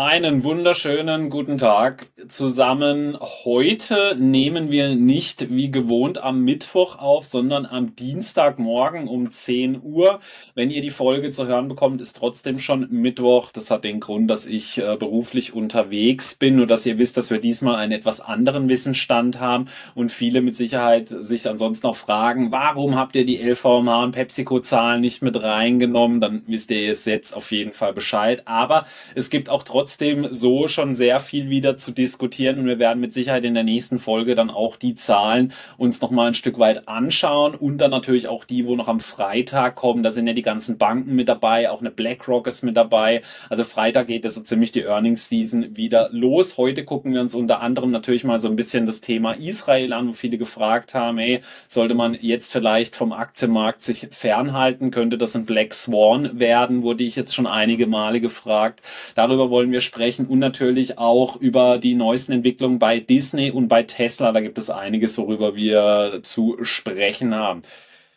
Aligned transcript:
Einen 0.00 0.44
wunderschönen 0.44 1.28
guten 1.28 1.58
Tag 1.58 2.06
zusammen. 2.28 3.18
Heute 3.44 4.14
nehmen 4.16 4.70
wir 4.70 4.94
nicht 4.94 5.50
wie 5.50 5.72
gewohnt 5.72 6.18
am 6.18 6.44
Mittwoch 6.44 7.00
auf, 7.00 7.24
sondern 7.24 7.66
am 7.66 7.96
Dienstagmorgen 7.96 9.08
um 9.08 9.32
10 9.32 9.82
Uhr. 9.82 10.20
Wenn 10.54 10.70
ihr 10.70 10.82
die 10.82 10.92
Folge 10.92 11.32
zu 11.32 11.48
hören 11.48 11.66
bekommt, 11.66 12.00
ist 12.00 12.16
trotzdem 12.16 12.60
schon 12.60 12.86
Mittwoch. 12.92 13.50
Das 13.50 13.72
hat 13.72 13.82
den 13.82 13.98
Grund, 13.98 14.30
dass 14.30 14.46
ich 14.46 14.78
äh, 14.78 14.96
beruflich 14.96 15.52
unterwegs 15.52 16.36
bin, 16.36 16.54
nur 16.54 16.68
dass 16.68 16.86
ihr 16.86 17.00
wisst, 17.00 17.16
dass 17.16 17.32
wir 17.32 17.40
diesmal 17.40 17.74
einen 17.74 17.90
etwas 17.90 18.20
anderen 18.20 18.68
Wissensstand 18.68 19.40
haben 19.40 19.64
und 19.96 20.12
viele 20.12 20.42
mit 20.42 20.54
Sicherheit 20.54 21.08
sich 21.08 21.48
ansonsten 21.48 21.88
auch 21.88 21.96
fragen, 21.96 22.52
warum 22.52 22.94
habt 22.94 23.16
ihr 23.16 23.26
die 23.26 23.42
LVMH 23.42 24.04
und 24.04 24.12
PepsiCo-Zahlen 24.12 25.00
nicht 25.00 25.22
mit 25.22 25.42
reingenommen? 25.42 26.20
Dann 26.20 26.44
wisst 26.46 26.70
ihr 26.70 26.82
jetzt 26.82 27.34
auf 27.34 27.50
jeden 27.50 27.72
Fall 27.72 27.92
Bescheid. 27.92 28.46
Aber 28.46 28.86
es 29.16 29.28
gibt 29.28 29.48
auch 29.48 29.64
trotzdem 29.64 29.87
trotzdem 29.88 30.34
so 30.34 30.68
schon 30.68 30.94
sehr 30.94 31.18
viel 31.18 31.48
wieder 31.48 31.78
zu 31.78 31.92
diskutieren 31.92 32.58
und 32.58 32.66
wir 32.66 32.78
werden 32.78 33.00
mit 33.00 33.10
Sicherheit 33.10 33.44
in 33.46 33.54
der 33.54 33.64
nächsten 33.64 33.98
Folge 33.98 34.34
dann 34.34 34.50
auch 34.50 34.76
die 34.76 34.94
Zahlen 34.94 35.54
uns 35.78 36.02
nochmal 36.02 36.26
ein 36.26 36.34
Stück 36.34 36.58
weit 36.58 36.86
anschauen 36.88 37.54
und 37.54 37.78
dann 37.78 37.90
natürlich 37.90 38.28
auch 38.28 38.44
die, 38.44 38.66
wo 38.66 38.76
noch 38.76 38.88
am 38.88 39.00
Freitag 39.00 39.76
kommen. 39.76 40.02
Da 40.02 40.10
sind 40.10 40.26
ja 40.26 40.34
die 40.34 40.42
ganzen 40.42 40.76
Banken 40.76 41.14
mit 41.14 41.26
dabei, 41.30 41.70
auch 41.70 41.80
eine 41.80 41.90
BlackRock 41.90 42.46
ist 42.48 42.62
mit 42.62 42.76
dabei. 42.76 43.22
Also 43.48 43.64
Freitag 43.64 44.08
geht 44.08 44.24
ja 44.24 44.30
so 44.30 44.42
ziemlich 44.42 44.72
die 44.72 44.82
Earnings 44.82 45.30
Season 45.30 45.74
wieder 45.74 46.10
los. 46.12 46.58
Heute 46.58 46.84
gucken 46.84 47.14
wir 47.14 47.22
uns 47.22 47.34
unter 47.34 47.62
anderem 47.62 47.90
natürlich 47.90 48.24
mal 48.24 48.40
so 48.40 48.48
ein 48.48 48.56
bisschen 48.56 48.84
das 48.84 49.00
Thema 49.00 49.32
Israel 49.32 49.94
an, 49.94 50.08
wo 50.08 50.12
viele 50.12 50.36
gefragt 50.36 50.92
haben, 50.92 51.16
ey, 51.16 51.40
sollte 51.66 51.94
man 51.94 52.14
jetzt 52.20 52.52
vielleicht 52.52 52.94
vom 52.94 53.12
Aktienmarkt 53.12 53.80
sich 53.80 54.08
fernhalten? 54.10 54.90
Könnte 54.90 55.16
das 55.16 55.34
ein 55.34 55.46
Black 55.46 55.72
Swan 55.72 56.38
werden? 56.38 56.82
Wurde 56.82 57.04
ich 57.04 57.16
jetzt 57.16 57.34
schon 57.34 57.46
einige 57.46 57.86
Male 57.86 58.20
gefragt. 58.20 58.82
Darüber 59.14 59.48
wollen 59.48 59.72
wir 59.72 59.77
wir 59.78 59.82
sprechen 59.82 60.26
und 60.26 60.40
natürlich 60.40 60.98
auch 60.98 61.36
über 61.36 61.78
die 61.78 61.94
neuesten 61.94 62.32
Entwicklungen 62.32 62.80
bei 62.80 62.98
Disney 62.98 63.52
und 63.52 63.68
bei 63.68 63.84
Tesla. 63.84 64.32
Da 64.32 64.40
gibt 64.40 64.58
es 64.58 64.70
einiges, 64.70 65.16
worüber 65.18 65.54
wir 65.54 66.18
zu 66.24 66.56
sprechen 66.62 67.32
haben. 67.32 67.62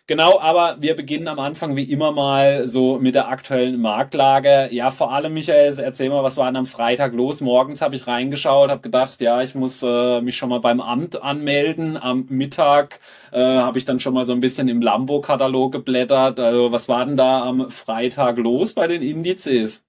Genau, 0.07 0.39
aber 0.39 0.77
wir 0.79 0.95
beginnen 0.95 1.27
am 1.27 1.39
Anfang 1.39 1.75
wie 1.75 1.83
immer 1.83 2.11
mal 2.11 2.67
so 2.67 2.97
mit 2.97 3.13
der 3.13 3.27
aktuellen 3.27 3.79
Marktlage. 3.79 4.69
Ja, 4.71 4.89
vor 4.89 5.13
allem, 5.13 5.35
Michael, 5.35 5.77
erzähl 5.79 6.09
mal, 6.09 6.23
was 6.23 6.35
war 6.35 6.47
denn 6.47 6.55
am 6.55 6.65
Freitag 6.65 7.13
los? 7.13 7.41
Morgens 7.41 7.81
habe 7.83 7.95
ich 7.95 8.07
reingeschaut, 8.07 8.71
habe 8.71 8.81
gedacht, 8.81 9.21
ja, 9.21 9.43
ich 9.43 9.53
muss 9.53 9.83
äh, 9.83 10.19
mich 10.21 10.35
schon 10.35 10.49
mal 10.49 10.59
beim 10.59 10.81
Amt 10.81 11.21
anmelden. 11.21 11.95
Am 11.95 12.25
Mittag 12.29 12.99
äh, 13.31 13.39
habe 13.39 13.77
ich 13.77 13.85
dann 13.85 13.99
schon 13.99 14.15
mal 14.15 14.25
so 14.25 14.33
ein 14.33 14.41
bisschen 14.41 14.67
im 14.67 14.81
Lambo-Katalog 14.81 15.71
geblättert. 15.71 16.39
Also, 16.39 16.71
was 16.71 16.89
war 16.89 17.05
denn 17.05 17.17
da 17.17 17.43
am 17.43 17.69
Freitag 17.69 18.37
los 18.37 18.73
bei 18.73 18.87
den 18.87 19.03
Indizes? 19.03 19.85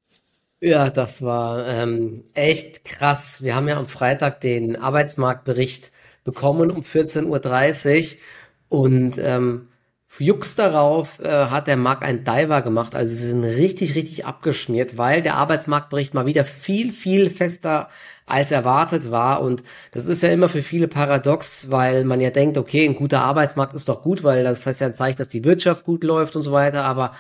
Ja, 0.65 0.91
das 0.91 1.23
war 1.23 1.67
ähm, 1.67 2.23
echt 2.35 2.85
krass. 2.85 3.43
Wir 3.43 3.57
haben 3.57 3.67
ja 3.67 3.77
am 3.79 3.89
Freitag 3.89 4.41
den 4.41 4.77
Arbeitsmarktbericht 4.77 5.91
bekommen 6.23 6.71
um 6.71 6.85
14.30 6.85 8.19
Uhr 8.71 8.81
und 8.85 9.19
ähm, 9.19 9.69
Jux 10.19 10.55
darauf 10.55 11.19
äh, 11.21 11.47
hat 11.47 11.67
der 11.67 11.77
Markt 11.77 12.05
einen 12.05 12.23
Diver 12.23 12.63
gemacht. 12.63 12.95
Also 12.95 13.15
wir 13.19 13.27
sind 13.27 13.43
richtig, 13.45 13.97
richtig 13.97 14.25
abgeschmiert, 14.27 14.97
weil 14.99 15.23
der 15.23 15.35
Arbeitsmarktbericht 15.37 16.15
mal 16.15 16.27
wieder 16.27 16.45
viel, 16.45 16.93
viel 16.93 17.29
fester 17.31 17.89
als 18.27 18.53
erwartet 18.53 19.11
war. 19.11 19.41
Und 19.43 19.65
das 19.91 20.07
ist 20.07 20.23
ja 20.23 20.29
immer 20.31 20.49
für 20.49 20.63
viele 20.63 20.87
paradox, 20.87 21.71
weil 21.73 22.05
man 22.05 22.21
ja 22.21 22.31
denkt, 22.31 22.57
okay, 22.59 22.85
ein 22.87 22.95
guter 22.95 23.23
Arbeitsmarkt 23.23 23.75
ist 23.75 23.89
doch 23.89 24.03
gut, 24.03 24.23
weil 24.23 24.45
das 24.45 24.65
heißt 24.67 24.81
ja 24.83 24.87
ein 24.89 24.95
Zeichen, 24.95 25.19
dass 25.19 25.29
die 25.29 25.45
Wirtschaft 25.45 25.85
gut 25.85 26.05
läuft 26.05 26.37
und 26.37 26.43
so 26.43 26.53
weiter. 26.53 26.85
Aber 26.85 27.13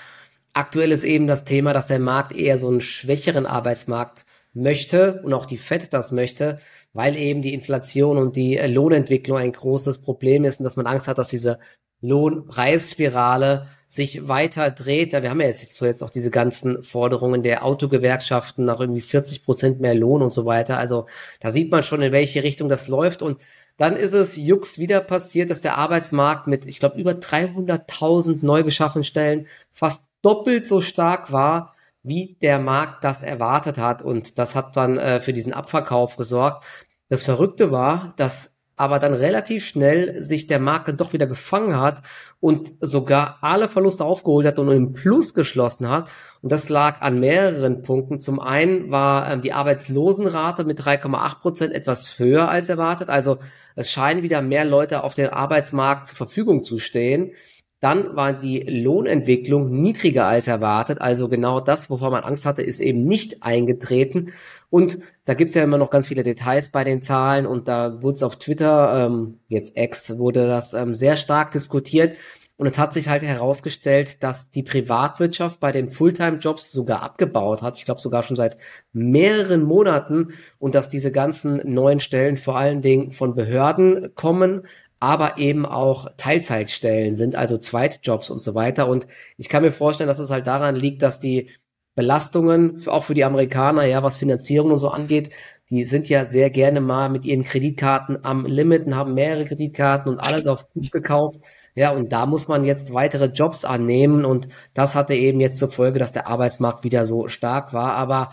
Aktuell 0.55 0.93
ist 0.93 1.05
eben 1.05 1.27
das 1.27 1.45
Thema, 1.45 1.73
dass 1.73 1.87
der 1.87 1.99
Markt 1.99 2.33
eher 2.35 2.59
so 2.59 2.69
einen 2.69 2.81
schwächeren 2.81 3.47
Arbeitsmarkt 3.47 4.25
möchte 4.53 5.23
und 5.23 5.33
auch 5.33 5.47
die 5.47 5.57
FED 5.57 5.93
das 5.93 6.13
möchte, 6.13 6.61
weil 6.93 7.17
eben 7.17 7.41
die 7.41 7.55
Inflation 7.55 8.19
und 8.19 8.37
die 8.37 8.57
äh, 8.57 8.67
Lohnentwicklung 8.67 9.39
ein 9.39 9.53
großes 9.53 10.03
Problem 10.03 10.45
ist 10.45 10.61
und 10.61 10.65
dass 10.65 10.77
man 10.77 10.87
Angst 10.87 11.09
hat, 11.09 11.19
dass 11.19 11.29
diese 11.29 11.59
Lohnpreisspirale 12.03 13.69
sich 13.89 14.27
weiter 14.27 14.71
dreht. 14.71 15.13
Ja, 15.13 15.23
wir 15.23 15.31
haben 15.31 15.41
ja 15.41 15.47
jetzt, 15.47 15.73
so 15.73 15.87
jetzt 15.87 16.03
auch 16.03 16.11
diese 16.11 16.31
ganzen 16.31 16.83
Forderungen 16.83 17.43
der 17.43 17.65
Autogewerkschaften 17.65 18.65
nach 18.65 18.81
irgendwie 18.81 19.01
40 19.01 19.45
Prozent 19.45 19.81
mehr 19.81 19.95
Lohn 19.95 20.23
und 20.23 20.35
so 20.35 20.45
weiter. 20.45 20.79
Also 20.79 21.07
da 21.41 21.53
sieht 21.53 21.71
man 21.71 21.83
schon, 21.83 22.03
in 22.03 22.13
welche 22.13 22.43
Richtung 22.43 22.69
das 22.69 22.89
läuft. 22.89 23.23
Und 23.23 23.41
dann 23.77 23.97
ist 23.97 24.15
es 24.15 24.37
Jux 24.37 24.79
wieder 24.79 25.01
passiert, 25.01 25.51
dass 25.51 25.61
der 25.61 25.77
Arbeitsmarkt 25.79 26.47
mit, 26.47 26.67
ich 26.67 26.81
glaube, 26.81 26.99
über 26.99 27.13
300.000 27.13 28.39
neu 28.43 28.63
geschaffenen 28.63 29.05
Stellen 29.05 29.47
fast 29.71 30.03
doppelt 30.23 30.67
so 30.67 30.81
stark 30.81 31.33
war, 31.33 31.75
wie 32.03 32.37
der 32.43 32.59
Markt 32.59 33.05
das 33.05 33.23
erwartet 33.23 33.79
hat. 33.79 34.03
Und 34.03 34.39
das 34.39 34.55
hat 34.55 34.77
dann 34.77 34.99
äh, 34.99 35.21
für 35.21 35.33
diesen 35.33 35.53
Abverkauf 35.53 36.17
gesorgt. 36.17 36.65
Das 37.09 37.25
Verrückte 37.25 37.71
war, 37.71 38.11
dass 38.17 38.53
aber 38.83 38.99
dann 38.99 39.15
relativ 39.15 39.65
schnell 39.65 40.23
sich 40.23 40.47
der 40.47 40.59
Markt 40.59 40.89
dann 40.89 40.97
doch 40.97 41.13
wieder 41.13 41.27
gefangen 41.27 41.79
hat 41.79 42.03
und 42.41 42.73
sogar 42.81 43.39
alle 43.43 43.69
Verluste 43.69 44.05
aufgeholt 44.05 44.47
hat 44.47 44.59
und 44.59 44.71
im 44.71 44.93
Plus 44.93 45.35
geschlossen 45.35 45.89
hat. 45.89 46.09
Und 46.41 46.51
das 46.51 46.69
lag 46.69 47.01
an 47.01 47.21
mehreren 47.21 47.83
Punkten. 47.83 48.19
Zum 48.19 48.41
einen 48.41 48.91
war 48.91 49.31
ähm, 49.31 49.43
die 49.43 49.53
Arbeitslosenrate 49.53 50.65
mit 50.65 50.81
3,8 50.81 51.41
Prozent 51.41 51.73
etwas 51.75 52.19
höher 52.19 52.49
als 52.49 52.69
erwartet. 52.69 53.09
Also 53.09 53.39
es 53.77 53.91
scheinen 53.93 54.23
wieder 54.23 54.43
mehr 54.43 54.65
Leute 54.65 55.05
auf 55.05 55.15
dem 55.15 55.31
Arbeitsmarkt 55.31 56.07
zur 56.07 56.17
Verfügung 56.17 56.65
zu 56.65 56.79
stehen. 56.79 57.33
Dann 57.83 58.15
war 58.15 58.33
die 58.33 58.61
Lohnentwicklung 58.61 59.83
niedriger 59.83 60.29
als 60.29 60.47
erwartet. 60.47 61.01
Also 61.01 61.29
genau 61.29 61.59
das, 61.59 61.91
wovor 61.91 62.13
man 62.13 62.23
Angst 62.23 62.47
hatte, 62.47 62.63
ist 62.63 62.79
eben 62.79 63.05
nicht 63.05 63.43
eingetreten. 63.43 64.33
Und 64.71 64.99
da 65.25 65.35
gibt's 65.35 65.55
ja 65.55 65.65
immer 65.65 65.79
noch 65.79 65.91
ganz 65.91 66.07
viele 66.07 66.23
Details 66.23 66.71
bei 66.71 66.85
den 66.85 67.03
Zahlen. 67.03 67.45
Und 67.45 67.67
da 67.67 68.01
wurde 68.01 68.15
es 68.15 68.23
auf 68.23 68.39
Twitter, 68.39 69.07
ähm, 69.07 69.41
jetzt 69.49 69.77
X, 69.77 70.17
wurde 70.17 70.47
das 70.47 70.75
ähm, 70.75 70.95
sehr 70.95 71.17
stark 71.17 71.51
diskutiert. 71.51 72.17
Und 72.57 72.69
es 72.69 72.79
hat 72.79 72.95
sich 72.95 73.09
halt 73.09 73.25
herausgestellt, 73.25 74.23
dass 74.23 74.53
die 74.53 74.63
Privatwirtschaft 74.63 75.59
bei 75.59 75.73
den 75.73 75.89
Fulltime-Jobs 75.89 76.71
sogar 76.71 77.03
abgebaut 77.03 77.63
hat. 77.63 77.79
Ich 77.79 77.85
glaube 77.85 78.01
sogar 78.01 78.23
schon 78.23 78.37
seit 78.37 78.59
mehreren 78.93 79.65
Monaten. 79.65 80.35
Und 80.61 80.77
dass 80.77 80.89
diese 80.89 81.11
ganzen 81.11 81.61
neuen 81.65 81.99
Stellen 81.99 82.37
vor 82.37 82.57
allen 82.57 82.81
Dingen 82.81 83.11
von 83.11 83.35
Behörden 83.35 84.15
kommen, 84.15 84.63
aber 85.03 85.37
eben 85.37 85.67
auch 85.67 86.07
Teilzeitstellen 86.17 87.17
sind, 87.17 87.35
also 87.35 87.59
Zweitjobs 87.59 88.31
und 88.31 88.45
so 88.45 88.55
weiter. 88.55 88.89
Und 88.89 89.09
ich 89.37 89.49
kann 89.49 89.65
mir 89.65 89.73
vorstellen, 89.73 90.07
dass 90.07 90.21
es 90.21 90.31
halt 90.31 90.47
daran 90.47 90.77
liegt, 90.77 91.03
dass 91.03 91.19
die 91.19 91.51
Belastungen, 91.97 92.81
auch 92.87 93.03
für 93.03 93.15
die 93.15 93.25
Amerikaner, 93.25 93.85
ja, 93.85 94.05
was 94.05 94.17
Finanzierung 94.17 94.71
und 94.71 94.79
so 94.79 94.91
angeht, 94.91 95.31
die 95.71 95.87
sind 95.87 96.09
ja 96.09 96.25
sehr 96.25 96.51
gerne 96.51 96.81
mal 96.81 97.09
mit 97.09 97.25
ihren 97.25 97.43
Kreditkarten 97.43 98.25
am 98.25 98.47
Limit 98.47 98.87
und 98.87 98.95
haben 98.95 99.15
mehrere 99.15 99.45
Kreditkarten 99.45 100.09
und 100.13 100.21
alles 100.21 100.47
auf 100.47 100.71
gut 100.71 100.93
gekauft. 100.93 101.41
Ja, 101.75 101.91
und 101.91 102.13
da 102.13 102.27
muss 102.27 102.47
man 102.47 102.65
jetzt 102.65 102.95
weitere 102.95 103.27
Jobs 103.27 103.65
annehmen 103.65 104.25
und 104.25 104.47
das 104.73 104.95
hatte 104.95 105.15
eben 105.15 105.41
jetzt 105.41 105.59
zur 105.59 105.71
Folge, 105.73 105.99
dass 105.99 106.13
der 106.13 106.29
Arbeitsmarkt 106.29 106.85
wieder 106.85 107.07
so 107.07 107.27
stark 107.27 107.73
war. 107.73 107.95
Aber 107.95 108.31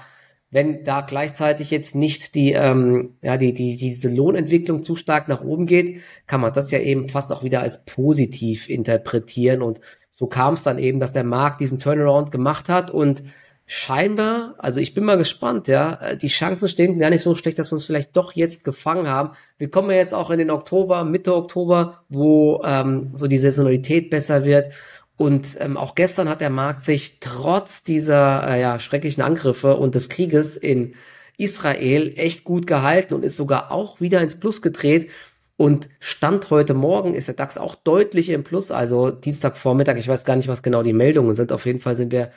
wenn 0.51 0.83
da 0.83 1.01
gleichzeitig 1.01 1.69
jetzt 1.69 1.93
nicht 1.95 2.33
die, 2.33 2.53
ähm, 2.53 3.15
ja, 3.21 3.37
die, 3.37 3.53
die, 3.53 3.75
diese 3.75 4.09
Lohnentwicklung 4.09 4.81
zu 4.81 4.95
stark 4.95 5.27
nach 5.27 5.43
oben 5.43 5.67
geht, 5.67 6.01
kann 6.25 6.41
man 6.41 6.53
das 6.53 6.71
ja 6.71 6.79
eben 6.79 7.07
fast 7.07 7.31
auch 7.31 7.43
wieder 7.43 7.61
als 7.61 7.85
positiv 7.85 8.67
interpretieren. 8.69 9.61
Und 9.61 9.79
so 10.11 10.27
kam 10.27 10.55
es 10.55 10.63
dann 10.63 10.79
eben, 10.79 10.99
dass 10.99 11.13
der 11.13 11.23
Markt 11.23 11.61
diesen 11.61 11.79
Turnaround 11.79 12.31
gemacht 12.31 12.67
hat 12.67 12.89
und 12.89 13.23
scheinbar, 13.71 14.55
also 14.57 14.79
ich 14.79 14.95
bin 14.95 15.03
mal 15.03 15.19
gespannt, 15.19 15.67
ja, 15.67 16.15
die 16.15 16.27
Chancen 16.27 16.67
stehen 16.67 16.97
gar 16.97 17.11
nicht 17.11 17.21
so 17.21 17.35
schlecht, 17.35 17.59
dass 17.59 17.71
wir 17.71 17.75
uns 17.75 17.85
vielleicht 17.85 18.17
doch 18.17 18.33
jetzt 18.33 18.63
gefangen 18.63 19.07
haben. 19.07 19.37
Wir 19.59 19.69
kommen 19.69 19.91
ja 19.91 19.97
jetzt 19.97 20.15
auch 20.15 20.31
in 20.31 20.39
den 20.39 20.49
Oktober, 20.49 21.03
Mitte 21.03 21.35
Oktober, 21.35 22.03
wo 22.09 22.63
ähm, 22.65 23.11
so 23.13 23.27
die 23.27 23.37
Saisonalität 23.37 24.09
besser 24.09 24.43
wird. 24.43 24.73
Und 25.19 25.57
ähm, 25.59 25.75
auch 25.75 25.95
gestern 25.95 26.29
hat 26.29 26.39
der 26.39 26.49
Markt 26.49 26.85
sich 26.85 27.19
trotz 27.19 27.83
dieser 27.83 28.47
äh, 28.47 28.61
ja, 28.61 28.79
schrecklichen 28.79 29.21
Angriffe 29.21 29.75
und 29.75 29.93
des 29.93 30.07
Krieges 30.07 30.55
in 30.55 30.93
Israel 31.37 32.13
echt 32.15 32.45
gut 32.45 32.65
gehalten 32.65 33.13
und 33.13 33.25
ist 33.25 33.35
sogar 33.35 33.69
auch 33.69 33.99
wieder 33.99 34.21
ins 34.21 34.39
Plus 34.39 34.61
gedreht. 34.61 35.09
Und 35.57 35.89
Stand 35.99 36.49
heute 36.51 36.73
Morgen 36.73 37.13
ist 37.15 37.27
der 37.27 37.35
DAX 37.35 37.57
auch 37.57 37.75
deutlich 37.75 38.29
im 38.29 38.45
Plus, 38.45 38.71
also 38.71 39.11
Dienstagvormittag, 39.11 39.97
ich 39.97 40.07
weiß 40.07 40.23
gar 40.23 40.37
nicht, 40.37 40.47
was 40.47 40.63
genau 40.63 40.83
die 40.83 40.93
Meldungen 40.93 41.35
sind. 41.35 41.51
Auf 41.51 41.65
jeden 41.65 41.81
Fall 41.81 41.97
sind 41.97 42.13
wir 42.13 42.31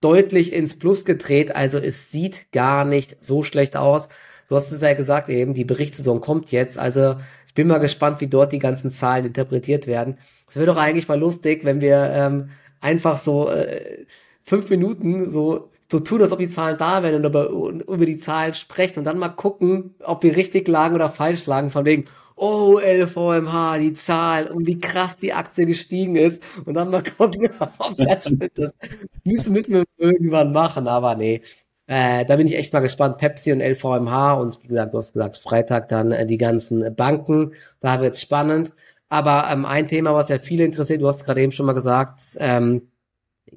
deutlich 0.00 0.52
ins 0.52 0.78
Plus 0.78 1.04
gedreht. 1.04 1.56
Also 1.56 1.78
es 1.78 2.12
sieht 2.12 2.52
gar 2.52 2.84
nicht 2.84 3.16
so 3.20 3.42
schlecht 3.42 3.76
aus. 3.76 4.08
Du 4.48 4.54
hast 4.54 4.70
es 4.70 4.80
ja 4.80 4.94
gesagt, 4.94 5.28
eben, 5.28 5.54
die 5.54 5.64
Berichtssaison 5.64 6.20
kommt 6.20 6.52
jetzt. 6.52 6.78
Also 6.78 7.16
ich 7.48 7.54
bin 7.54 7.66
mal 7.66 7.78
gespannt, 7.78 8.20
wie 8.20 8.28
dort 8.28 8.52
die 8.52 8.58
ganzen 8.60 8.90
Zahlen 8.90 9.26
interpretiert 9.26 9.86
werden. 9.86 10.18
Es 10.48 10.56
wäre 10.56 10.66
doch 10.66 10.76
eigentlich 10.76 11.08
mal 11.08 11.18
lustig, 11.18 11.64
wenn 11.64 11.80
wir 11.80 12.10
ähm, 12.14 12.50
einfach 12.80 13.18
so 13.18 13.48
äh, 13.50 14.06
fünf 14.42 14.70
Minuten 14.70 15.30
so 15.30 15.70
so 15.90 16.00
tun, 16.00 16.20
als 16.22 16.32
ob 16.32 16.38
die 16.38 16.48
Zahlen 16.48 16.76
da 16.78 17.02
wären 17.02 17.14
und 17.14 17.24
über, 17.24 17.48
über 17.48 18.06
die 18.06 18.18
Zahlen 18.18 18.54
sprechen 18.54 18.98
und 19.00 19.04
dann 19.06 19.18
mal 19.18 19.30
gucken, 19.30 19.94
ob 20.04 20.22
wir 20.22 20.36
richtig 20.36 20.68
lagen 20.68 20.94
oder 20.94 21.08
falsch 21.08 21.46
lagen, 21.46 21.70
von 21.70 21.86
wegen, 21.86 22.04
oh, 22.36 22.78
LVMH, 22.78 23.78
die 23.78 23.94
Zahl 23.94 24.48
und 24.48 24.66
wie 24.66 24.78
krass 24.78 25.16
die 25.16 25.32
Aktie 25.32 25.66
gestiegen 25.66 26.16
ist 26.16 26.42
und 26.66 26.74
dann 26.74 26.90
mal 26.90 27.02
gucken, 27.18 27.48
ob 27.78 27.96
das 27.96 28.26
stimmt. 28.26 28.52
Das 28.56 28.74
müssen, 29.24 29.52
müssen 29.54 29.74
wir 29.74 29.84
irgendwann 29.96 30.52
machen, 30.52 30.86
aber 30.88 31.14
nee. 31.14 31.42
Äh, 31.88 32.26
da 32.26 32.36
bin 32.36 32.46
ich 32.46 32.54
echt 32.54 32.72
mal 32.74 32.80
gespannt. 32.80 33.16
Pepsi 33.16 33.50
und 33.50 33.60
LVMH 33.60 34.34
und 34.34 34.62
wie 34.62 34.68
gesagt, 34.68 34.92
du 34.92 34.98
hast 34.98 35.14
gesagt, 35.14 35.38
Freitag 35.38 35.88
dann 35.88 36.12
äh, 36.12 36.26
die 36.26 36.36
ganzen 36.36 36.94
Banken. 36.94 37.52
Da 37.80 38.00
wird 38.00 38.14
es 38.14 38.20
spannend. 38.20 38.72
Aber 39.08 39.48
ähm, 39.50 39.64
ein 39.64 39.88
Thema, 39.88 40.14
was 40.14 40.28
ja 40.28 40.38
viele 40.38 40.64
interessiert, 40.64 41.00
du 41.00 41.08
hast 41.08 41.24
gerade 41.24 41.42
eben 41.42 41.50
schon 41.50 41.64
mal 41.64 41.72
gesagt, 41.72 42.20
ähm, 42.38 42.90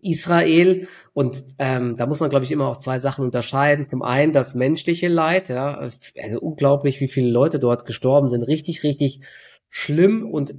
Israel. 0.01 0.87
Und 1.11 1.43
ähm, 1.59 1.97
da 1.97 2.05
muss 2.07 2.21
man, 2.21 2.29
glaube 2.29 2.45
ich, 2.45 2.51
immer 2.51 2.67
auch 2.67 2.77
zwei 2.77 2.99
Sachen 2.99 3.25
unterscheiden. 3.25 3.85
Zum 3.85 4.01
einen 4.01 4.31
das 4.31 4.55
menschliche 4.55 5.09
Leid, 5.09 5.49
ja, 5.49 5.75
also 5.75 6.39
unglaublich, 6.39 7.01
wie 7.01 7.09
viele 7.09 7.29
Leute 7.29 7.59
dort 7.59 7.85
gestorben 7.85 8.29
sind. 8.29 8.43
Richtig, 8.43 8.83
richtig 8.83 9.21
schlimm. 9.69 10.25
Und 10.25 10.53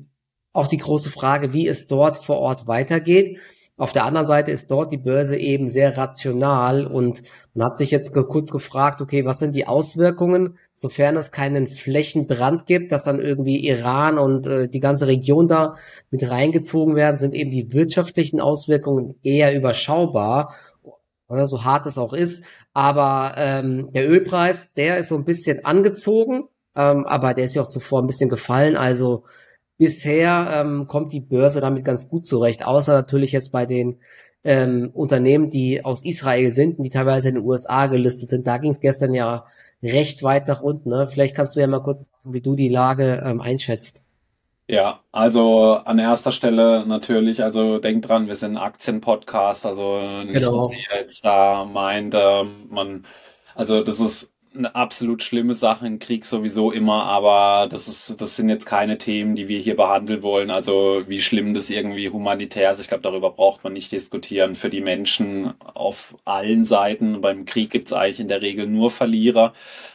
auch 0.53 0.67
die 0.67 0.77
große 0.77 1.09
Frage, 1.09 1.55
wie 1.55 1.67
es 1.67 1.87
dort 1.87 2.19
vor 2.19 2.37
Ort 2.37 2.67
weitergeht. 2.67 3.39
Auf 3.79 3.93
der 3.93 4.05
anderen 4.05 4.27
Seite 4.27 4.51
ist 4.51 4.71
dort 4.71 4.93
die 4.93 4.99
Börse 4.99 5.37
eben 5.37 5.71
sehr 5.71 5.97
rational 5.97 6.87
und 6.87 7.23
man 7.55 7.69
hat 7.69 7.79
sich 7.79 7.91
jetzt 7.91 8.13
kurz 8.13 8.51
gefragt, 8.51 9.01
okay, 9.01 9.25
was 9.25 9.39
sind 9.39 9.55
die 9.55 9.67
Auswirkungen, 9.67 10.59
sofern 10.75 11.17
es 11.17 11.33
keinen 11.33 11.69
Flächenbrand 11.69 12.67
gibt, 12.67 12.93
dass 12.93 13.03
dann 13.03 13.19
irgendwie 13.19 13.67
Iran 13.67 14.19
und 14.19 14.47
äh, 14.47 14.69
die 14.69 14.81
ganze 14.81 15.07
Region 15.07 15.49
da 15.49 15.75
mit 16.11 16.31
reingezogen 16.31 16.97
werden, 16.97 17.17
sind 17.17 17.35
eben 17.35 17.51
die 17.51 17.73
wirtschaftlichen 17.73 18.41
Auswirkungen 18.41 19.15
eher 19.23 19.57
überschaubar, 19.57 20.55
so 21.45 21.65
hart 21.65 21.87
es 21.87 21.97
auch 21.97 22.13
ist. 22.13 22.45
Aber 22.75 23.33
ähm, 23.39 23.91
der 23.93 24.07
Ölpreis, 24.09 24.69
der 24.77 24.99
ist 24.99 25.09
so 25.09 25.17
ein 25.17 25.25
bisschen 25.25 25.65
angezogen, 25.65 26.45
ähm, 26.77 27.07
aber 27.07 27.33
der 27.33 27.47
ist 27.47 27.55
ja 27.55 27.63
auch 27.63 27.69
zuvor 27.69 28.03
ein 28.03 28.07
bisschen 28.07 28.29
gefallen, 28.29 28.77
also 28.77 29.25
bisher 29.83 30.49
ähm, 30.61 30.87
kommt 30.87 31.13
die 31.13 31.19
Börse 31.19 31.61
damit 31.61 31.85
ganz 31.85 32.09
gut 32.09 32.25
zurecht, 32.25 32.65
außer 32.65 32.93
natürlich 32.93 33.33
jetzt 33.33 33.51
bei 33.51 33.67
den 33.67 33.99
ähm, 34.45 34.91
Unternehmen, 34.95 35.51
die 35.51 35.85
aus 35.85 36.05
Israel 36.05 36.53
sind 36.53 36.79
und 36.79 36.85
die 36.85 36.91
teilweise 36.91 37.31
in 37.31 37.35
den 37.35 37.45
USA 37.45 37.89
gelistet 37.89 38.29
sind. 38.29 38.47
Da 38.47 38.59
ging 38.59 38.71
es 38.71 38.79
gestern 38.79 39.13
ja 39.13 39.45
recht 39.83 40.23
weit 40.23 40.47
nach 40.47 40.61
unten. 40.61 40.91
Ne? 40.91 41.09
Vielleicht 41.09 41.35
kannst 41.35 41.57
du 41.57 41.61
ja 41.61 41.67
mal 41.67 41.83
kurz 41.83 42.05
sagen, 42.05 42.33
wie 42.33 42.41
du 42.41 42.55
die 42.55 42.69
Lage 42.69 43.25
ähm, 43.27 43.41
einschätzt. 43.41 44.05
Ja, 44.69 45.01
also 45.11 45.81
an 45.85 45.99
erster 45.99 46.31
Stelle 46.31 46.87
natürlich, 46.87 47.43
also 47.43 47.81
denkt 47.81 48.09
dran, 48.09 48.29
wir 48.29 48.37
sind 48.37 48.57
Aktienpodcast, 48.57 49.67
also 49.67 49.99
nicht, 50.23 50.35
genau. 50.35 50.61
dass 50.61 50.73
ihr 50.73 51.01
jetzt 51.01 51.25
da 51.25 51.65
meint, 51.65 52.15
ähm, 52.17 52.51
man, 52.71 53.05
also 53.57 53.83
das 53.83 53.99
ist 53.99 54.32
eine 54.57 54.75
absolut 54.75 55.23
schlimme 55.23 55.55
Sache 55.55 55.87
im 55.87 55.99
Krieg 55.99 56.25
sowieso 56.25 56.71
immer, 56.71 57.05
aber 57.05 57.69
das 57.69 57.89
ist, 57.89 58.21
das 58.21 58.37
sind 58.37 58.49
jetzt 58.49 58.67
keine 58.67 58.99
Themen, 58.99 59.35
die 59.35 59.49
wir 59.49 59.59
hier 59.59 59.77
behandeln 59.77 60.23
wollen. 60.23 60.51
Also 60.51 61.03
wie 61.07 61.21
schlimm 61.21 61.55
das 61.55 61.71
irgendwie 61.71 62.09
humanitär 62.09 62.71
ist, 62.71 62.81
ich 62.81 62.89
glaube, 62.89 63.03
darüber 63.03 63.31
braucht 63.31 63.65
man 63.65 63.73
nicht 63.73 63.93
diskutieren. 63.93 64.55
Für 64.55 64.71
die 64.71 64.81
Menschen 64.81 65.55
auf 65.75 66.15
allen 66.25 66.65
Seiten. 66.65 67.21
Beim 67.21 67.45
Krieg 67.45 67.71
gibt 67.71 67.87
es 67.87 67.93
eigentlich 67.93 68.21
in 68.21 68.29
der 68.29 68.43
Regel 68.43 68.67
nur 68.67 68.91
Verlierer. 68.91 69.53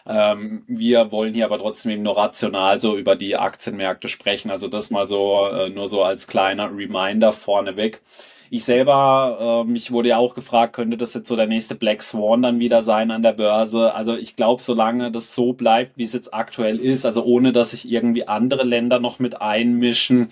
Ähm, 0.08 0.64
wir 0.68 1.12
wollen 1.12 1.34
hier 1.34 1.46
aber 1.46 1.60
trotzdem 1.60 1.92
eben 1.92 2.04
nur 2.04 2.18
rational 2.18 2.80
so 2.80 2.98
über 2.98 3.16
die 3.16 3.36
Aktienmärkte 3.38 4.08
sprechen. 4.08 4.52
Also 4.52 4.68
das 4.68 4.90
mal 4.90 5.08
so 5.08 5.48
äh, 5.48 5.70
nur 5.70 5.88
so 5.88 6.04
als 6.04 6.28
kleiner 6.28 6.70
Reminder 6.76 7.32
vorneweg. 7.32 8.02
Ich 8.50 8.66
selber, 8.66 9.64
äh, 9.66 9.70
mich 9.70 9.92
wurde 9.92 10.10
ja 10.10 10.18
auch 10.18 10.36
gefragt, 10.36 10.74
könnte 10.74 10.98
das 10.98 11.14
jetzt 11.14 11.28
so 11.28 11.36
der 11.36 11.48
nächste 11.48 11.76
Black 11.76 12.02
Swan 12.02 12.42
dann 12.42 12.60
wieder 12.60 12.82
sein 12.82 13.12
an 13.12 13.24
der 13.24 13.34
Börse? 13.34 13.94
Also 13.94 14.16
ich 14.16 14.36
glaube, 14.36 14.62
solange 14.62 15.12
das 15.12 15.36
so 15.36 15.54
bleibt, 15.54 15.98
wie 15.98 16.04
es 16.04 16.14
jetzt 16.14 16.34
aktuell 16.34 16.80
ist, 16.80 17.06
also 17.06 17.24
ohne 17.24 17.52
dass 17.52 17.72
sich 17.72 17.90
irgendwie 17.90 18.28
andere 18.28 18.64
Länder 18.64 19.00
noch 19.00 19.20
mit 19.20 19.42
einmischen, 19.42 20.30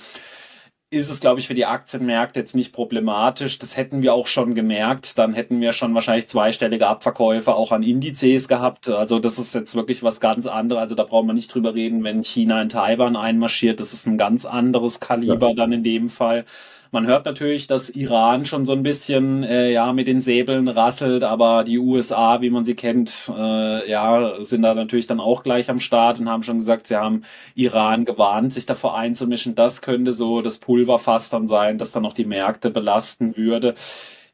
ist 0.91 1.09
es, 1.09 1.19
glaube 1.19 1.39
ich, 1.39 1.47
für 1.47 1.53
die 1.53 1.65
Aktienmärkte 1.65 2.39
jetzt 2.39 2.55
nicht 2.55 2.71
problematisch. 2.71 3.59
Das 3.59 3.75
hätten 3.75 4.01
wir 4.01 4.13
auch 4.13 4.27
schon 4.27 4.53
gemerkt. 4.53 5.17
Dann 5.17 5.33
hätten 5.33 5.59
wir 5.59 5.73
schon 5.73 5.93
wahrscheinlich 5.93 6.27
zweistellige 6.27 6.87
Abverkäufe 6.87 7.55
auch 7.55 7.71
an 7.71 7.83
Indizes 7.83 8.47
gehabt. 8.47 8.87
Also 8.89 9.19
das 9.19 9.39
ist 9.39 9.55
jetzt 9.55 9.75
wirklich 9.75 10.03
was 10.03 10.19
ganz 10.19 10.47
anderes. 10.47 10.81
Also 10.81 10.95
da 10.95 11.03
braucht 11.03 11.25
man 11.25 11.35
nicht 11.35 11.53
drüber 11.53 11.73
reden, 11.73 12.03
wenn 12.03 12.23
China 12.23 12.61
in 12.61 12.69
Taiwan 12.69 13.15
einmarschiert. 13.15 13.79
Das 13.79 13.93
ist 13.93 14.05
ein 14.05 14.17
ganz 14.17 14.45
anderes 14.45 14.99
Kaliber 14.99 15.49
ja. 15.49 15.55
dann 15.55 15.71
in 15.71 15.83
dem 15.83 16.07
Fall. 16.07 16.45
Man 16.95 17.07
hört 17.07 17.25
natürlich, 17.25 17.67
dass 17.67 17.89
Iran 17.89 18.45
schon 18.45 18.65
so 18.65 18.71
ein 18.71 18.81
bisschen 18.81 19.43
äh, 19.43 19.69
ja 19.69 19.91
mit 19.91 20.07
den 20.07 20.21
Säbeln 20.21 20.69
rasselt, 20.69 21.25
aber 21.25 21.65
die 21.65 21.77
USA, 21.77 22.39
wie 22.39 22.49
man 22.49 22.63
sie 22.63 22.73
kennt, 22.73 23.29
äh, 23.37 23.91
ja, 23.91 24.41
sind 24.45 24.61
da 24.61 24.73
natürlich 24.73 25.05
dann 25.05 25.19
auch 25.19 25.43
gleich 25.43 25.69
am 25.69 25.81
Start 25.81 26.21
und 26.21 26.29
haben 26.29 26.43
schon 26.43 26.59
gesagt, 26.59 26.87
sie 26.87 26.95
haben 26.95 27.23
Iran 27.53 28.05
gewarnt, 28.05 28.53
sich 28.53 28.65
davor 28.65 28.97
einzumischen. 28.97 29.55
Das 29.55 29.81
könnte 29.81 30.13
so 30.13 30.41
das 30.41 30.57
Pulverfass 30.59 31.29
dann 31.29 31.47
sein, 31.47 31.77
das 31.77 31.91
dann 31.91 32.03
noch 32.03 32.13
die 32.13 32.23
Märkte 32.23 32.69
belasten 32.69 33.35
würde. 33.35 33.75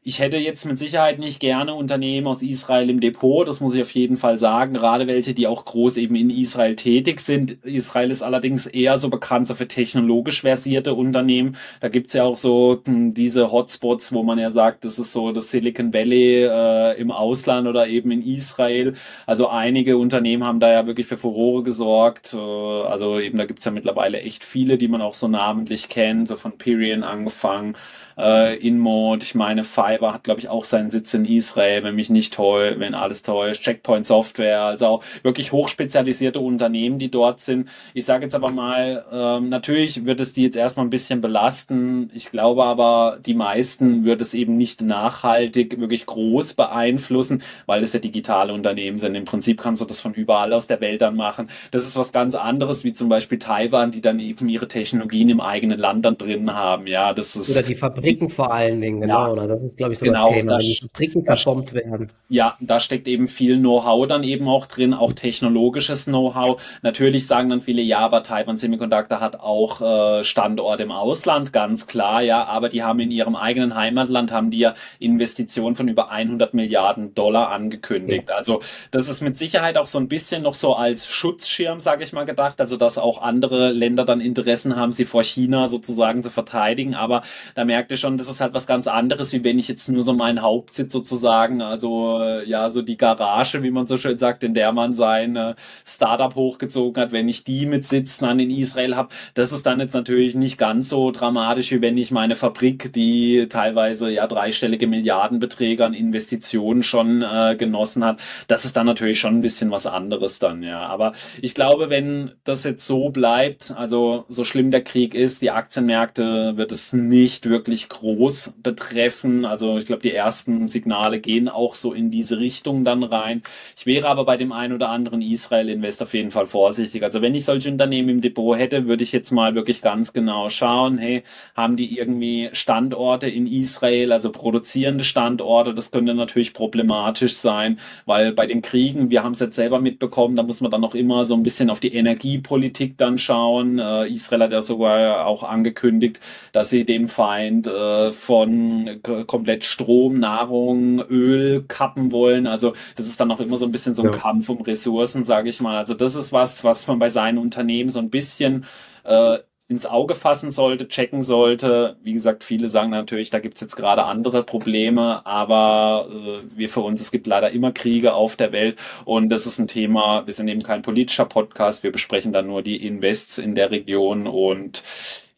Ich 0.04 0.18
hätte 0.18 0.36
jetzt 0.36 0.64
mit 0.64 0.80
Sicherheit 0.80 1.20
nicht 1.20 1.38
gerne 1.38 1.74
Unternehmen 1.74 2.26
aus 2.26 2.42
Israel 2.42 2.90
im 2.90 2.98
Depot, 2.98 3.46
das 3.46 3.60
muss 3.60 3.72
ich 3.72 3.82
auf 3.82 3.92
jeden 3.92 4.16
Fall 4.16 4.36
sagen, 4.36 4.72
gerade 4.72 5.06
welche, 5.06 5.32
die 5.32 5.46
auch 5.46 5.64
groß 5.64 5.96
eben 5.96 6.16
in 6.16 6.28
Israel 6.28 6.74
tätig 6.74 7.20
sind. 7.20 7.64
Israel 7.64 8.10
ist 8.10 8.24
allerdings 8.24 8.66
eher 8.66 8.98
so 8.98 9.10
bekannt 9.10 9.46
so 9.46 9.54
für 9.54 9.68
technologisch 9.68 10.40
versierte 10.40 10.94
Unternehmen. 10.94 11.56
Da 11.78 11.88
gibt's 11.88 12.14
ja 12.14 12.24
auch 12.24 12.36
so 12.36 12.80
hm, 12.84 13.14
diese 13.14 13.52
Hotspots, 13.52 14.12
wo 14.12 14.24
man 14.24 14.40
ja 14.40 14.50
sagt, 14.50 14.84
das 14.84 14.98
ist 14.98 15.12
so 15.12 15.30
das 15.30 15.52
Silicon 15.52 15.94
Valley 15.94 16.46
äh, 16.50 17.00
im 17.00 17.12
Ausland 17.12 17.68
oder 17.68 17.86
eben 17.86 18.10
in 18.10 18.26
Israel. 18.26 18.94
Also 19.26 19.50
einige 19.50 19.98
Unternehmen 19.98 20.42
haben 20.42 20.58
da 20.58 20.68
ja 20.72 20.84
wirklich 20.84 21.06
für 21.06 21.16
Furore 21.16 21.62
gesorgt. 21.62 22.34
Äh, 22.34 22.38
also 22.38 23.20
eben 23.20 23.38
da 23.38 23.44
gibt's 23.44 23.66
ja 23.66 23.70
mittlerweile 23.70 24.20
echt 24.20 24.42
viele, 24.42 24.78
die 24.78 24.88
man 24.88 25.00
auch 25.00 25.14
so 25.14 25.28
namentlich 25.28 25.88
kennt, 25.88 26.26
so 26.26 26.34
von 26.34 26.58
Pirion 26.58 27.04
angefangen 27.04 27.76
äh, 28.18 28.56
InMode. 28.56 29.24
Ich 29.24 29.34
meine, 29.34 29.64
Fiverr 29.64 30.14
hat, 30.14 30.24
glaube 30.24 30.40
ich, 30.40 30.48
auch 30.48 30.64
seinen 30.64 30.90
Sitz 30.90 31.14
in 31.14 31.24
Israel, 31.24 31.84
wenn 31.84 31.94
mich 31.94 32.10
nicht 32.10 32.34
toll, 32.34 32.76
wenn 32.78 32.94
alles 32.94 33.22
täuscht. 33.22 33.62
Checkpoint 33.62 34.06
Software, 34.06 34.62
also 34.62 34.86
auch 34.86 35.04
wirklich 35.22 35.52
hochspezialisierte 35.52 36.40
Unternehmen, 36.40 36.98
die 36.98 37.10
dort 37.10 37.40
sind. 37.40 37.68
Ich 37.94 38.04
sage 38.04 38.24
jetzt 38.24 38.34
aber 38.34 38.50
mal, 38.50 39.04
ähm, 39.12 39.48
natürlich 39.48 40.04
wird 40.06 40.20
es 40.20 40.32
die 40.32 40.42
jetzt 40.42 40.56
erstmal 40.56 40.86
ein 40.86 40.90
bisschen 40.90 41.20
belasten. 41.20 42.10
Ich 42.14 42.30
glaube 42.30 42.64
aber, 42.64 43.18
die 43.24 43.34
meisten 43.34 44.04
wird 44.04 44.20
es 44.20 44.34
eben 44.34 44.56
nicht 44.56 44.82
nachhaltig 44.82 45.78
wirklich 45.80 46.06
groß 46.06 46.54
beeinflussen, 46.54 47.42
weil 47.66 47.82
es 47.82 47.92
ja 47.92 48.00
digitale 48.00 48.52
Unternehmen 48.52 48.98
sind. 48.98 49.14
Im 49.14 49.24
Prinzip 49.24 49.60
kannst 49.60 49.82
du 49.82 49.86
das 49.86 50.00
von 50.00 50.14
überall 50.14 50.52
aus 50.52 50.66
der 50.66 50.80
Welt 50.80 51.02
dann 51.02 51.16
machen. 51.16 51.48
Das 51.70 51.86
ist 51.86 51.96
was 51.96 52.12
ganz 52.12 52.34
anderes, 52.34 52.84
wie 52.84 52.92
zum 52.92 53.08
Beispiel 53.08 53.38
Taiwan, 53.38 53.90
die 53.90 54.00
dann 54.00 54.18
eben 54.20 54.48
ihre 54.48 54.68
Technologien 54.68 55.28
im 55.28 55.40
eigenen 55.40 55.78
Land 55.78 56.04
dann 56.04 56.18
drin 56.18 56.52
haben. 56.52 56.86
Ja, 56.86 57.12
das 57.12 57.36
ist. 57.36 57.50
Oder 57.50 57.66
die 57.66 57.76
Fabriken 58.02 58.28
vor 58.28 58.52
allen 58.52 58.80
Dingen, 58.80 59.00
genau. 59.00 59.36
Ja? 59.36 59.46
Das 59.46 59.62
ist, 59.62 59.76
glaube 59.76 59.92
ich, 59.92 59.98
so 59.98 60.04
genau, 60.04 60.26
das 60.26 60.34
Thema, 60.34 60.52
wenn 60.52 60.58
die 60.58 60.78
Fabriken 60.80 61.24
zerbombt 61.24 61.72
werden. 61.72 62.10
Ja, 62.28 62.56
da 62.60 62.80
steckt 62.80 63.08
eben 63.08 63.28
viel 63.28 63.58
Know-how 63.58 64.06
dann 64.06 64.24
eben 64.24 64.48
auch 64.48 64.66
drin, 64.66 64.94
auch 64.94 65.12
technologisches 65.12 66.06
Know-how. 66.06 66.60
Natürlich 66.82 67.26
sagen 67.26 67.50
dann 67.50 67.60
viele, 67.60 67.82
ja, 67.82 68.00
aber 68.00 68.22
Taiwan 68.22 68.56
Semiconductor 68.56 69.20
hat 69.20 69.40
auch 69.40 69.80
äh, 69.80 70.24
Standort 70.24 70.80
im 70.80 70.90
Ausland, 70.90 71.52
ganz 71.52 71.86
klar, 71.86 72.22
ja, 72.22 72.44
aber 72.44 72.68
die 72.68 72.82
haben 72.82 73.00
in 73.00 73.10
ihrem 73.10 73.36
eigenen 73.36 73.74
Heimatland, 73.74 74.32
haben 74.32 74.50
die 74.50 74.58
ja 74.58 74.74
Investitionen 74.98 75.76
von 75.76 75.88
über 75.88 76.10
100 76.10 76.54
Milliarden 76.54 77.14
Dollar 77.14 77.50
angekündigt. 77.50 78.28
Ja. 78.28 78.36
Also 78.36 78.60
das 78.90 79.08
ist 79.08 79.20
mit 79.20 79.36
Sicherheit 79.36 79.76
auch 79.76 79.86
so 79.86 79.98
ein 79.98 80.08
bisschen 80.08 80.42
noch 80.42 80.54
so 80.54 80.74
als 80.74 81.06
Schutzschirm, 81.06 81.80
sage 81.80 82.04
ich 82.04 82.12
mal, 82.12 82.24
gedacht, 82.24 82.60
also 82.60 82.76
dass 82.76 82.98
auch 82.98 83.22
andere 83.22 83.72
Länder 83.72 84.04
dann 84.04 84.20
Interessen 84.20 84.76
haben, 84.76 84.92
sie 84.92 85.04
vor 85.04 85.22
China 85.22 85.68
sozusagen 85.68 86.22
zu 86.22 86.30
verteidigen, 86.30 86.94
aber 86.94 87.22
da 87.54 87.64
merkt 87.64 87.91
ihr 87.92 87.96
schon, 87.96 88.16
das 88.16 88.28
ist 88.28 88.40
halt 88.40 88.54
was 88.54 88.66
ganz 88.66 88.88
anderes, 88.88 89.32
wie 89.32 89.44
wenn 89.44 89.58
ich 89.58 89.68
jetzt 89.68 89.88
nur 89.88 90.02
so 90.02 90.12
meinen 90.14 90.42
Hauptsitz 90.42 90.92
sozusagen, 90.92 91.62
also 91.62 92.22
ja, 92.44 92.70
so 92.70 92.82
die 92.82 92.96
Garage, 92.96 93.62
wie 93.62 93.70
man 93.70 93.86
so 93.86 93.96
schön 93.96 94.18
sagt, 94.18 94.42
in 94.44 94.54
der 94.54 94.72
man 94.72 94.94
sein 94.94 95.36
äh, 95.36 95.54
Startup 95.86 96.34
hochgezogen 96.34 97.02
hat, 97.02 97.12
wenn 97.12 97.28
ich 97.28 97.44
die 97.44 97.66
mit 97.66 97.86
Sitzen 97.86 98.24
an 98.24 98.40
in 98.40 98.50
Israel 98.50 98.96
habe, 98.96 99.10
das 99.34 99.52
ist 99.52 99.66
dann 99.66 99.80
jetzt 99.80 99.94
natürlich 99.94 100.34
nicht 100.34 100.58
ganz 100.58 100.88
so 100.88 101.10
dramatisch, 101.10 101.70
wie 101.70 101.80
wenn 101.80 101.96
ich 101.96 102.10
meine 102.10 102.34
Fabrik, 102.36 102.92
die 102.92 103.46
teilweise 103.48 104.10
ja 104.10 104.26
dreistellige 104.26 104.86
Milliardenbeträge 104.86 105.84
an 105.84 105.94
Investitionen 105.94 106.82
schon 106.82 107.22
äh, 107.22 107.56
genossen 107.58 108.04
hat, 108.04 108.20
das 108.48 108.64
ist 108.64 108.76
dann 108.76 108.86
natürlich 108.86 109.20
schon 109.20 109.38
ein 109.38 109.42
bisschen 109.42 109.70
was 109.70 109.86
anderes 109.86 110.38
dann, 110.38 110.62
ja. 110.62 110.86
Aber 110.86 111.12
ich 111.40 111.54
glaube, 111.54 111.90
wenn 111.90 112.32
das 112.44 112.64
jetzt 112.64 112.86
so 112.86 113.10
bleibt, 113.10 113.72
also 113.76 114.24
so 114.28 114.44
schlimm 114.44 114.70
der 114.70 114.82
Krieg 114.82 115.14
ist, 115.14 115.42
die 115.42 115.50
Aktienmärkte 115.50 116.56
wird 116.56 116.72
es 116.72 116.92
nicht 116.92 117.48
wirklich 117.48 117.81
groß 117.88 118.52
betreffen. 118.62 119.44
Also 119.44 119.78
ich 119.78 119.86
glaube, 119.86 120.02
die 120.02 120.12
ersten 120.12 120.68
Signale 120.68 121.20
gehen 121.20 121.48
auch 121.48 121.74
so 121.74 121.92
in 121.92 122.10
diese 122.10 122.38
Richtung 122.38 122.84
dann 122.84 123.02
rein. 123.02 123.42
Ich 123.76 123.86
wäre 123.86 124.08
aber 124.08 124.24
bei 124.24 124.36
dem 124.36 124.52
einen 124.52 124.72
oder 124.72 124.90
anderen 124.90 125.22
Israel-Invest 125.22 126.02
auf 126.02 126.14
jeden 126.14 126.30
Fall 126.30 126.46
vorsichtig. 126.46 127.02
Also 127.02 127.22
wenn 127.22 127.34
ich 127.34 127.44
solche 127.44 127.70
Unternehmen 127.70 128.08
im 128.08 128.20
Depot 128.20 128.56
hätte, 128.58 128.86
würde 128.86 129.04
ich 129.04 129.12
jetzt 129.12 129.30
mal 129.30 129.54
wirklich 129.54 129.82
ganz 129.82 130.12
genau 130.12 130.50
schauen, 130.50 130.98
hey, 130.98 131.22
haben 131.54 131.76
die 131.76 131.96
irgendwie 131.96 132.50
Standorte 132.52 133.28
in 133.28 133.46
Israel, 133.46 134.12
also 134.12 134.30
produzierende 134.32 135.04
Standorte? 135.04 135.74
Das 135.74 135.90
könnte 135.90 136.14
natürlich 136.14 136.54
problematisch 136.54 137.34
sein, 137.34 137.78
weil 138.06 138.32
bei 138.32 138.46
den 138.46 138.62
Kriegen, 138.62 139.10
wir 139.10 139.22
haben 139.22 139.32
es 139.32 139.40
jetzt 139.40 139.56
selber 139.56 139.80
mitbekommen, 139.80 140.36
da 140.36 140.42
muss 140.42 140.60
man 140.60 140.70
dann 140.70 140.80
noch 140.80 140.94
immer 140.94 141.24
so 141.24 141.34
ein 141.34 141.42
bisschen 141.42 141.70
auf 141.70 141.80
die 141.80 141.94
Energiepolitik 141.94 142.96
dann 142.98 143.18
schauen. 143.18 143.78
Äh, 143.78 144.08
Israel 144.08 144.42
hat 144.42 144.52
ja 144.52 144.62
sogar 144.62 145.26
auch 145.26 145.42
angekündigt, 145.42 146.20
dass 146.52 146.70
sie 146.70 146.84
dem 146.84 147.08
Feind 147.08 147.66
äh, 147.72 148.12
von 148.12 149.00
komplett 149.26 149.64
Strom, 149.64 150.18
Nahrung, 150.18 151.00
Öl 151.00 151.64
kappen 151.66 152.12
wollen. 152.12 152.46
Also 152.46 152.74
das 152.96 153.06
ist 153.06 153.18
dann 153.20 153.30
auch 153.30 153.40
immer 153.40 153.56
so 153.56 153.66
ein 153.66 153.72
bisschen 153.72 153.94
so 153.94 154.02
ein 154.02 154.12
ja. 154.12 154.18
Kampf 154.18 154.48
um 154.48 154.60
Ressourcen, 154.62 155.24
sage 155.24 155.48
ich 155.48 155.60
mal. 155.60 155.78
Also 155.78 155.94
das 155.94 156.14
ist 156.14 156.32
was, 156.32 156.64
was 156.64 156.86
man 156.86 156.98
bei 156.98 157.08
seinen 157.08 157.38
Unternehmen 157.38 157.90
so 157.90 157.98
ein 157.98 158.10
bisschen 158.10 158.64
äh, 159.04 159.38
ins 159.72 159.86
Auge 159.86 160.14
fassen 160.14 160.50
sollte, 160.50 160.86
checken 160.86 161.22
sollte. 161.22 161.96
Wie 162.02 162.12
gesagt, 162.12 162.44
viele 162.44 162.68
sagen 162.68 162.90
natürlich, 162.90 163.30
da 163.30 163.38
gibt's 163.40 163.60
jetzt 163.60 163.76
gerade 163.76 164.04
andere 164.04 164.44
Probleme, 164.44 165.24
aber 165.26 166.08
äh, 166.10 166.56
wir 166.56 166.68
für 166.68 166.80
uns, 166.80 167.00
es 167.00 167.10
gibt 167.10 167.26
leider 167.26 167.50
immer 167.50 167.72
Kriege 167.72 168.14
auf 168.14 168.36
der 168.36 168.52
Welt 168.52 168.76
und 169.04 169.30
das 169.30 169.46
ist 169.46 169.58
ein 169.58 169.68
Thema, 169.68 170.26
wir 170.26 170.34
sind 170.34 170.48
eben 170.48 170.62
kein 170.62 170.82
politischer 170.82 171.24
Podcast, 171.24 171.82
wir 171.82 171.90
besprechen 171.92 172.32
dann 172.32 172.46
nur 172.46 172.62
die 172.62 172.86
Invests 172.86 173.38
in 173.38 173.54
der 173.54 173.70
Region 173.70 174.26
und 174.26 174.82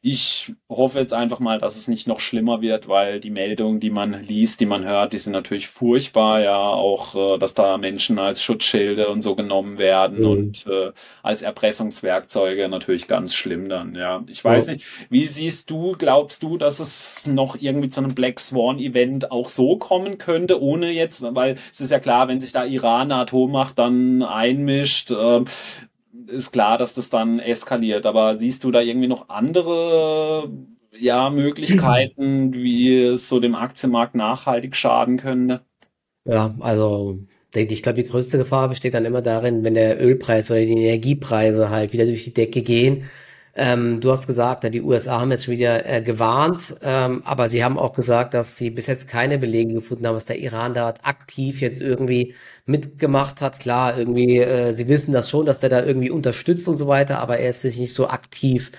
ich 0.07 0.53
hoffe 0.69 0.99
jetzt 0.99 1.15
einfach 1.15 1.41
mal, 1.41 1.59
dass 1.59 1.77
es 1.77 1.89
nicht 1.89 2.07
noch 2.07 2.21
schlimmer 2.21 2.61
wird, 2.61 2.89
weil 2.89 3.21
die 3.21 3.31
Meldungen, 3.31 3.81
die 3.81 3.89
man 3.89 4.23
liest, 4.23 4.61
die 4.61 4.67
man 4.67 4.85
hört, 4.85 5.15
die 5.15 5.19
sind 5.19 5.33
natürlich 5.33 5.67
furchtbar. 5.67 6.43
Ja, 6.43 6.59
auch, 6.59 7.15
äh, 7.15 7.39
dass 7.39 7.55
da 7.55 7.79
Menschen 7.79 8.19
als 8.19 8.43
Schutzschilde 8.43 9.09
und 9.09 9.23
so 9.23 9.35
genommen 9.35 9.79
werden 9.79 10.19
mhm. 10.21 10.27
und 10.27 10.67
äh, 10.67 10.93
als 11.23 11.41
Erpressungswerkzeuge 11.41 12.69
natürlich 12.69 13.09
ganz 13.09 13.35
schlimm 13.35 13.71
dann. 13.71 13.95
Ja, 13.95 14.23
ich 14.27 14.45
weiß 14.45 14.67
ja. 14.67 14.75
nicht, 14.75 14.85
wie 15.09 15.27
siehst 15.27 15.71
du, 15.71 15.95
glaubst 15.97 16.43
du, 16.43 16.59
dass 16.59 16.81
es 16.81 17.27
noch 17.27 17.57
irgendwie 17.59 17.89
zu 17.89 18.03
einem 18.03 18.15
Black 18.15 18.41
Swan 18.41 18.79
Event 18.79 19.33
auch 19.33 19.49
so 19.49 19.79
kommen 19.79 20.19
könnte, 20.19 20.61
ohne 20.61 20.91
jetzt, 20.91 21.25
weil 21.35 21.57
es 21.73 21.81
ist 21.81 21.91
ja 21.91 21.99
klar, 21.99 22.29
wenn 22.29 22.41
sich 22.41 22.53
da 22.53 22.67
Iran 22.67 23.11
eine 23.11 23.23
Atommacht 23.23 23.79
dann 23.79 24.23
einmischt, 24.23 25.13
äh, 25.13 25.45
ist 26.27 26.53
klar, 26.53 26.79
dass 26.79 26.95
das 26.95 27.11
dann 27.11 27.39
eskaliert. 27.39 28.07
Aber 28.07 28.35
siehst 28.35 28.65
du 28.65 28.71
da 28.71 28.81
irgendwie 28.81 29.09
noch 29.09 29.29
andere 29.29 30.51
ja, 30.97 31.31
Möglichkeiten, 31.31 32.55
wie 32.55 33.03
es 33.03 33.29
so 33.29 33.41
dem 33.41 33.55
Aktienmarkt 33.55 34.15
nachhaltig 34.15 34.77
schaden 34.77 35.17
könnte? 35.19 35.63
Ja, 36.25 36.55
also 36.61 37.19
ich 37.55 37.83
glaube, 37.83 38.03
die 38.03 38.09
größte 38.09 38.39
Gefahr 38.39 38.69
besteht 38.69 38.95
dann 38.95 39.05
immer 39.05 39.23
darin, 39.23 39.63
wenn 39.63 39.75
der 39.75 40.03
Ölpreis 40.03 40.51
oder 40.51 40.61
die 40.61 40.73
Energiepreise 40.73 41.71
halt 41.71 41.93
wieder 41.93 42.07
durch 42.07 42.25
die 42.25 42.35
Decke 42.35 42.63
gehen 42.63 43.05
ähm, 43.57 44.01
du 44.01 44.11
hast 44.11 44.27
gesagt, 44.27 44.65
die 44.75 44.83
USA 44.83 45.21
haben 45.21 45.31
jetzt 45.31 45.45
schon 45.45 45.55
wieder 45.55 45.87
äh, 45.87 46.03
gewarnt, 46.03 46.77
ähm, 46.83 47.23
aber 47.25 47.49
sie 47.49 47.63
haben 47.63 47.79
auch 47.79 47.93
gesagt, 47.95 48.35
dass 48.35 48.57
sie 48.57 48.71
bis 48.71 48.89
jetzt 48.89 49.07
keine 49.09 49.39
Belege 49.39 49.75
gefunden 49.75 50.07
haben, 50.07 50.15
dass 50.15 50.25
der 50.25 50.39
Iran 50.41 50.75
da 50.75 50.95
aktiv 51.03 51.61
jetzt 51.61 51.81
irgendwie 51.81 52.35
mitgemacht 52.67 53.41
hat. 53.41 53.61
Klar, 53.61 53.97
irgendwie, 53.97 54.39
äh, 54.39 54.73
sie 54.73 54.89
wissen 54.89 55.13
das 55.13 55.31
schon, 55.31 55.47
dass 55.47 55.61
der 55.61 55.71
da 55.71 55.85
irgendwie 55.85 56.11
unterstützt 56.11 56.67
und 56.69 56.77
so 56.77 56.89
weiter, 56.89 57.19
aber 57.21 57.39
er 57.39 57.51
ist 57.51 57.63
sich 57.63 57.79
nicht 57.79 57.95
so 57.95 58.09
aktiv 58.09 58.73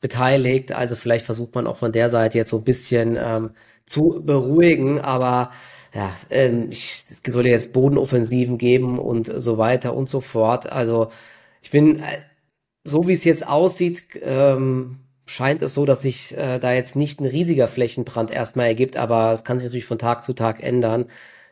beteiligt. 0.00 0.72
Also 0.72 0.94
vielleicht 0.96 1.24
versucht 1.24 1.54
man 1.54 1.66
auch 1.66 1.76
von 1.76 1.92
der 1.92 2.10
Seite 2.10 2.38
jetzt 2.38 2.50
so 2.50 2.58
ein 2.58 2.64
bisschen 2.64 3.16
ähm, 3.18 3.50
zu 3.86 4.22
beruhigen, 4.24 5.00
aber 5.00 5.50
ja, 5.94 6.14
ähm, 6.30 6.68
ich, 6.70 6.90
es 6.90 7.22
soll 7.26 7.46
jetzt 7.46 7.72
Bodenoffensiven 7.72 8.58
geben 8.58 8.98
und 8.98 9.30
so 9.36 9.58
weiter 9.58 9.94
und 9.94 10.08
so 10.10 10.20
fort. 10.20 10.70
Also 10.70 11.10
ich 11.62 11.70
bin 11.70 12.00
äh, 12.00 12.18
so 12.88 13.06
wie 13.06 13.12
es 13.12 13.24
jetzt 13.24 13.46
aussieht, 13.46 14.02
ähm, 14.22 14.98
scheint 15.26 15.62
es 15.62 15.74
so, 15.74 15.84
dass 15.84 16.02
sich 16.02 16.36
äh, 16.36 16.58
da 16.58 16.72
jetzt 16.72 16.96
nicht 16.96 17.20
ein 17.20 17.26
riesiger 17.26 17.68
Flächenbrand 17.68 18.30
erstmal 18.30 18.66
ergibt, 18.66 18.96
aber 18.96 19.32
es 19.32 19.44
kann 19.44 19.58
sich 19.58 19.66
natürlich 19.66 19.84
von 19.84 19.98
Tag 19.98 20.24
zu 20.24 20.32
Tag 20.32 20.62
ändern. 20.62 21.06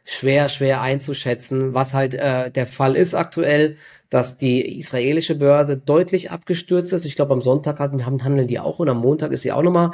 Schwer, 0.04 0.48
schwer 0.48 0.80
einzuschätzen, 0.82 1.74
was 1.74 1.92
halt 1.92 2.14
äh, 2.14 2.50
der 2.50 2.66
Fall 2.66 2.96
ist 2.96 3.14
aktuell, 3.14 3.76
dass 4.08 4.38
die 4.38 4.78
israelische 4.78 5.34
Börse 5.34 5.76
deutlich 5.76 6.30
abgestürzt 6.30 6.92
ist. 6.92 7.04
Ich 7.04 7.16
glaube, 7.16 7.32
am 7.32 7.42
Sonntag 7.42 7.78
hatten, 7.80 8.06
haben 8.06 8.22
handeln 8.24 8.48
die 8.48 8.60
auch 8.60 8.78
und 8.78 8.88
am 8.88 8.98
Montag 8.98 9.32
ist 9.32 9.42
sie 9.42 9.52
auch 9.52 9.62
nochmal 9.62 9.90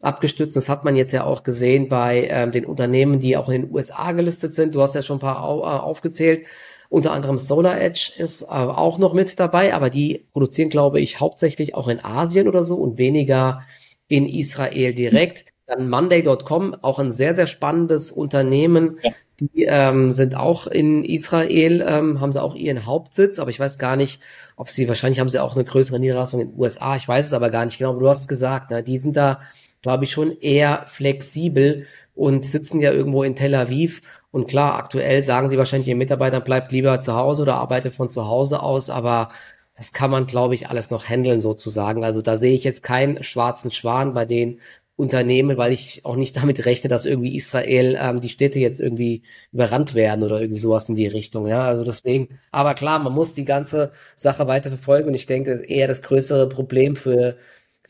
abgestürzt. 0.00 0.56
Das 0.56 0.68
hat 0.68 0.84
man 0.84 0.96
jetzt 0.96 1.12
ja 1.12 1.24
auch 1.24 1.42
gesehen 1.42 1.88
bei 1.88 2.28
ähm, 2.30 2.52
den 2.52 2.66
Unternehmen, 2.66 3.20
die 3.20 3.36
auch 3.36 3.48
in 3.48 3.62
den 3.62 3.72
USA 3.72 4.12
gelistet 4.12 4.52
sind. 4.52 4.74
Du 4.74 4.82
hast 4.82 4.94
ja 4.94 5.02
schon 5.02 5.16
ein 5.16 5.20
paar 5.20 5.42
au 5.42 5.62
äh, 5.62 5.64
aufgezählt. 5.64 6.46
Unter 6.88 7.12
anderem 7.12 7.38
Solar 7.38 7.80
Edge 7.80 8.12
ist 8.16 8.42
äh, 8.42 8.46
auch 8.46 8.98
noch 8.98 9.14
mit 9.14 9.38
dabei, 9.40 9.74
aber 9.74 9.90
die 9.90 10.26
produzieren, 10.32 10.70
glaube 10.70 11.00
ich, 11.00 11.20
hauptsächlich 11.20 11.74
auch 11.74 11.88
in 11.88 12.04
Asien 12.04 12.48
oder 12.48 12.64
so 12.64 12.76
und 12.76 12.98
weniger 12.98 13.62
in 14.08 14.26
Israel 14.26 14.94
direkt. 14.94 15.52
Dann 15.66 15.88
Monday.com, 15.88 16.76
auch 16.82 16.98
ein 16.98 17.10
sehr, 17.10 17.34
sehr 17.34 17.46
spannendes 17.46 18.12
Unternehmen. 18.12 18.98
Ja. 19.02 19.12
Die 19.40 19.64
ähm, 19.64 20.12
sind 20.12 20.36
auch 20.36 20.68
in 20.68 21.02
Israel, 21.02 21.84
ähm, 21.86 22.20
haben 22.20 22.30
sie 22.30 22.40
auch 22.40 22.54
ihren 22.54 22.86
Hauptsitz, 22.86 23.40
aber 23.40 23.50
ich 23.50 23.58
weiß 23.58 23.78
gar 23.78 23.96
nicht, 23.96 24.20
ob 24.56 24.68
sie, 24.68 24.86
wahrscheinlich 24.86 25.18
haben 25.18 25.28
sie 25.28 25.42
auch 25.42 25.56
eine 25.56 25.64
größere 25.64 25.98
Niederlassung 25.98 26.40
in 26.40 26.50
den 26.50 26.60
USA, 26.60 26.94
ich 26.94 27.08
weiß 27.08 27.26
es 27.26 27.32
aber 27.32 27.50
gar 27.50 27.64
nicht 27.64 27.78
genau, 27.78 27.90
aber 27.90 28.00
du 28.00 28.08
hast 28.08 28.28
gesagt, 28.28 28.70
ne, 28.70 28.84
die 28.84 28.98
sind 28.98 29.16
da, 29.16 29.40
glaube 29.82 30.04
ich, 30.04 30.12
schon 30.12 30.38
eher 30.38 30.84
flexibel 30.86 31.86
und 32.14 32.44
sitzen 32.44 32.78
ja 32.78 32.92
irgendwo 32.92 33.24
in 33.24 33.34
Tel 33.34 33.56
Aviv 33.56 34.02
und 34.34 34.48
klar, 34.48 34.74
aktuell 34.74 35.22
sagen 35.22 35.48
sie 35.48 35.58
wahrscheinlich 35.58 35.86
ihren 35.86 35.98
Mitarbeitern, 35.98 36.42
bleibt 36.42 36.72
lieber 36.72 37.00
zu 37.00 37.14
Hause 37.14 37.42
oder 37.42 37.54
arbeitet 37.54 37.94
von 37.94 38.10
zu 38.10 38.26
Hause 38.26 38.60
aus, 38.64 38.90
aber 38.90 39.28
das 39.76 39.92
kann 39.92 40.10
man, 40.10 40.26
glaube 40.26 40.56
ich, 40.56 40.68
alles 40.68 40.90
noch 40.90 41.08
handeln 41.08 41.40
sozusagen. 41.40 42.02
Also 42.02 42.20
da 42.20 42.36
sehe 42.36 42.52
ich 42.52 42.64
jetzt 42.64 42.82
keinen 42.82 43.22
schwarzen 43.22 43.70
Schwan 43.70 44.12
bei 44.12 44.24
den 44.24 44.58
Unternehmen, 44.96 45.56
weil 45.56 45.72
ich 45.72 46.04
auch 46.04 46.16
nicht 46.16 46.36
damit 46.42 46.66
rechne, 46.66 46.90
dass 46.90 47.04
irgendwie 47.06 47.36
Israel 47.36 47.96
ähm, 48.00 48.20
die 48.20 48.28
Städte 48.28 48.58
jetzt 48.58 48.80
irgendwie 48.80 49.22
überrannt 49.52 49.94
werden 49.94 50.24
oder 50.24 50.40
irgendwie 50.40 50.58
sowas 50.60 50.88
in 50.88 50.96
die 50.96 51.06
Richtung. 51.06 51.46
Ja, 51.46 51.62
also 51.62 51.84
deswegen. 51.84 52.40
Aber 52.50 52.74
klar, 52.74 52.98
man 52.98 53.12
muss 53.12 53.34
die 53.34 53.44
ganze 53.44 53.92
Sache 54.16 54.48
weiter 54.48 54.68
verfolgen 54.70 55.06
und 55.08 55.14
ich 55.14 55.26
denke, 55.26 55.64
eher 55.64 55.86
das 55.86 56.02
größere 56.02 56.48
Problem 56.48 56.96
für 56.96 57.36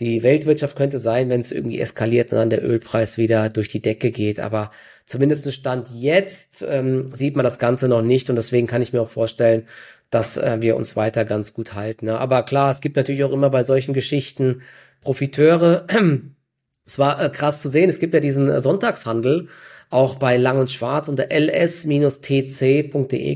die 0.01 0.23
Weltwirtschaft 0.23 0.77
könnte 0.77 0.99
sein, 0.99 1.31
wenn 1.31 1.41
es 1.41 1.53
irgendwie 1.53 1.81
eskaliert 1.81 2.33
und 2.33 2.39
dann 2.39 2.51
der 2.51 2.65
Ölpreis 2.65 3.17
wieder 3.17 3.49
durch 3.49 3.69
die 3.69 3.81
Decke 3.81 4.11
geht. 4.11 4.41
Aber 4.41 4.73
zumindest 5.07 5.53
Stand 5.53 5.89
jetzt 5.95 6.65
ähm, 6.69 7.15
sieht 7.15 7.37
man 7.37 7.45
das 7.45 7.59
Ganze 7.59 7.89
noch 7.89 8.03
nicht 8.03 8.29
und 8.29 8.37
deswegen 8.37 8.67
kann 8.67 8.83
ich 8.83 8.93
mir 8.93 9.03
auch 9.03 9.09
vorstellen, 9.09 9.67
dass 10.11 10.37
äh, 10.37 10.59
wir 10.61 10.77
uns 10.77 10.97
weiter 10.97 11.25
ganz 11.25 11.55
gut 11.55 11.75
halten. 11.75 12.07
Ne? 12.07 12.19
Aber 12.19 12.43
klar, 12.45 12.71
es 12.71 12.81
gibt 12.81 12.97
natürlich 12.97 13.25
auch 13.25 13.33
immer 13.33 13.51
bei 13.51 13.63
solchen 13.65 13.95
Geschichten 13.95 14.63
Profiteure. 15.01 15.87
Es 16.87 16.99
war 16.99 17.19
äh, 17.19 17.31
krass 17.31 17.63
zu 17.63 17.71
sehen, 17.71 17.89
es 17.89 17.99
gibt 17.99 18.13
ja 18.13 18.21
diesen 18.21 18.47
äh, 18.47 18.61
Sonntagshandel, 18.61 19.49
auch 19.89 20.17
bei 20.17 20.37
Lang 20.37 20.59
und 20.59 20.71
Schwarz 20.71 21.09
unter 21.09 21.31
ls-tc.de 21.31 22.87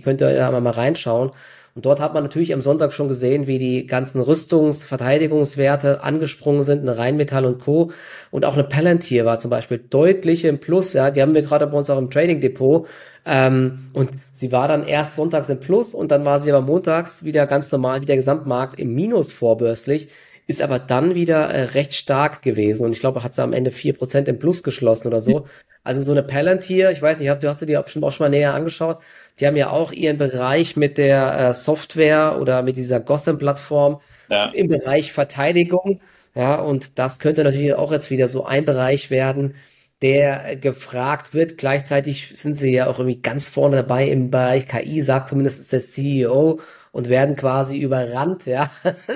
könnt 0.00 0.21
ihr 0.21 0.35
da 0.35 0.61
mal 0.61 0.71
reinschauen. 0.71 1.31
Und 1.78 1.87
dort 1.87 2.00
hat 2.00 2.12
man 2.12 2.25
natürlich 2.25 2.52
am 2.52 2.61
Sonntag 2.61 2.92
schon 2.92 3.06
gesehen, 3.06 3.47
wie 3.47 3.58
die 3.58 3.87
ganzen 3.87 4.20
Rüstungs-, 4.20 4.85
Verteidigungswerte 4.85 6.02
angesprungen 6.02 6.64
sind, 6.64 6.80
eine 6.80 6.99
Rheinmetall 6.99 7.44
und 7.44 7.61
Co. 7.61 7.92
Und 8.32 8.44
auch 8.44 8.54
eine 8.54 8.64
Palantir 8.64 9.25
war 9.25 9.38
zum 9.38 9.52
Beispiel 9.52 9.78
deutlich 9.78 10.44
im 10.44 10.58
Plus, 10.58 10.92
ja, 10.92 11.12
die 11.12 11.23
haben 11.23 11.37
wir 11.37 11.42
gerade 11.42 11.68
bei 11.68 11.78
uns 11.78 11.88
auch 11.88 11.99
im 11.99 12.11
Trading 12.11 12.40
Depot. 12.40 12.88
Ähm, 13.25 13.90
und 13.92 14.11
sie 14.32 14.50
war 14.50 14.66
dann 14.66 14.88
erst 14.88 15.14
sonntags 15.14 15.50
im 15.50 15.61
Plus 15.61 15.94
und 15.94 16.11
dann 16.11 16.25
war 16.25 16.40
sie 16.40 16.50
aber 16.50 16.66
montags 16.66 17.23
wieder 17.23 17.47
ganz 17.47 17.70
normal, 17.70 18.02
wie 18.02 18.06
der 18.06 18.16
Gesamtmarkt 18.16 18.80
im 18.80 18.92
Minus 18.92 19.30
vorbörslich 19.30 20.08
ist 20.49 20.62
aber 20.62 20.78
dann 20.78 21.14
wieder 21.14 21.50
äh, 21.50 21.64
recht 21.64 21.93
stark 21.93 22.40
gewesen 22.43 22.87
und 22.87 22.93
ich 22.93 23.00
glaube, 23.00 23.23
hat 23.23 23.35
sie 23.35 23.43
am 23.43 23.52
Ende 23.52 23.71
vier 23.71 23.93
Prozent 23.93 24.28
im 24.28 24.38
Plus 24.38 24.62
geschlossen 24.62 25.07
oder 25.07 25.21
so. 25.21 25.47
Also 25.85 26.00
so 26.00 26.12
eine 26.12 26.23
Palantir, 26.23 26.90
ich 26.90 27.02
weiß 27.02 27.21
nicht, 27.21 27.43
du 27.43 27.49
hast 27.49 27.61
du 27.61 27.67
bestimmt 27.67 28.05
auch 28.05 28.12
schon 28.12 28.25
mal 28.25 28.31
näher 28.31 28.55
angeschaut, 28.55 28.99
die 29.38 29.47
haben 29.47 29.57
ja 29.57 29.71
auch 29.71 29.93
ihren 29.93 30.17
Bereich 30.17 30.75
mit 30.75 30.97
der 30.97 31.38
äh, 31.38 31.55
Software 31.55 32.38
oder 32.40 32.62
mit 32.62 32.78
dieser 32.78 32.99
Gotham-Plattform 32.99 34.00
ja. 34.31 34.49
im 34.50 34.69
Bereich 34.69 35.12
Verteidigung. 35.12 36.00
Ja, 36.35 36.57
und 36.57 36.99
das 36.99 37.19
könnte 37.19 37.45
natürlich 37.45 37.75
auch 37.75 37.93
jetzt 37.93 38.11
wieder 38.11 38.28
so 38.28 38.47
ein 38.47 38.64
Bereich 38.64 39.11
werden, 39.11 39.55
der 40.00 40.57
gefragt 40.57 41.35
wird. 41.35 41.59
Gleichzeitig 41.59 42.33
sind 42.37 42.55
sie 42.55 42.73
ja 42.73 42.87
auch 42.87 42.99
irgendwie 42.99 43.21
ganz 43.21 43.49
vorne 43.49 43.76
dabei 43.76 44.09
im 44.09 44.31
Bereich 44.31 44.67
KI, 44.67 45.02
sagt 45.02 45.28
zumindest 45.28 45.71
der 45.73 45.81
CEO 45.81 46.61
und 46.99 47.09
werden 47.09 47.37
quasi 47.37 47.78
überrannt, 47.78 48.45
ja, 48.47 48.69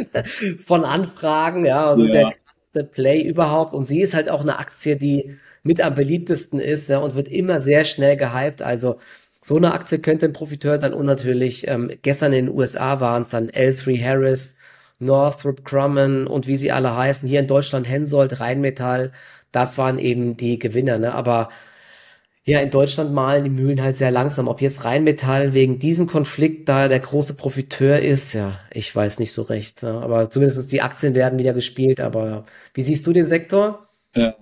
von 0.65 0.85
Anfragen, 0.85 1.65
ja, 1.67 1.89
also 1.89 2.07
ja. 2.07 2.31
der 2.77 2.85
Play 2.85 3.23
überhaupt. 3.23 3.75
Und 3.75 3.87
sie 3.87 4.01
ist 4.01 4.15
halt 4.15 4.31
auch 4.31 4.43
eine 4.43 4.61
Aktie, 4.61 4.95
die 4.95 5.37
mit 5.65 5.85
am 5.85 5.97
beliebtesten 5.97 6.61
ist, 6.61 6.89
ja, 6.89 6.99
und 6.99 7.17
wird 7.17 7.27
immer 7.27 7.59
sehr 7.61 7.85
schnell 7.85 8.17
gehypt. 8.17 8.63
Also 8.63 9.01
so 9.41 9.57
eine 9.57 9.75
Aktie 9.75 9.99
könnte 9.99 10.27
ein 10.27 10.33
Profiteur 10.33 10.79
sein 10.79 10.95
und 10.95 11.07
natürlich 11.07 11.67
ähm, 11.67 11.91
gestern 12.03 12.33
in 12.33 12.47
den 12.47 12.57
USA 12.57 13.01
waren 13.01 13.23
es 13.23 13.31
dann 13.31 13.51
L3 13.51 14.01
Harris, 14.01 14.55
Northrop 15.01 15.65
Grumman 15.65 16.29
und 16.29 16.47
wie 16.47 16.57
sie 16.57 16.71
alle 16.71 16.97
heißen. 16.97 17.29
Hier 17.29 17.41
in 17.41 17.49
Deutschland 17.49 17.89
Hensoldt, 17.89 18.39
Rheinmetall. 18.39 19.11
Das 19.51 19.77
waren 19.77 19.99
eben 19.99 20.37
die 20.37 20.61
Gewinner. 20.61 21.01
Ne? 21.01 21.13
Aber 21.13 21.49
ja, 22.45 22.59
in 22.59 22.71
Deutschland 22.71 23.13
malen 23.13 23.45
die 23.45 23.51
Mühlen 23.51 23.83
halt 23.83 23.97
sehr 23.97 24.11
langsam. 24.11 24.49
Ob 24.49 24.61
jetzt 24.61 24.85
Rheinmetall 24.85 25.55
wegen 25.55 25.79
diesem 25.79 26.09
Konflikt 26.09 26.69
da 26.69 26.89
der 26.89 26.99
große 26.99 27.35
Profiteur 27.35 28.01
ist, 28.01 28.33
ja, 28.33 28.59
ich 28.73 28.95
weiß 28.95 29.21
nicht 29.21 29.33
so 29.33 29.43
recht. 29.43 29.83
Ne? 29.85 29.93
Aber 29.93 30.29
zumindest 30.29 30.73
die 30.73 30.83
Aktien 30.83 31.15
werden 31.15 31.39
wieder 31.39 31.53
gespielt. 31.53 32.01
Aber 32.01 32.45
wie 32.75 32.83
siehst 32.83 33.07
du 33.07 33.13
den 33.13 33.27
Sektor? 33.27 33.87
Ja. 34.17 34.35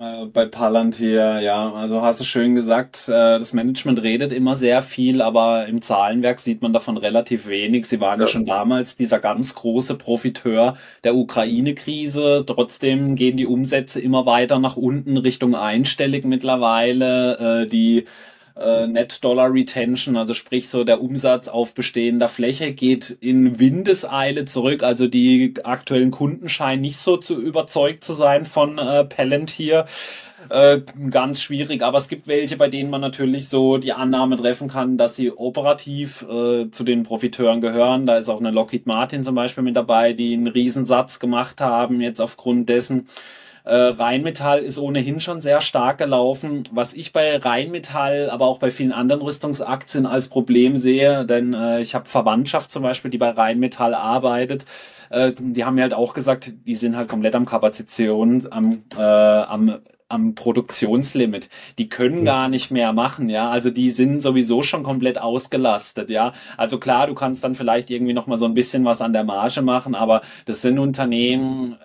Äh, 0.00 0.26
bei 0.26 0.44
Palantir, 0.46 1.40
ja, 1.40 1.72
also 1.72 2.02
hast 2.02 2.20
du 2.20 2.24
schön 2.24 2.54
gesagt, 2.54 3.08
äh, 3.08 3.36
das 3.36 3.52
Management 3.52 4.00
redet 4.04 4.32
immer 4.32 4.54
sehr 4.54 4.80
viel, 4.80 5.20
aber 5.20 5.66
im 5.66 5.82
Zahlenwerk 5.82 6.38
sieht 6.38 6.62
man 6.62 6.72
davon 6.72 6.96
relativ 6.96 7.48
wenig. 7.48 7.86
Sie 7.86 8.00
waren 8.00 8.20
ja, 8.20 8.26
ja 8.26 8.30
schon 8.30 8.46
damals 8.46 8.94
dieser 8.94 9.18
ganz 9.18 9.56
große 9.56 9.96
Profiteur 9.96 10.76
der 11.02 11.16
Ukraine-Krise. 11.16 12.44
Trotzdem 12.46 13.16
gehen 13.16 13.36
die 13.36 13.46
Umsätze 13.46 14.00
immer 14.00 14.24
weiter 14.24 14.60
nach 14.60 14.76
unten 14.76 15.16
Richtung 15.16 15.56
einstellig 15.56 16.24
mittlerweile. 16.24 17.64
Äh, 17.64 17.66
die 17.66 18.04
äh, 18.58 18.86
Net 18.86 19.22
Dollar 19.22 19.52
Retention, 19.52 20.16
also 20.16 20.34
sprich 20.34 20.68
so 20.68 20.84
der 20.84 21.00
Umsatz 21.00 21.48
auf 21.48 21.74
bestehender 21.74 22.28
Fläche 22.28 22.72
geht 22.72 23.10
in 23.20 23.58
Windeseile 23.58 24.44
zurück. 24.44 24.82
Also 24.82 25.06
die 25.06 25.54
aktuellen 25.64 26.10
Kunden 26.10 26.48
scheinen 26.48 26.82
nicht 26.82 26.98
so 26.98 27.16
zu 27.16 27.40
überzeugt 27.40 28.04
zu 28.04 28.12
sein 28.12 28.44
von 28.44 28.78
äh, 28.78 29.04
Palantir. 29.04 29.86
Äh, 30.50 30.80
ganz 31.10 31.42
schwierig, 31.42 31.82
aber 31.82 31.98
es 31.98 32.08
gibt 32.08 32.26
welche, 32.26 32.56
bei 32.56 32.68
denen 32.68 32.90
man 32.90 33.00
natürlich 33.00 33.48
so 33.48 33.76
die 33.76 33.92
Annahme 33.92 34.36
treffen 34.36 34.68
kann, 34.68 34.96
dass 34.96 35.16
sie 35.16 35.30
operativ 35.30 36.22
äh, 36.22 36.70
zu 36.70 36.84
den 36.84 37.02
Profiteuren 37.02 37.60
gehören. 37.60 38.06
Da 38.06 38.16
ist 38.16 38.28
auch 38.28 38.40
eine 38.40 38.50
Lockheed 38.50 38.86
Martin 38.86 39.24
zum 39.24 39.34
Beispiel 39.34 39.64
mit 39.64 39.76
dabei, 39.76 40.12
die 40.12 40.32
einen 40.34 40.46
Riesensatz 40.46 41.18
gemacht 41.18 41.60
haben, 41.60 42.00
jetzt 42.00 42.20
aufgrund 42.20 42.68
dessen. 42.68 43.08
Äh, 43.68 43.88
Rheinmetall 43.98 44.60
ist 44.60 44.78
ohnehin 44.78 45.20
schon 45.20 45.42
sehr 45.42 45.60
stark 45.60 45.98
gelaufen. 45.98 46.64
Was 46.72 46.94
ich 46.94 47.12
bei 47.12 47.36
Rheinmetall, 47.36 48.30
aber 48.30 48.46
auch 48.46 48.58
bei 48.58 48.70
vielen 48.70 48.92
anderen 48.92 49.20
Rüstungsaktien 49.20 50.06
als 50.06 50.28
Problem 50.28 50.76
sehe, 50.76 51.26
denn 51.26 51.52
äh, 51.52 51.82
ich 51.82 51.94
habe 51.94 52.06
Verwandtschaft 52.06 52.72
zum 52.72 52.82
Beispiel, 52.82 53.10
die 53.10 53.18
bei 53.18 53.28
Rheinmetall 53.28 53.92
arbeitet. 53.92 54.64
Äh, 55.10 55.32
die 55.38 55.66
haben 55.66 55.74
mir 55.74 55.82
halt 55.82 55.92
auch 55.92 56.14
gesagt, 56.14 56.54
die 56.66 56.74
sind 56.74 56.96
halt 56.96 57.08
komplett 57.10 57.34
am 57.34 57.44
Kapazität, 57.44 58.08
am, 58.50 58.84
äh, 58.96 59.02
am 59.02 59.78
am 60.08 60.34
Produktionslimit. 60.34 61.50
Die 61.76 61.90
können 61.90 62.24
gar 62.24 62.48
nicht 62.48 62.70
mehr 62.70 62.92
machen, 62.94 63.28
ja. 63.28 63.50
Also 63.50 63.70
die 63.70 63.90
sind 63.90 64.20
sowieso 64.20 64.62
schon 64.62 64.82
komplett 64.82 65.20
ausgelastet, 65.20 66.08
ja. 66.10 66.32
Also 66.56 66.78
klar, 66.78 67.06
du 67.06 67.14
kannst 67.14 67.44
dann 67.44 67.54
vielleicht 67.54 67.90
irgendwie 67.90 68.14
noch 68.14 68.26
mal 68.26 68.38
so 68.38 68.46
ein 68.46 68.54
bisschen 68.54 68.84
was 68.86 69.02
an 69.02 69.12
der 69.12 69.24
Marge 69.24 69.60
machen, 69.60 69.94
aber 69.94 70.22
das 70.46 70.62
sind 70.62 70.78
Unternehmen, 70.78 71.76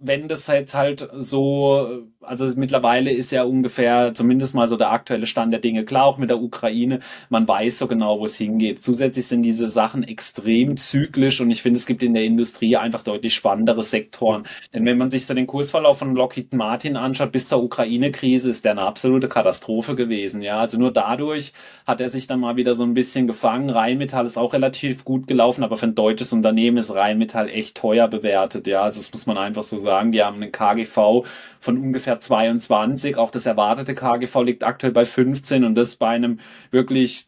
wenn 0.00 0.28
das 0.28 0.46
jetzt 0.46 0.74
halt 0.74 1.08
so, 1.12 2.04
also 2.20 2.46
mittlerweile 2.56 3.10
ist 3.10 3.32
ja 3.32 3.42
ungefähr 3.42 4.14
zumindest 4.14 4.54
mal 4.54 4.68
so 4.68 4.76
der 4.76 4.92
aktuelle 4.92 5.26
Stand 5.26 5.52
der 5.52 5.60
Dinge 5.60 5.84
klar, 5.84 6.04
auch 6.04 6.18
mit 6.18 6.30
der 6.30 6.40
Ukraine, 6.40 7.00
man 7.30 7.48
weiß 7.48 7.78
so 7.78 7.88
genau, 7.88 8.20
wo 8.20 8.24
es 8.24 8.36
hingeht. 8.36 8.80
Zusätzlich 8.80 9.26
sind 9.26 9.42
diese 9.42 9.68
Sachen 9.68 10.04
extrem 10.04 10.76
zyklisch 10.76 11.40
und 11.40 11.50
ich 11.50 11.62
finde, 11.62 11.78
es 11.78 11.86
gibt 11.86 12.04
in 12.04 12.14
der 12.14 12.22
Industrie 12.22 12.76
einfach 12.76 13.02
deutlich 13.02 13.34
spannendere 13.34 13.82
Sektoren. 13.82 14.44
Denn 14.72 14.86
wenn 14.86 14.98
man 14.98 15.10
sich 15.10 15.26
so 15.26 15.34
den 15.34 15.48
Kursverlauf 15.48 15.98
von 15.98 16.14
Lockheed 16.14 16.54
Martin 16.54 16.96
anschaut, 16.96 17.32
bis 17.32 17.48
zur 17.48 17.62
Ukraine-Krise 17.64 18.50
ist 18.50 18.64
der 18.64 18.72
eine 18.72 18.82
absolute 18.82 19.28
Katastrophe 19.28 19.96
gewesen. 19.96 20.42
Ja, 20.42 20.60
also 20.60 20.78
nur 20.78 20.92
dadurch 20.92 21.52
hat 21.88 22.00
er 22.00 22.08
sich 22.08 22.28
dann 22.28 22.38
mal 22.38 22.54
wieder 22.54 22.76
so 22.76 22.84
ein 22.84 22.94
bisschen 22.94 23.26
gefangen. 23.26 23.68
Rheinmetall 23.68 24.26
ist 24.26 24.38
auch 24.38 24.52
relativ 24.52 25.04
gut 25.04 25.26
gelaufen, 25.26 25.64
aber 25.64 25.76
für 25.76 25.86
ein 25.86 25.96
deutsches 25.96 26.32
Unternehmen 26.32 26.76
ist 26.76 26.94
Rheinmetall 26.94 27.48
echt 27.48 27.76
teuer 27.76 28.06
bewertet. 28.06 28.68
Ja, 28.68 28.82
also 28.82 29.00
das 29.00 29.10
muss 29.12 29.26
man 29.26 29.36
einfach 29.38 29.64
so 29.64 29.76
sagen 29.76 29.87
sagen, 29.88 30.12
die 30.12 30.22
haben 30.22 30.42
einen 30.42 30.52
KGV 30.52 31.24
von 31.60 31.78
ungefähr 31.78 32.20
22. 32.20 33.16
Auch 33.16 33.30
das 33.30 33.46
erwartete 33.46 33.94
KGV 33.94 34.42
liegt 34.42 34.64
aktuell 34.64 34.92
bei 34.92 35.06
15 35.06 35.64
und 35.64 35.74
das 35.74 35.96
bei 35.96 36.08
einem 36.08 36.40
wirklich 36.70 37.26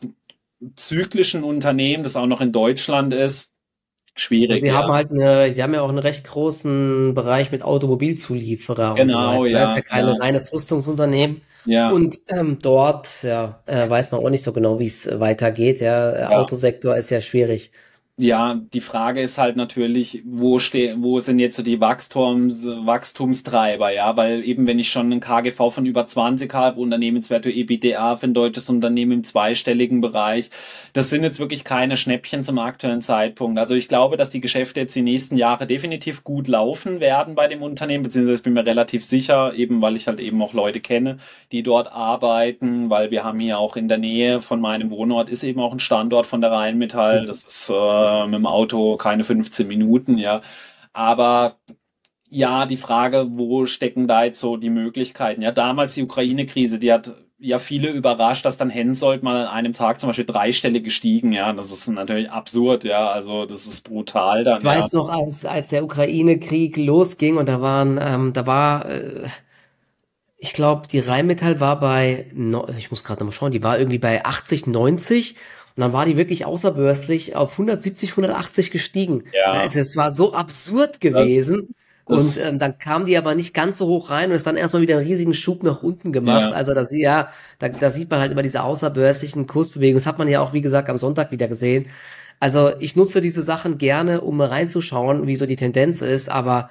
zyklischen 0.76 1.42
Unternehmen, 1.42 2.04
das 2.04 2.16
auch 2.16 2.26
noch 2.26 2.42
in 2.42 2.52
Deutschland 2.52 3.14
ist. 3.14 3.50
Schwierig. 4.14 4.62
Wir 4.62 4.72
ja. 4.72 4.78
haben 4.78 4.92
halt 4.92 5.10
eine, 5.10 5.52
die 5.52 5.62
haben 5.62 5.72
ja 5.72 5.80
auch 5.80 5.88
einen 5.88 5.98
recht 5.98 6.26
großen 6.26 7.14
Bereich 7.14 7.50
mit 7.50 7.62
Automobilzulieferer. 7.62 8.94
Genau, 8.94 9.30
und 9.30 9.36
so 9.36 9.46
ja. 9.46 9.60
Das 9.60 9.70
ist 9.70 9.76
ja 9.76 9.82
kein 9.82 10.06
ja. 10.06 10.12
reines 10.12 10.52
Rüstungsunternehmen. 10.52 11.40
Ja. 11.64 11.90
Und 11.90 12.20
ähm, 12.28 12.58
dort 12.60 13.22
ja, 13.22 13.62
äh, 13.66 13.88
weiß 13.88 14.12
man 14.12 14.22
auch 14.22 14.30
nicht 14.30 14.44
so 14.44 14.52
genau, 14.52 14.78
wie 14.78 14.86
es 14.86 15.08
weitergeht. 15.20 15.80
Ja. 15.80 16.18
ja. 16.18 16.28
Autosektor 16.30 16.96
ist 16.96 17.10
ja 17.10 17.20
schwierig. 17.20 17.72
Ja, 18.22 18.60
die 18.74 18.82
Frage 18.82 19.22
ist 19.22 19.38
halt 19.38 19.56
natürlich, 19.56 20.22
wo 20.26 20.58
stehen, 20.58 21.02
wo 21.02 21.20
sind 21.20 21.38
jetzt 21.38 21.56
so 21.56 21.62
die 21.62 21.80
Wachstums, 21.80 22.66
Wachstumstreiber, 22.66 23.94
ja, 23.94 24.14
weil 24.14 24.44
eben 24.44 24.66
wenn 24.66 24.78
ich 24.78 24.90
schon 24.90 25.06
einen 25.06 25.20
KGV 25.20 25.70
von 25.70 25.86
über 25.86 26.06
20 26.06 26.52
habe, 26.52 26.78
Unternehmenswerte 26.82 27.50
EBITDA 27.50 28.16
für 28.16 28.26
ein 28.26 28.34
deutsches 28.34 28.68
Unternehmen 28.68 29.12
im 29.12 29.24
zweistelligen 29.24 30.02
Bereich, 30.02 30.50
das 30.92 31.08
sind 31.08 31.22
jetzt 31.22 31.40
wirklich 31.40 31.64
keine 31.64 31.96
Schnäppchen 31.96 32.42
zum 32.42 32.58
aktuellen 32.58 33.00
Zeitpunkt. 33.00 33.58
Also 33.58 33.74
ich 33.74 33.88
glaube, 33.88 34.18
dass 34.18 34.28
die 34.28 34.42
Geschäfte 34.42 34.80
jetzt 34.80 34.94
die 34.94 35.00
nächsten 35.00 35.38
Jahre 35.38 35.66
definitiv 35.66 36.22
gut 36.22 36.46
laufen 36.46 37.00
werden 37.00 37.34
bei 37.34 37.48
dem 37.48 37.62
Unternehmen, 37.62 38.04
beziehungsweise 38.04 38.42
bin 38.42 38.52
mir 38.52 38.66
relativ 38.66 39.02
sicher, 39.02 39.54
eben 39.54 39.80
weil 39.80 39.96
ich 39.96 40.08
halt 40.08 40.20
eben 40.20 40.42
auch 40.42 40.52
Leute 40.52 40.80
kenne, 40.80 41.16
die 41.52 41.62
dort 41.62 41.90
arbeiten, 41.90 42.90
weil 42.90 43.10
wir 43.10 43.24
haben 43.24 43.40
hier 43.40 43.58
auch 43.58 43.76
in 43.76 43.88
der 43.88 43.96
Nähe 43.96 44.42
von 44.42 44.60
meinem 44.60 44.90
Wohnort 44.90 45.30
ist 45.30 45.42
eben 45.42 45.60
auch 45.60 45.72
ein 45.72 45.80
Standort 45.80 46.26
von 46.26 46.42
der 46.42 46.50
Rheinmetall, 46.50 47.24
das 47.24 47.44
ist 47.44 47.70
äh, 47.70 48.09
äh, 48.10 48.26
mit 48.26 48.34
dem 48.34 48.46
Auto 48.46 48.96
keine 48.96 49.24
15 49.24 49.66
Minuten, 49.66 50.18
ja. 50.18 50.42
Aber 50.92 51.56
ja, 52.28 52.66
die 52.66 52.76
Frage, 52.76 53.26
wo 53.30 53.66
stecken 53.66 54.06
da 54.06 54.24
jetzt 54.24 54.40
so 54.40 54.56
die 54.56 54.70
Möglichkeiten? 54.70 55.42
Ja, 55.42 55.52
damals 55.52 55.94
die 55.94 56.02
Ukraine-Krise, 56.02 56.78
die 56.78 56.92
hat 56.92 57.14
ja 57.40 57.58
viele 57.58 57.90
überrascht, 57.90 58.44
dass 58.44 58.58
dann 58.58 58.70
Hensoldt 58.70 59.22
mal 59.22 59.46
an 59.46 59.48
einem 59.48 59.72
Tag 59.72 59.98
zum 59.98 60.10
Beispiel 60.10 60.26
drei 60.26 60.52
Stelle 60.52 60.80
gestiegen, 60.82 61.32
ja, 61.32 61.52
das 61.52 61.72
ist 61.72 61.88
natürlich 61.88 62.30
absurd, 62.30 62.84
ja, 62.84 63.08
also 63.08 63.46
das 63.46 63.66
ist 63.66 63.88
brutal 63.88 64.44
dann. 64.44 64.58
Ich 64.58 64.64
weiß 64.64 64.92
noch, 64.92 65.08
als, 65.08 65.44
als 65.44 65.68
der 65.68 65.82
Ukraine-Krieg 65.82 66.76
losging 66.76 67.38
und 67.38 67.48
da 67.48 67.60
waren, 67.60 67.98
ähm, 68.00 68.32
da 68.34 68.46
war, 68.46 68.86
äh, 68.86 69.26
ich 70.36 70.52
glaube, 70.52 70.86
die 70.88 71.00
Rheinmetall 71.00 71.60
war 71.60 71.80
bei, 71.80 72.26
ich 72.78 72.90
muss 72.90 73.04
gerade 73.04 73.24
mal 73.24 73.32
schauen, 73.32 73.52
die 73.52 73.62
war 73.62 73.78
irgendwie 73.78 73.98
bei 73.98 74.24
80, 74.24 74.66
90 74.66 75.34
und 75.80 75.84
dann 75.84 75.92
war 75.94 76.04
die 76.04 76.18
wirklich 76.18 76.44
außerbörslich 76.44 77.36
auf 77.36 77.52
170, 77.52 78.10
180 78.10 78.70
gestiegen. 78.70 79.24
Ja. 79.32 79.52
Also 79.52 79.80
es 79.80 79.96
war 79.96 80.10
so 80.10 80.34
absurd 80.34 81.00
gewesen. 81.00 81.74
Das, 82.06 82.36
und 82.36 82.46
ähm, 82.46 82.58
dann 82.58 82.78
kam 82.78 83.06
die 83.06 83.16
aber 83.16 83.34
nicht 83.34 83.54
ganz 83.54 83.78
so 83.78 83.86
hoch 83.86 84.10
rein 84.10 84.28
und 84.28 84.36
ist 84.36 84.46
dann 84.46 84.58
erstmal 84.58 84.82
wieder 84.82 84.98
einen 84.98 85.06
riesigen 85.06 85.32
Schub 85.32 85.62
nach 85.62 85.82
unten 85.82 86.12
gemacht. 86.12 86.50
Ja. 86.50 86.50
Also 86.50 86.74
das 86.74 86.94
ja, 86.94 87.30
da, 87.58 87.70
da 87.70 87.90
sieht 87.90 88.10
man 88.10 88.20
halt 88.20 88.30
immer 88.30 88.42
diese 88.42 88.62
außerbörslichen 88.62 89.46
Kursbewegungen. 89.46 89.96
Das 90.02 90.06
hat 90.06 90.18
man 90.18 90.28
ja 90.28 90.42
auch, 90.42 90.52
wie 90.52 90.60
gesagt, 90.60 90.90
am 90.90 90.98
Sonntag 90.98 91.30
wieder 91.30 91.48
gesehen. 91.48 91.86
Also 92.40 92.72
ich 92.78 92.94
nutze 92.94 93.22
diese 93.22 93.42
Sachen 93.42 93.78
gerne, 93.78 94.20
um 94.20 94.42
reinzuschauen, 94.42 95.26
wie 95.26 95.36
so 95.36 95.46
die 95.46 95.56
Tendenz 95.56 96.02
ist, 96.02 96.28
aber 96.28 96.68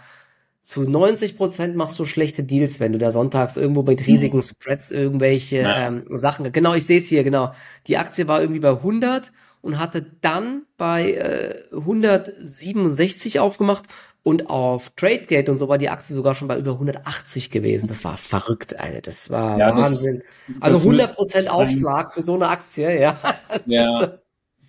zu 0.70 0.84
90 0.84 1.36
Prozent 1.36 1.76
machst 1.76 1.98
du 1.98 2.06
schlechte 2.06 2.44
Deals, 2.44 2.80
wenn 2.80 2.94
du 2.94 3.00
da 3.00 3.12
sonntags 3.12 3.58
irgendwo 3.58 3.82
mit 3.82 4.06
riesigen 4.06 4.38
mhm. 4.38 4.44
Spreads 4.44 4.92
irgendwelche 4.92 5.68
ähm, 5.68 6.06
Sachen. 6.12 6.52
Genau, 6.52 6.76
ich 6.76 6.86
sehe 6.86 7.00
es 7.00 7.08
hier, 7.08 7.24
genau. 7.24 7.54
Die 7.88 7.98
Aktie 7.98 8.28
war 8.28 8.40
irgendwie 8.40 8.60
bei 8.60 8.70
100 8.70 9.32
und 9.62 9.80
hatte 9.80 10.06
dann 10.22 10.68
bei 10.78 11.14
äh, 11.14 11.64
167 11.76 13.40
aufgemacht 13.40 13.86
und 14.22 14.52
auf 14.52 14.92
TradeGate 14.92 15.50
und 15.50 15.58
so 15.58 15.70
war 15.70 15.80
die 15.80 15.90
Aktie 15.90 16.16
sogar 16.16 16.36
schon 16.36 16.48
bei 16.48 16.60
über 16.60 16.74
180 16.74 17.50
gewesen. 17.50 17.88
Das 17.88 18.04
war 18.04 18.18
verrückt, 18.18 18.80
Alter. 18.80 19.02
Das 19.02 19.32
war 19.32 19.58
ja, 19.58 19.76
Wahnsinn. 19.76 20.22
Das, 20.48 20.62
also 20.76 20.90
100 20.90 21.16
Prozent 21.16 21.50
Aufschlag 21.50 22.14
für 22.14 22.22
so 22.22 22.36
eine 22.36 22.48
Aktie, 22.48 23.02
ja. 23.02 23.18
Ja. 23.66 24.20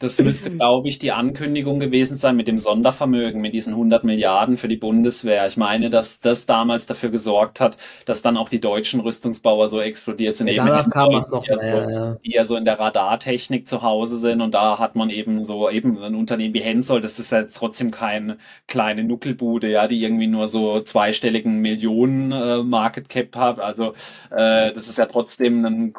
Das 0.01 0.19
müsste, 0.19 0.51
glaube 0.57 0.89
ich, 0.89 0.99
die 0.99 1.13
Ankündigung 1.13 1.79
gewesen 1.79 2.17
sein 2.17 2.35
mit 2.35 2.49
dem 2.49 2.59
Sondervermögen, 2.59 3.41
mit 3.41 3.55
diesen 3.55 3.75
100 3.75 4.03
Milliarden 4.03 4.57
für 4.57 4.67
die 4.67 4.77
Bundeswehr. 4.77 5.47
Ich 5.47 5.57
meine, 5.57 5.91
dass 5.91 6.21
das 6.21 6.47
damals 6.47 6.87
dafür 6.87 7.11
gesorgt 7.11 7.61
hat, 7.61 7.77
dass 8.07 8.23
dann 8.23 8.37
auch 8.37 8.49
die 8.49 8.61
deutschen 8.61 9.01
Rüstungsbauer 9.01 9.69
so 9.69 9.81
explodiert 9.81 10.37
sind. 10.37 10.49
Ja, 10.49 10.81
eben 10.81 10.91
kam 10.91 11.15
es 11.15 11.29
noch 11.29 11.45
die, 11.45 11.51
mehr, 11.51 11.59
so, 11.59 11.67
ja. 11.69 12.15
die 12.25 12.33
ja 12.33 12.45
so 12.45 12.57
in 12.57 12.65
der 12.65 12.81
Radartechnik 12.81 13.69
zu 13.69 13.83
Hause 13.83 14.17
sind. 14.17 14.41
Und 14.41 14.55
da 14.55 14.79
hat 14.79 14.97
man 14.97 15.11
eben 15.11 15.45
so 15.45 15.69
eben 15.71 16.03
ein 16.03 16.15
Unternehmen 16.15 16.55
wie 16.55 16.61
Hensoldt. 16.61 17.05
Das 17.05 17.19
ist 17.19 17.31
jetzt 17.31 17.57
trotzdem 17.57 17.91
keine 17.91 18.39
kleine 18.67 19.05
Nuckelbude, 19.05 19.71
ja, 19.71 19.87
die 19.87 20.03
irgendwie 20.03 20.27
nur 20.27 20.49
so 20.49 20.81
zweistelligen 20.81 21.61
Millionen 21.61 22.33
äh, 22.33 22.63
Market 22.63 23.11
Cap 23.11 23.37
hat. 23.37 23.61
Also 23.61 23.93
äh, 24.31 24.73
das 24.73 24.89
ist 24.89 24.97
ja 24.97 25.05
trotzdem 25.05 25.65
ein, 25.67 25.95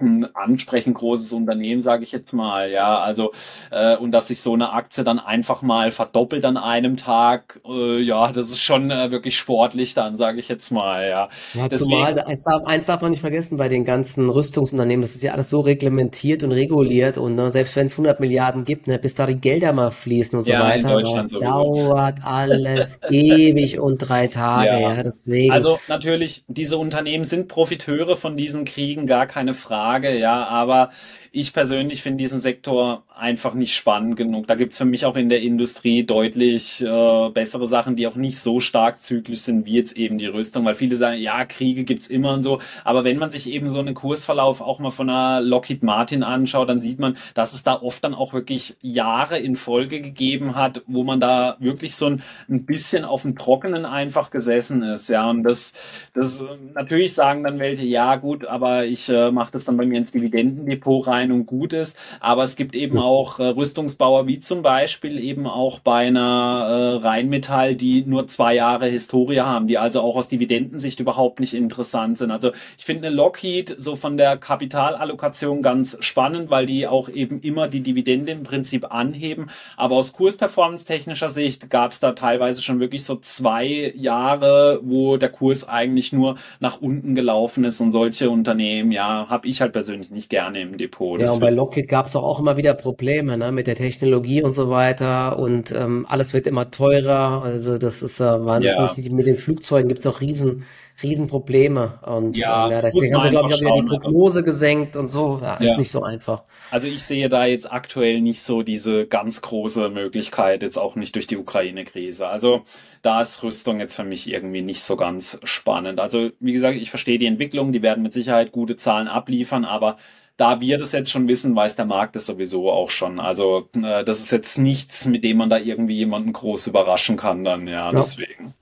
ein 0.00 0.28
ansprechend 0.34 0.96
großes 0.96 1.32
Unternehmen, 1.32 1.84
sage 1.84 2.02
ich 2.02 2.10
jetzt 2.10 2.32
mal. 2.32 2.70
Ja, 2.70 2.98
also 2.98 3.27
äh, 3.70 3.96
und 3.96 4.12
dass 4.12 4.28
sich 4.28 4.40
so 4.40 4.54
eine 4.54 4.72
Aktie 4.72 5.04
dann 5.04 5.18
einfach 5.18 5.62
mal 5.62 5.90
verdoppelt 5.92 6.44
an 6.44 6.56
einem 6.56 6.96
Tag, 6.96 7.60
äh, 7.68 8.00
ja, 8.00 8.32
das 8.32 8.48
ist 8.48 8.60
schon 8.60 8.90
äh, 8.90 9.10
wirklich 9.10 9.36
sportlich 9.36 9.94
dann, 9.94 10.18
sage 10.18 10.38
ich 10.40 10.48
jetzt 10.48 10.70
mal, 10.70 11.08
ja. 11.08 11.28
ja 11.54 11.68
Deswegen, 11.68 11.90
zumal, 11.90 12.18
eins 12.20 12.44
darf, 12.44 12.64
eins 12.64 12.86
darf 12.86 13.02
man 13.02 13.10
nicht 13.10 13.20
vergessen 13.20 13.56
bei 13.56 13.68
den 13.68 13.84
ganzen 13.84 14.28
Rüstungsunternehmen, 14.28 15.02
das 15.02 15.14
ist 15.14 15.22
ja 15.22 15.32
alles 15.32 15.50
so 15.50 15.60
reglementiert 15.60 16.42
und 16.42 16.52
reguliert 16.52 17.18
und 17.18 17.34
ne, 17.34 17.50
selbst 17.50 17.76
wenn 17.76 17.86
es 17.86 17.92
100 17.92 18.20
Milliarden 18.20 18.64
gibt, 18.64 18.86
ne, 18.86 18.98
bis 18.98 19.14
da 19.14 19.26
die 19.26 19.36
Gelder 19.36 19.72
mal 19.72 19.90
fließen 19.90 20.38
und 20.38 20.44
so 20.44 20.52
ja, 20.52 20.64
weiter, 20.64 21.02
das 21.02 21.28
dauert 21.28 22.18
alles 22.22 23.00
ewig 23.10 23.78
und 23.80 23.98
drei 23.98 24.28
Tage, 24.28 24.80
ja. 24.80 24.94
ja, 24.94 25.02
deswegen. 25.02 25.52
Also 25.52 25.78
natürlich, 25.88 26.44
diese 26.48 26.78
Unternehmen 26.78 27.24
sind 27.24 27.48
Profiteure 27.48 28.16
von 28.16 28.36
diesen 28.36 28.64
Kriegen, 28.64 29.06
gar 29.06 29.26
keine 29.26 29.54
Frage, 29.54 30.16
ja, 30.18 30.46
aber 30.46 30.90
ich 31.30 31.52
persönlich 31.52 32.02
finde 32.02 32.18
diesen 32.18 32.40
Sektor 32.40 33.04
einfach 33.14 33.54
nicht 33.54 33.74
spannend 33.74 34.16
genug. 34.16 34.46
Da 34.46 34.54
gibt's 34.54 34.78
für 34.78 34.84
mich 34.84 35.04
auch 35.04 35.16
in 35.16 35.28
der 35.28 35.42
Industrie 35.42 36.04
deutlich 36.04 36.82
äh, 36.82 37.30
bessere 37.30 37.66
Sachen, 37.66 37.96
die 37.96 38.06
auch 38.06 38.16
nicht 38.16 38.38
so 38.38 38.60
stark 38.60 39.00
zyklisch 39.00 39.40
sind 39.40 39.66
wie 39.66 39.74
jetzt 39.74 39.96
eben 39.96 40.18
die 40.18 40.26
Rüstung, 40.26 40.64
weil 40.64 40.74
viele 40.74 40.96
sagen, 40.96 41.20
ja, 41.20 41.44
Kriege 41.44 41.84
gibt's 41.84 42.06
immer 42.06 42.32
und 42.32 42.42
so, 42.42 42.60
aber 42.84 43.04
wenn 43.04 43.18
man 43.18 43.30
sich 43.30 43.48
eben 43.50 43.68
so 43.68 43.80
einen 43.80 43.94
Kursverlauf 43.94 44.60
auch 44.60 44.78
mal 44.78 44.90
von 44.90 45.10
einer 45.10 45.40
Lockheed 45.40 45.82
Martin 45.82 46.22
anschaut, 46.22 46.68
dann 46.68 46.80
sieht 46.80 47.00
man, 47.00 47.16
dass 47.34 47.54
es 47.54 47.64
da 47.64 47.74
oft 47.80 48.02
dann 48.04 48.14
auch 48.14 48.32
wirklich 48.32 48.76
Jahre 48.82 49.38
in 49.38 49.56
Folge 49.56 50.00
gegeben 50.00 50.54
hat, 50.54 50.82
wo 50.86 51.04
man 51.04 51.20
da 51.20 51.56
wirklich 51.58 51.94
so 51.94 52.06
ein, 52.06 52.22
ein 52.48 52.64
bisschen 52.64 53.04
auf 53.04 53.22
dem 53.22 53.36
Trockenen 53.36 53.84
einfach 53.84 54.30
gesessen 54.30 54.82
ist, 54.82 55.08
ja, 55.08 55.28
und 55.28 55.42
das, 55.42 55.72
das 56.14 56.42
natürlich 56.74 57.14
sagen 57.14 57.42
dann 57.44 57.58
welche, 57.58 57.84
ja 57.84 58.16
gut, 58.16 58.46
aber 58.46 58.86
ich 58.86 59.08
äh, 59.08 59.30
mache 59.30 59.52
das 59.52 59.64
dann 59.64 59.76
bei 59.76 59.86
mir 59.86 59.98
ins 59.98 60.12
Dividendendepot 60.12 61.06
rein 61.06 61.17
und 61.26 61.46
gut 61.46 61.72
ist, 61.72 61.96
aber 62.20 62.42
es 62.42 62.56
gibt 62.56 62.74
eben 62.74 62.98
auch 62.98 63.38
äh, 63.38 63.48
Rüstungsbauer 63.48 64.26
wie 64.26 64.38
zum 64.38 64.62
Beispiel 64.62 65.18
eben 65.18 65.46
auch 65.46 65.80
bei 65.80 66.06
einer 66.06 67.00
äh, 67.02 67.06
Rheinmetall, 67.06 67.74
die 67.74 68.04
nur 68.06 68.26
zwei 68.26 68.54
Jahre 68.54 68.86
Historie 68.86 69.40
haben, 69.40 69.66
die 69.66 69.78
also 69.78 70.00
auch 70.00 70.16
aus 70.16 70.28
Dividendensicht 70.28 71.00
überhaupt 71.00 71.40
nicht 71.40 71.54
interessant 71.54 72.18
sind. 72.18 72.30
Also 72.30 72.52
ich 72.76 72.84
finde 72.84 73.08
eine 73.08 73.16
Lockheed 73.16 73.74
so 73.78 73.96
von 73.96 74.16
der 74.16 74.36
Kapitalallokation 74.36 75.62
ganz 75.62 75.96
spannend, 76.00 76.50
weil 76.50 76.66
die 76.66 76.86
auch 76.86 77.08
eben 77.08 77.40
immer 77.40 77.68
die 77.68 77.80
Dividende 77.80 78.32
im 78.32 78.42
Prinzip 78.42 78.92
anheben. 78.92 79.50
Aber 79.76 79.96
aus 79.96 80.12
Kursperformance-technischer 80.12 81.30
Sicht 81.30 81.70
gab 81.70 81.92
es 81.92 82.00
da 82.00 82.12
teilweise 82.12 82.62
schon 82.62 82.80
wirklich 82.80 83.04
so 83.04 83.16
zwei 83.16 83.92
Jahre, 83.96 84.80
wo 84.82 85.16
der 85.16 85.30
Kurs 85.30 85.68
eigentlich 85.68 86.12
nur 86.12 86.36
nach 86.60 86.80
unten 86.80 87.14
gelaufen 87.14 87.64
ist 87.64 87.80
und 87.80 87.92
solche 87.92 88.30
Unternehmen, 88.30 88.92
ja, 88.92 89.28
habe 89.28 89.48
ich 89.48 89.60
halt 89.60 89.72
persönlich 89.72 90.10
nicht 90.10 90.28
gerne 90.28 90.60
im 90.60 90.76
Depot. 90.76 91.07
Ja, 91.16 91.32
und 91.32 91.40
bei 91.40 91.50
Lockheed 91.50 91.88
gab 91.88 92.06
es 92.06 92.12
doch 92.12 92.22
auch 92.22 92.40
immer 92.40 92.56
wieder 92.56 92.74
Probleme 92.74 93.38
ne, 93.38 93.52
mit 93.52 93.66
der 93.66 93.76
Technologie 93.76 94.42
und 94.42 94.52
so 94.52 94.70
weiter 94.70 95.38
und 95.38 95.72
ähm, 95.72 96.06
alles 96.08 96.34
wird 96.34 96.46
immer 96.46 96.70
teurer. 96.70 97.42
Also 97.42 97.78
das 97.78 98.02
ist 98.02 98.20
äh, 98.20 98.24
wahnsinnig. 98.44 99.06
Ja. 99.06 99.14
Mit 99.14 99.26
den 99.26 99.36
Flugzeugen 99.36 99.88
gibt 99.88 100.00
es 100.00 100.06
auch 100.06 100.20
riesen 100.20 100.64
Riesenprobleme. 101.02 102.00
Und 102.02 102.36
ja, 102.36 102.66
ähm, 102.66 102.72
ja 102.72 102.82
deswegen 102.82 103.14
haben 103.14 103.22
sie, 103.22 103.30
glaube 103.30 103.48
ich, 103.48 103.54
auch 103.54 103.60
wieder 103.60 103.82
die 103.82 103.88
Prognose 103.88 104.42
gesenkt 104.42 104.96
und 104.96 105.12
so. 105.12 105.38
Ja, 105.40 105.54
ist 105.54 105.78
nicht 105.78 105.90
so 105.90 106.02
einfach. 106.02 106.42
Also 106.70 106.88
ich 106.88 107.04
sehe 107.04 107.28
da 107.28 107.44
jetzt 107.44 107.70
aktuell 107.70 108.20
nicht 108.20 108.42
so 108.42 108.62
diese 108.62 109.06
ganz 109.06 109.40
große 109.40 109.90
Möglichkeit, 109.90 110.62
jetzt 110.62 110.78
auch 110.78 110.96
nicht 110.96 111.14
durch 111.14 111.26
die 111.26 111.36
Ukraine-Krise. 111.36 112.26
Also 112.26 112.62
da 113.02 113.22
ist 113.22 113.42
Rüstung 113.42 113.78
jetzt 113.78 113.94
für 113.94 114.04
mich 114.04 114.28
irgendwie 114.28 114.62
nicht 114.62 114.82
so 114.82 114.96
ganz 114.96 115.38
spannend. 115.44 116.00
Also 116.00 116.30
wie 116.40 116.52
gesagt, 116.52 116.76
ich 116.76 116.90
verstehe 116.90 117.18
die 117.18 117.26
Entwicklung, 117.26 117.72
die 117.72 117.82
werden 117.82 118.02
mit 118.02 118.12
Sicherheit 118.12 118.50
gute 118.50 118.76
Zahlen 118.76 119.06
abliefern, 119.06 119.64
aber 119.64 119.96
da 120.38 120.60
wir 120.60 120.78
das 120.78 120.92
jetzt 120.92 121.10
schon 121.10 121.28
wissen, 121.28 121.54
weiß 121.54 121.76
der 121.76 121.84
Markt 121.84 122.16
das 122.16 122.24
sowieso 122.24 122.70
auch 122.70 122.90
schon. 122.90 123.20
Also 123.20 123.68
äh, 123.74 124.04
das 124.04 124.20
ist 124.20 124.30
jetzt 124.30 124.56
nichts, 124.56 125.04
mit 125.04 125.24
dem 125.24 125.36
man 125.36 125.50
da 125.50 125.58
irgendwie 125.58 125.96
jemanden 125.96 126.32
groß 126.32 126.68
überraschen 126.68 127.16
kann 127.16 127.44
dann, 127.44 127.66
ja, 127.66 127.90
ja. 127.90 127.92
deswegen. 127.92 128.54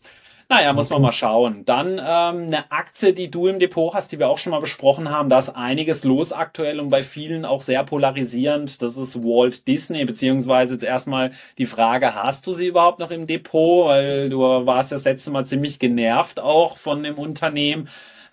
Naja, 0.48 0.72
muss 0.72 0.90
man 0.90 1.02
mal 1.02 1.12
schauen. 1.12 1.64
Dann 1.64 1.98
ähm, 1.98 2.46
eine 2.46 2.70
Aktie, 2.70 3.12
die 3.12 3.32
du 3.32 3.48
im 3.48 3.58
Depot 3.58 3.92
hast, 3.94 4.12
die 4.12 4.20
wir 4.20 4.28
auch 4.28 4.38
schon 4.38 4.52
mal 4.52 4.60
besprochen 4.60 5.10
haben. 5.10 5.28
Da 5.28 5.38
ist 5.38 5.48
einiges 5.50 6.04
los 6.04 6.32
aktuell 6.32 6.78
und 6.78 6.88
bei 6.88 7.02
vielen 7.02 7.44
auch 7.44 7.60
sehr 7.60 7.82
polarisierend. 7.82 8.80
Das 8.80 8.96
ist 8.96 9.24
Walt 9.24 9.66
Disney, 9.66 10.04
beziehungsweise 10.04 10.74
jetzt 10.74 10.84
erstmal 10.84 11.32
die 11.58 11.66
Frage, 11.66 12.14
hast 12.14 12.46
du 12.46 12.52
sie 12.52 12.68
überhaupt 12.68 13.00
noch 13.00 13.10
im 13.10 13.26
Depot? 13.26 13.88
Weil 13.88 14.30
du 14.30 14.38
warst 14.38 14.92
das 14.92 15.04
letzte 15.04 15.32
Mal 15.32 15.46
ziemlich 15.46 15.80
genervt 15.80 16.38
auch 16.38 16.76
von 16.76 17.02
dem 17.02 17.16
Unternehmen. 17.16 17.88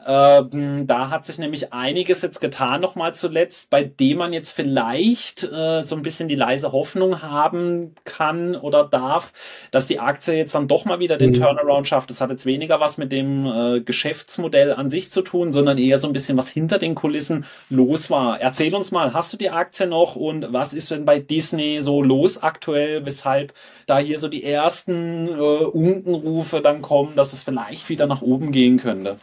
Ähm, 0.05 0.87
da 0.87 1.09
hat 1.09 1.25
sich 1.25 1.37
nämlich 1.37 1.73
einiges 1.73 2.21
jetzt 2.21 2.41
getan, 2.41 2.81
nochmal 2.81 3.13
zuletzt, 3.13 3.69
bei 3.69 3.83
dem 3.83 4.17
man 4.17 4.33
jetzt 4.33 4.51
vielleicht 4.51 5.43
äh, 5.43 5.81
so 5.81 5.95
ein 5.95 6.01
bisschen 6.01 6.27
die 6.27 6.35
leise 6.35 6.71
Hoffnung 6.71 7.21
haben 7.21 7.95
kann 8.03 8.55
oder 8.55 8.83
darf, 8.83 9.31
dass 9.71 9.87
die 9.87 9.99
Aktie 9.99 10.35
jetzt 10.35 10.55
dann 10.55 10.67
doch 10.67 10.85
mal 10.85 10.99
wieder 10.99 11.17
den 11.17 11.31
mhm. 11.31 11.35
Turnaround 11.35 11.87
schafft. 11.87 12.09
Das 12.09 12.21
hat 12.21 12.31
jetzt 12.31 12.45
weniger 12.45 12.79
was 12.79 12.97
mit 12.97 13.11
dem 13.11 13.45
äh, 13.45 13.81
Geschäftsmodell 13.81 14.73
an 14.73 14.89
sich 14.89 15.11
zu 15.11 15.21
tun, 15.21 15.51
sondern 15.51 15.77
eher 15.77 15.99
so 15.99 16.07
ein 16.07 16.13
bisschen 16.13 16.37
was 16.37 16.49
hinter 16.49 16.79
den 16.79 16.95
Kulissen 16.95 17.45
los 17.69 18.09
war. 18.09 18.41
Erzähl 18.41 18.75
uns 18.75 18.91
mal, 18.91 19.13
hast 19.13 19.31
du 19.33 19.37
die 19.37 19.49
Aktie 19.49 19.87
noch 19.87 20.15
und 20.15 20.51
was 20.51 20.73
ist 20.73 20.91
denn 20.91 21.05
bei 21.05 21.19
Disney 21.19 21.81
so 21.81 22.01
los 22.01 22.41
aktuell, 22.41 23.05
weshalb 23.05 23.53
da 23.85 23.99
hier 23.99 24.19
so 24.19 24.27
die 24.27 24.43
ersten 24.43 25.27
äh, 25.27 25.31
Unkenrufe 25.31 26.61
dann 26.61 26.81
kommen, 26.81 27.15
dass 27.15 27.33
es 27.33 27.43
vielleicht 27.43 27.89
wieder 27.89 28.07
nach 28.07 28.21
oben 28.21 28.51
gehen 28.51 28.77
könnte? 28.77 29.17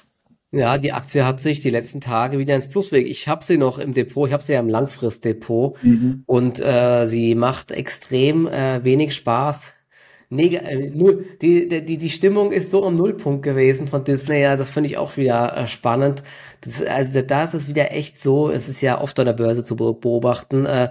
Ja, 0.52 0.78
die 0.78 0.92
Aktie 0.92 1.24
hat 1.24 1.40
sich 1.40 1.60
die 1.60 1.70
letzten 1.70 2.00
Tage 2.00 2.38
wieder 2.38 2.56
ins 2.56 2.68
Plus 2.68 2.90
bewegt. 2.90 3.08
Ich 3.08 3.28
habe 3.28 3.44
sie 3.44 3.56
noch 3.56 3.78
im 3.78 3.94
Depot, 3.94 4.26
ich 4.26 4.32
habe 4.32 4.42
sie 4.42 4.54
ja 4.54 4.60
im 4.60 4.68
Langfristdepot 4.68 5.82
mhm. 5.82 6.24
und 6.26 6.58
äh, 6.58 7.06
sie 7.06 7.36
macht 7.36 7.70
extrem 7.70 8.48
äh, 8.48 8.82
wenig 8.82 9.14
Spaß. 9.14 9.72
Neg 10.28 10.54
äh, 10.54 10.90
null, 10.92 11.24
die, 11.40 11.68
die, 11.68 11.98
die 11.98 12.08
Stimmung 12.08 12.50
ist 12.50 12.70
so 12.70 12.84
am 12.84 12.96
Nullpunkt 12.96 13.44
gewesen 13.44 13.86
von 13.86 14.02
Disney, 14.02 14.40
ja, 14.40 14.56
das 14.56 14.70
finde 14.70 14.88
ich 14.88 14.96
auch 14.96 15.16
wieder 15.16 15.56
äh, 15.56 15.66
spannend. 15.68 16.22
Das, 16.62 16.82
also 16.82 17.20
da 17.22 17.44
ist 17.44 17.54
es 17.54 17.68
wieder 17.68 17.92
echt 17.92 18.20
so, 18.20 18.50
es 18.50 18.68
ist 18.68 18.80
ja 18.80 19.00
oft 19.00 19.18
an 19.20 19.26
der 19.26 19.32
Börse 19.34 19.64
zu 19.64 19.76
beobachten, 19.76 20.66
äh, 20.66 20.90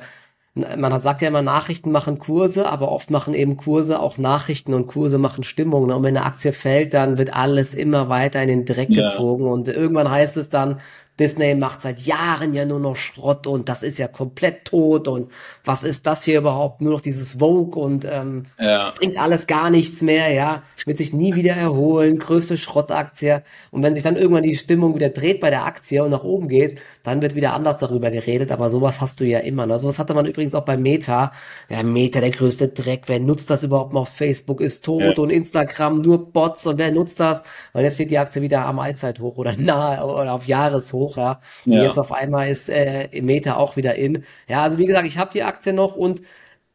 man 0.56 1.00
sagt 1.00 1.22
ja 1.22 1.28
immer, 1.28 1.42
Nachrichten 1.42 1.92
machen 1.92 2.18
Kurse, 2.20 2.68
aber 2.68 2.92
oft 2.92 3.12
machen 3.12 3.34
eben 3.34 3.56
Kurse 3.56 4.00
auch 4.00 4.18
Nachrichten 4.18 4.74
und 4.74 4.88
Kurse 4.88 5.18
machen 5.18 5.44
Stimmung. 5.44 5.88
Ne? 5.88 5.96
Und 5.96 6.04
wenn 6.04 6.18
eine 6.18 6.26
Aktie 6.26 6.54
fällt, 6.54 6.94
dann 6.94 7.18
wird 7.18 7.34
alles 7.34 7.74
immer 7.74 8.10
weiter 8.10 8.42
in 8.42 8.48
den 8.48 8.66
Dreck 8.66 8.90
ja. 8.90 9.08
gezogen 9.08 9.48
und 9.48 9.68
irgendwann 9.68 10.10
heißt 10.10 10.38
es 10.38 10.50
dann, 10.50 10.80
Disney 11.20 11.56
macht 11.56 11.82
seit 11.82 12.00
Jahren 12.02 12.54
ja 12.54 12.66
nur 12.66 12.80
noch 12.80 12.96
Schrott 12.96 13.46
und 13.46 13.70
das 13.70 13.84
ist 13.84 14.00
ja 14.00 14.08
komplett 14.08 14.66
tot 14.66 15.08
und 15.08 15.32
was 15.66 15.84
ist 15.84 16.08
das 16.08 16.24
hier 16.24 16.40
überhaupt? 16.40 16.82
Nur 16.82 16.94
noch 16.94 17.02
dieses 17.02 17.34
Vogue 17.34 17.82
und 17.82 18.06
ähm, 18.10 18.46
ja. 18.60 18.94
bringt 18.98 19.20
alles 19.20 19.46
gar 19.46 19.70
nichts 19.70 20.02
mehr, 20.02 20.32
ja, 20.32 20.64
wird 20.86 20.98
sich 20.98 21.14
nie 21.14 21.36
wieder 21.36 21.54
erholen, 21.54 22.18
größte 22.18 22.58
Schrottaktie. 22.58 23.44
Und 23.72 23.84
wenn 23.84 23.94
sich 23.94 24.04
dann 24.04 24.16
irgendwann 24.16 24.44
die 24.44 24.56
Stimmung 24.56 24.96
wieder 24.96 25.10
dreht 25.10 25.40
bei 25.40 25.50
der 25.52 25.66
Aktie 25.66 26.04
und 26.04 26.10
nach 26.10 26.24
oben 26.24 26.48
geht, 26.48 26.80
dann 27.04 27.22
wird 27.22 27.36
wieder 27.36 27.54
anders 27.54 27.78
darüber 27.78 28.10
geredet. 28.10 28.52
Aber 28.52 28.70
sowas 28.70 29.00
hast 29.00 29.20
du 29.20 29.26
ja 29.26 29.40
immer. 29.40 29.66
Ne? 29.68 29.78
Sowas 29.78 30.00
hatte 30.00 30.14
man 30.16 30.26
übrigens 30.26 30.56
auch 30.56 30.66
bei 30.66 30.78
Meta. 30.78 31.32
Ja, 31.70 31.84
Meta, 31.84 32.20
der 32.20 32.32
größte 32.32 32.70
Dreck. 32.70 33.04
Wer 33.06 33.20
nutzt 33.20 33.50
das 33.50 33.64
überhaupt 33.64 33.94
noch? 33.94 34.08
Facebook 34.08 34.62
ist 34.62 34.84
tot 34.84 35.02
ja. 35.02 35.14
und 35.24 35.30
Instagram 35.30 36.02
nur 36.02 36.32
Bots 36.32 36.66
und 36.66 36.80
wer 36.80 36.92
nutzt 36.92 37.20
das? 37.20 37.44
Und 37.74 37.82
jetzt 37.82 37.96
steht 37.96 38.10
die 38.10 38.18
Aktie 38.18 38.42
wieder 38.42 38.66
am 38.66 38.80
Allzeithoch 38.80 39.38
oder 39.38 39.54
nahe 39.58 40.04
oder 40.04 40.34
auf 40.34 40.46
Jahreshoch 40.46 41.09
hoch, 41.10 41.18
ja. 41.18 41.42
Und 41.66 41.74
ja. 41.74 41.84
jetzt 41.84 41.98
auf 41.98 42.12
einmal 42.12 42.50
ist 42.50 42.70
äh, 42.70 43.10
Meta 43.22 43.56
auch 43.56 43.76
wieder 43.76 43.96
in. 43.96 44.24
Ja, 44.48 44.64
also 44.64 44.78
wie 44.78 44.86
gesagt, 44.86 45.08
ich 45.08 45.18
habe 45.18 45.32
die 45.32 45.44
Aktie 45.44 45.74
noch 45.74 45.96
und 45.96 46.22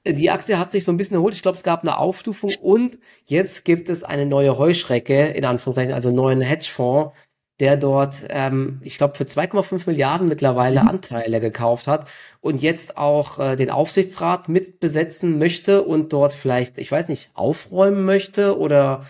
äh, 0.04 0.12
die 0.12 0.30
Aktie 0.30 0.58
hat 0.58 0.72
sich 0.72 0.84
so 0.84 0.92
ein 0.92 0.96
bisschen 0.96 1.16
erholt. 1.16 1.34
Ich 1.34 1.42
glaube, 1.42 1.56
es 1.56 1.62
gab 1.62 1.82
eine 1.82 1.98
Aufstufung 1.98 2.52
und 2.62 2.98
jetzt 3.26 3.64
gibt 3.64 3.88
es 3.88 4.04
eine 4.04 4.26
neue 4.26 4.58
Heuschrecke, 4.58 5.28
in 5.28 5.44
Anführungszeichen, 5.44 5.92
also 5.92 6.08
einen 6.08 6.16
neuen 6.16 6.40
Hedgefonds, 6.40 7.12
der 7.60 7.76
dort, 7.76 8.26
ähm, 8.30 8.80
ich 8.82 8.98
glaube, 8.98 9.14
für 9.14 9.24
2,5 9.24 9.84
Milliarden 9.86 10.28
mittlerweile 10.28 10.82
mhm. 10.82 10.88
Anteile 10.88 11.40
gekauft 11.40 11.86
hat 11.86 12.08
und 12.40 12.60
jetzt 12.60 12.96
auch 12.96 13.38
äh, 13.38 13.56
den 13.56 13.70
Aufsichtsrat 13.70 14.48
mitbesetzen 14.48 15.38
möchte 15.38 15.82
und 15.82 16.12
dort 16.12 16.32
vielleicht, 16.32 16.78
ich 16.78 16.90
weiß 16.90 17.08
nicht, 17.08 17.30
aufräumen 17.34 18.04
möchte 18.04 18.58
oder 18.58 19.04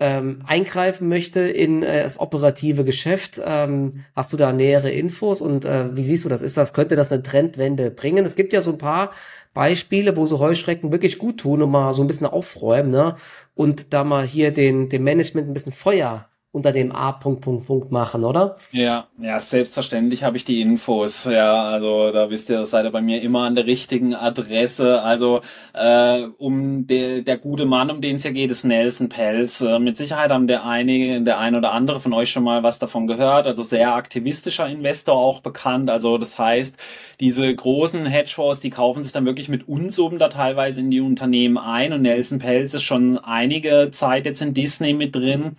ähm, 0.00 0.40
eingreifen 0.46 1.08
möchte 1.08 1.40
in 1.40 1.82
äh, 1.82 2.02
das 2.02 2.20
operative 2.20 2.84
Geschäft. 2.84 3.40
Ähm, 3.44 4.04
hast 4.14 4.32
du 4.32 4.36
da 4.36 4.52
nähere 4.52 4.90
Infos 4.90 5.40
und 5.40 5.64
äh, 5.64 5.94
wie 5.96 6.04
siehst 6.04 6.24
du 6.24 6.28
das? 6.28 6.42
Ist 6.42 6.56
das, 6.56 6.72
könnte 6.72 6.96
das 6.96 7.10
eine 7.10 7.22
Trendwende 7.22 7.90
bringen? 7.90 8.24
Es 8.24 8.36
gibt 8.36 8.52
ja 8.52 8.62
so 8.62 8.72
ein 8.72 8.78
paar 8.78 9.10
Beispiele, 9.54 10.16
wo 10.16 10.26
so 10.26 10.38
Heuschrecken 10.38 10.92
wirklich 10.92 11.18
gut 11.18 11.40
tun 11.40 11.62
und 11.62 11.70
mal 11.70 11.94
so 11.94 12.02
ein 12.02 12.06
bisschen 12.06 12.26
aufräumen, 12.26 12.90
ne? 12.90 13.16
Und 13.54 13.92
da 13.92 14.04
mal 14.04 14.24
hier 14.24 14.52
den, 14.52 14.88
dem 14.88 15.02
Management 15.02 15.48
ein 15.48 15.54
bisschen 15.54 15.72
Feuer 15.72 16.28
unter 16.58 16.72
dem 16.72 16.90
A. 16.90 17.12
Punkt, 17.12 17.40
Punkt, 17.40 17.66
Punkt 17.66 17.92
machen, 17.92 18.24
oder? 18.24 18.56
Ja, 18.72 19.06
ja, 19.20 19.38
selbstverständlich 19.38 20.24
habe 20.24 20.36
ich 20.36 20.44
die 20.44 20.60
Infos. 20.60 21.24
Ja, 21.24 21.62
also 21.62 22.10
da 22.10 22.30
wisst 22.30 22.50
ihr, 22.50 22.64
seid 22.66 22.84
ihr 22.84 22.90
bei 22.90 23.00
mir 23.00 23.22
immer 23.22 23.44
an 23.44 23.54
der 23.54 23.66
richtigen 23.66 24.14
Adresse. 24.14 25.00
Also 25.02 25.40
äh, 25.72 26.22
um 26.38 26.88
der, 26.88 27.22
der 27.22 27.38
gute 27.38 27.64
Mann, 27.64 27.90
um 27.90 28.00
den 28.00 28.16
es 28.16 28.24
ja 28.24 28.32
geht, 28.32 28.50
ist 28.50 28.64
Nelson 28.64 29.08
Pelz. 29.08 29.60
Äh, 29.60 29.78
mit 29.78 29.96
Sicherheit 29.96 30.30
haben 30.30 30.48
der 30.48 30.66
einige, 30.66 31.22
der 31.22 31.38
ein 31.38 31.54
oder 31.54 31.72
andere 31.72 32.00
von 32.00 32.12
euch 32.12 32.30
schon 32.30 32.42
mal 32.42 32.64
was 32.64 32.80
davon 32.80 33.06
gehört. 33.06 33.46
Also 33.46 33.62
sehr 33.62 33.94
aktivistischer 33.94 34.66
Investor 34.66 35.14
auch 35.14 35.40
bekannt. 35.40 35.90
Also 35.90 36.18
das 36.18 36.38
heißt, 36.38 36.76
diese 37.20 37.54
großen 37.54 38.04
Hedgefonds, 38.04 38.60
die 38.60 38.70
kaufen 38.70 39.04
sich 39.04 39.12
dann 39.12 39.26
wirklich 39.26 39.48
mit 39.48 39.68
Unsummen 39.68 40.18
da 40.18 40.28
teilweise 40.28 40.80
in 40.80 40.90
die 40.90 41.00
Unternehmen 41.00 41.56
ein. 41.56 41.92
Und 41.92 42.02
Nelson 42.02 42.40
Pelz 42.40 42.74
ist 42.74 42.82
schon 42.82 43.16
einige 43.18 43.90
Zeit 43.92 44.26
jetzt 44.26 44.42
in 44.42 44.54
Disney 44.54 44.92
mit 44.92 45.14
drin. 45.14 45.56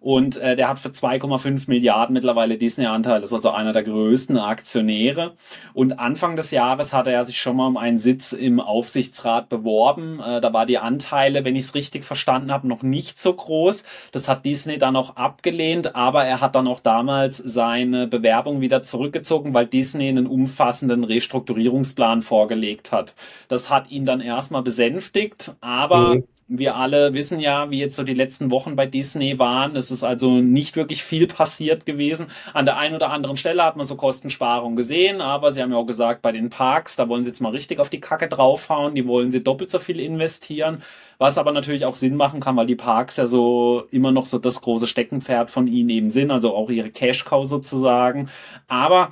Und 0.00 0.38
äh, 0.38 0.56
der 0.56 0.68
hat 0.68 0.78
für 0.78 0.88
2,5 0.88 1.68
Milliarden 1.68 2.14
mittlerweile 2.14 2.56
Disney-Anteil, 2.56 3.22
ist 3.22 3.34
also 3.34 3.50
einer 3.50 3.72
der 3.72 3.82
größten 3.82 4.38
Aktionäre. 4.38 5.34
Und 5.74 5.98
Anfang 5.98 6.36
des 6.36 6.50
Jahres 6.50 6.94
hatte 6.94 7.12
er 7.12 7.24
sich 7.26 7.38
schon 7.38 7.56
mal 7.56 7.66
um 7.66 7.76
einen 7.76 7.98
Sitz 7.98 8.32
im 8.32 8.60
Aufsichtsrat 8.60 9.50
beworben. 9.50 10.20
Äh, 10.20 10.40
da 10.40 10.52
war 10.54 10.64
die 10.64 10.78
Anteile, 10.78 11.44
wenn 11.44 11.54
ich 11.54 11.64
es 11.64 11.74
richtig 11.74 12.06
verstanden 12.06 12.50
habe, 12.50 12.66
noch 12.66 12.82
nicht 12.82 13.20
so 13.20 13.34
groß. 13.34 13.84
Das 14.12 14.26
hat 14.26 14.46
Disney 14.46 14.78
dann 14.78 14.96
auch 14.96 15.16
abgelehnt, 15.16 15.94
aber 15.94 16.24
er 16.24 16.40
hat 16.40 16.54
dann 16.54 16.66
auch 16.66 16.80
damals 16.80 17.36
seine 17.36 18.06
Bewerbung 18.06 18.62
wieder 18.62 18.82
zurückgezogen, 18.82 19.52
weil 19.52 19.66
Disney 19.66 20.08
einen 20.08 20.26
umfassenden 20.26 21.04
Restrukturierungsplan 21.04 22.22
vorgelegt 22.22 22.90
hat. 22.90 23.14
Das 23.48 23.68
hat 23.68 23.90
ihn 23.90 24.06
dann 24.06 24.22
erstmal 24.22 24.62
besänftigt, 24.62 25.54
aber 25.60 26.14
mhm 26.14 26.24
wir 26.50 26.74
alle 26.74 27.14
wissen 27.14 27.38
ja, 27.38 27.70
wie 27.70 27.78
jetzt 27.78 27.94
so 27.94 28.02
die 28.02 28.14
letzten 28.14 28.50
Wochen 28.50 28.74
bei 28.74 28.84
Disney 28.84 29.38
waren. 29.38 29.76
Es 29.76 29.92
ist 29.92 30.02
also 30.02 30.40
nicht 30.40 30.74
wirklich 30.74 31.04
viel 31.04 31.28
passiert 31.28 31.86
gewesen. 31.86 32.26
An 32.52 32.66
der 32.66 32.76
einen 32.76 32.96
oder 32.96 33.10
anderen 33.10 33.36
Stelle 33.36 33.64
hat 33.64 33.76
man 33.76 33.86
so 33.86 33.94
Kostensparung 33.94 34.74
gesehen, 34.74 35.20
aber 35.20 35.52
sie 35.52 35.62
haben 35.62 35.70
ja 35.70 35.78
auch 35.78 35.86
gesagt, 35.86 36.22
bei 36.22 36.32
den 36.32 36.50
Parks, 36.50 36.96
da 36.96 37.08
wollen 37.08 37.22
sie 37.22 37.30
jetzt 37.30 37.40
mal 37.40 37.52
richtig 37.52 37.78
auf 37.78 37.88
die 37.88 38.00
Kacke 38.00 38.28
draufhauen, 38.28 38.96
die 38.96 39.06
wollen 39.06 39.30
sie 39.30 39.44
doppelt 39.44 39.70
so 39.70 39.78
viel 39.78 40.00
investieren, 40.00 40.82
was 41.18 41.38
aber 41.38 41.52
natürlich 41.52 41.84
auch 41.84 41.94
Sinn 41.94 42.16
machen 42.16 42.40
kann, 42.40 42.56
weil 42.56 42.66
die 42.66 42.74
Parks 42.74 43.16
ja 43.16 43.28
so 43.28 43.84
immer 43.92 44.10
noch 44.10 44.26
so 44.26 44.38
das 44.38 44.60
große 44.60 44.88
Steckenpferd 44.88 45.50
von 45.50 45.68
ihnen 45.68 45.90
eben 45.90 46.10
sind, 46.10 46.32
also 46.32 46.54
auch 46.56 46.68
ihre 46.68 46.90
Cash-Cow 46.90 47.46
sozusagen. 47.46 48.28
Aber 48.66 49.10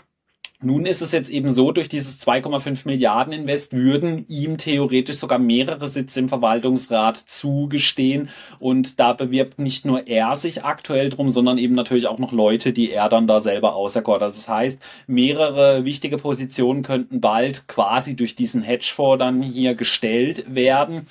nun 0.61 0.87
ist 0.87 1.03
es 1.03 1.12
jetzt 1.12 1.31
eben 1.31 1.51
so, 1.53 1.71
durch 1.71 1.88
dieses 1.88 2.18
2,5 2.18 2.81
Milliarden 2.87 3.33
Invest 3.33 3.75
würden 3.75 4.25
ihm 4.29 4.59
theoretisch 4.59 5.16
sogar 5.16 5.38
mehrere 5.38 5.87
Sitze 5.87 6.18
im 6.18 6.29
Verwaltungsrat 6.29 7.16
zugestehen. 7.16 8.29
Und 8.59 8.99
da 8.99 9.12
bewirbt 9.12 9.61
nicht 9.61 9.85
nur 9.85 10.09
er 10.09 10.35
sich 10.35 10.64
aktuell 10.64 11.11
drum, 11.11 11.31
sondern 11.31 11.59
eben 11.59 11.77
natürlich 11.77 12.09
auch 12.09 12.18
noch 12.18 12.33
Leute, 12.33 12.73
die 12.73 12.90
er 12.90 13.09
dann 13.09 13.29
da 13.29 13.40
selber 13.40 13.77
auserkoren. 13.77 14.23
Also 14.23 14.37
das 14.37 14.49
heißt, 14.49 14.81
mehrere 15.07 15.85
wichtige 15.85 16.18
Positionen 16.18 16.83
könnten 16.83 17.21
bald 17.21 17.68
quasi 17.68 18.16
durch 18.16 18.35
diesen 18.35 18.62
Hedgefonds 18.62 19.21
dann 19.21 19.42
hier 19.42 19.77
gestellt 19.77 20.53
werden. 20.53 21.07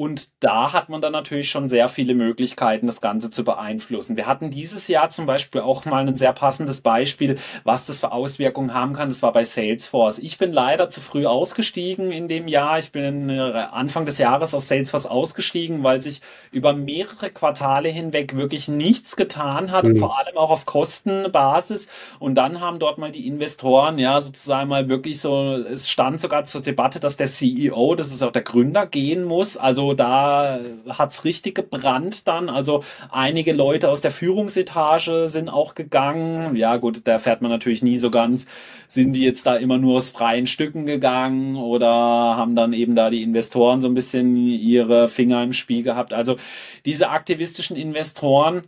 Und 0.00 0.30
da 0.40 0.72
hat 0.72 0.88
man 0.88 1.02
dann 1.02 1.12
natürlich 1.12 1.50
schon 1.50 1.68
sehr 1.68 1.86
viele 1.86 2.14
Möglichkeiten, 2.14 2.86
das 2.86 3.02
Ganze 3.02 3.28
zu 3.28 3.44
beeinflussen. 3.44 4.16
Wir 4.16 4.26
hatten 4.26 4.50
dieses 4.50 4.88
Jahr 4.88 5.10
zum 5.10 5.26
Beispiel 5.26 5.60
auch 5.60 5.84
mal 5.84 6.08
ein 6.08 6.16
sehr 6.16 6.32
passendes 6.32 6.80
Beispiel, 6.80 7.36
was 7.64 7.84
das 7.84 8.00
für 8.00 8.10
Auswirkungen 8.10 8.72
haben 8.72 8.94
kann. 8.94 9.10
Das 9.10 9.22
war 9.22 9.32
bei 9.32 9.44
Salesforce. 9.44 10.18
Ich 10.20 10.38
bin 10.38 10.54
leider 10.54 10.88
zu 10.88 11.02
früh 11.02 11.26
ausgestiegen 11.26 12.12
in 12.12 12.28
dem 12.28 12.48
Jahr. 12.48 12.78
Ich 12.78 12.92
bin 12.92 13.28
äh, 13.28 13.42
Anfang 13.72 14.06
des 14.06 14.16
Jahres 14.16 14.54
aus 14.54 14.68
Salesforce 14.68 15.04
ausgestiegen, 15.04 15.82
weil 15.82 16.00
sich 16.00 16.22
über 16.50 16.72
mehrere 16.72 17.28
Quartale 17.28 17.90
hinweg 17.90 18.36
wirklich 18.36 18.68
nichts 18.68 19.16
getan 19.16 19.70
hat, 19.70 19.84
mhm. 19.84 19.96
vor 19.98 20.18
allem 20.18 20.38
auch 20.38 20.50
auf 20.50 20.64
Kostenbasis. 20.64 21.88
Und 22.18 22.36
dann 22.36 22.62
haben 22.62 22.78
dort 22.78 22.96
mal 22.96 23.12
die 23.12 23.26
Investoren, 23.26 23.98
ja, 23.98 24.18
sozusagen 24.22 24.70
mal 24.70 24.88
wirklich 24.88 25.20
so, 25.20 25.56
es 25.56 25.90
stand 25.90 26.22
sogar 26.22 26.44
zur 26.44 26.62
Debatte, 26.62 27.00
dass 27.00 27.18
der 27.18 27.26
CEO, 27.26 27.96
das 27.96 28.10
ist 28.10 28.22
auch 28.22 28.32
der 28.32 28.40
Gründer, 28.40 28.86
gehen 28.86 29.24
muss. 29.24 29.58
Also 29.58 29.89
also 29.90 29.94
da 29.94 30.60
hat's 30.88 31.24
richtig 31.24 31.54
gebrannt 31.54 32.28
dann. 32.28 32.48
Also 32.48 32.84
einige 33.10 33.52
Leute 33.52 33.88
aus 33.88 34.00
der 34.00 34.10
Führungsetage 34.10 35.28
sind 35.28 35.48
auch 35.48 35.74
gegangen. 35.74 36.56
Ja 36.56 36.76
gut, 36.76 37.02
da 37.04 37.18
fährt 37.18 37.42
man 37.42 37.50
natürlich 37.50 37.82
nie 37.82 37.98
so 37.98 38.10
ganz. 38.10 38.46
Sind 38.88 39.14
die 39.14 39.22
jetzt 39.22 39.46
da 39.46 39.56
immer 39.56 39.78
nur 39.78 39.96
aus 39.96 40.10
freien 40.10 40.46
Stücken 40.46 40.86
gegangen 40.86 41.56
oder 41.56 41.88
haben 41.88 42.54
dann 42.54 42.72
eben 42.72 42.94
da 42.94 43.10
die 43.10 43.22
Investoren 43.22 43.80
so 43.80 43.88
ein 43.88 43.94
bisschen 43.94 44.36
ihre 44.36 45.08
Finger 45.08 45.42
im 45.42 45.52
Spiel 45.52 45.82
gehabt? 45.82 46.12
Also 46.12 46.36
diese 46.84 47.10
aktivistischen 47.10 47.76
Investoren, 47.76 48.62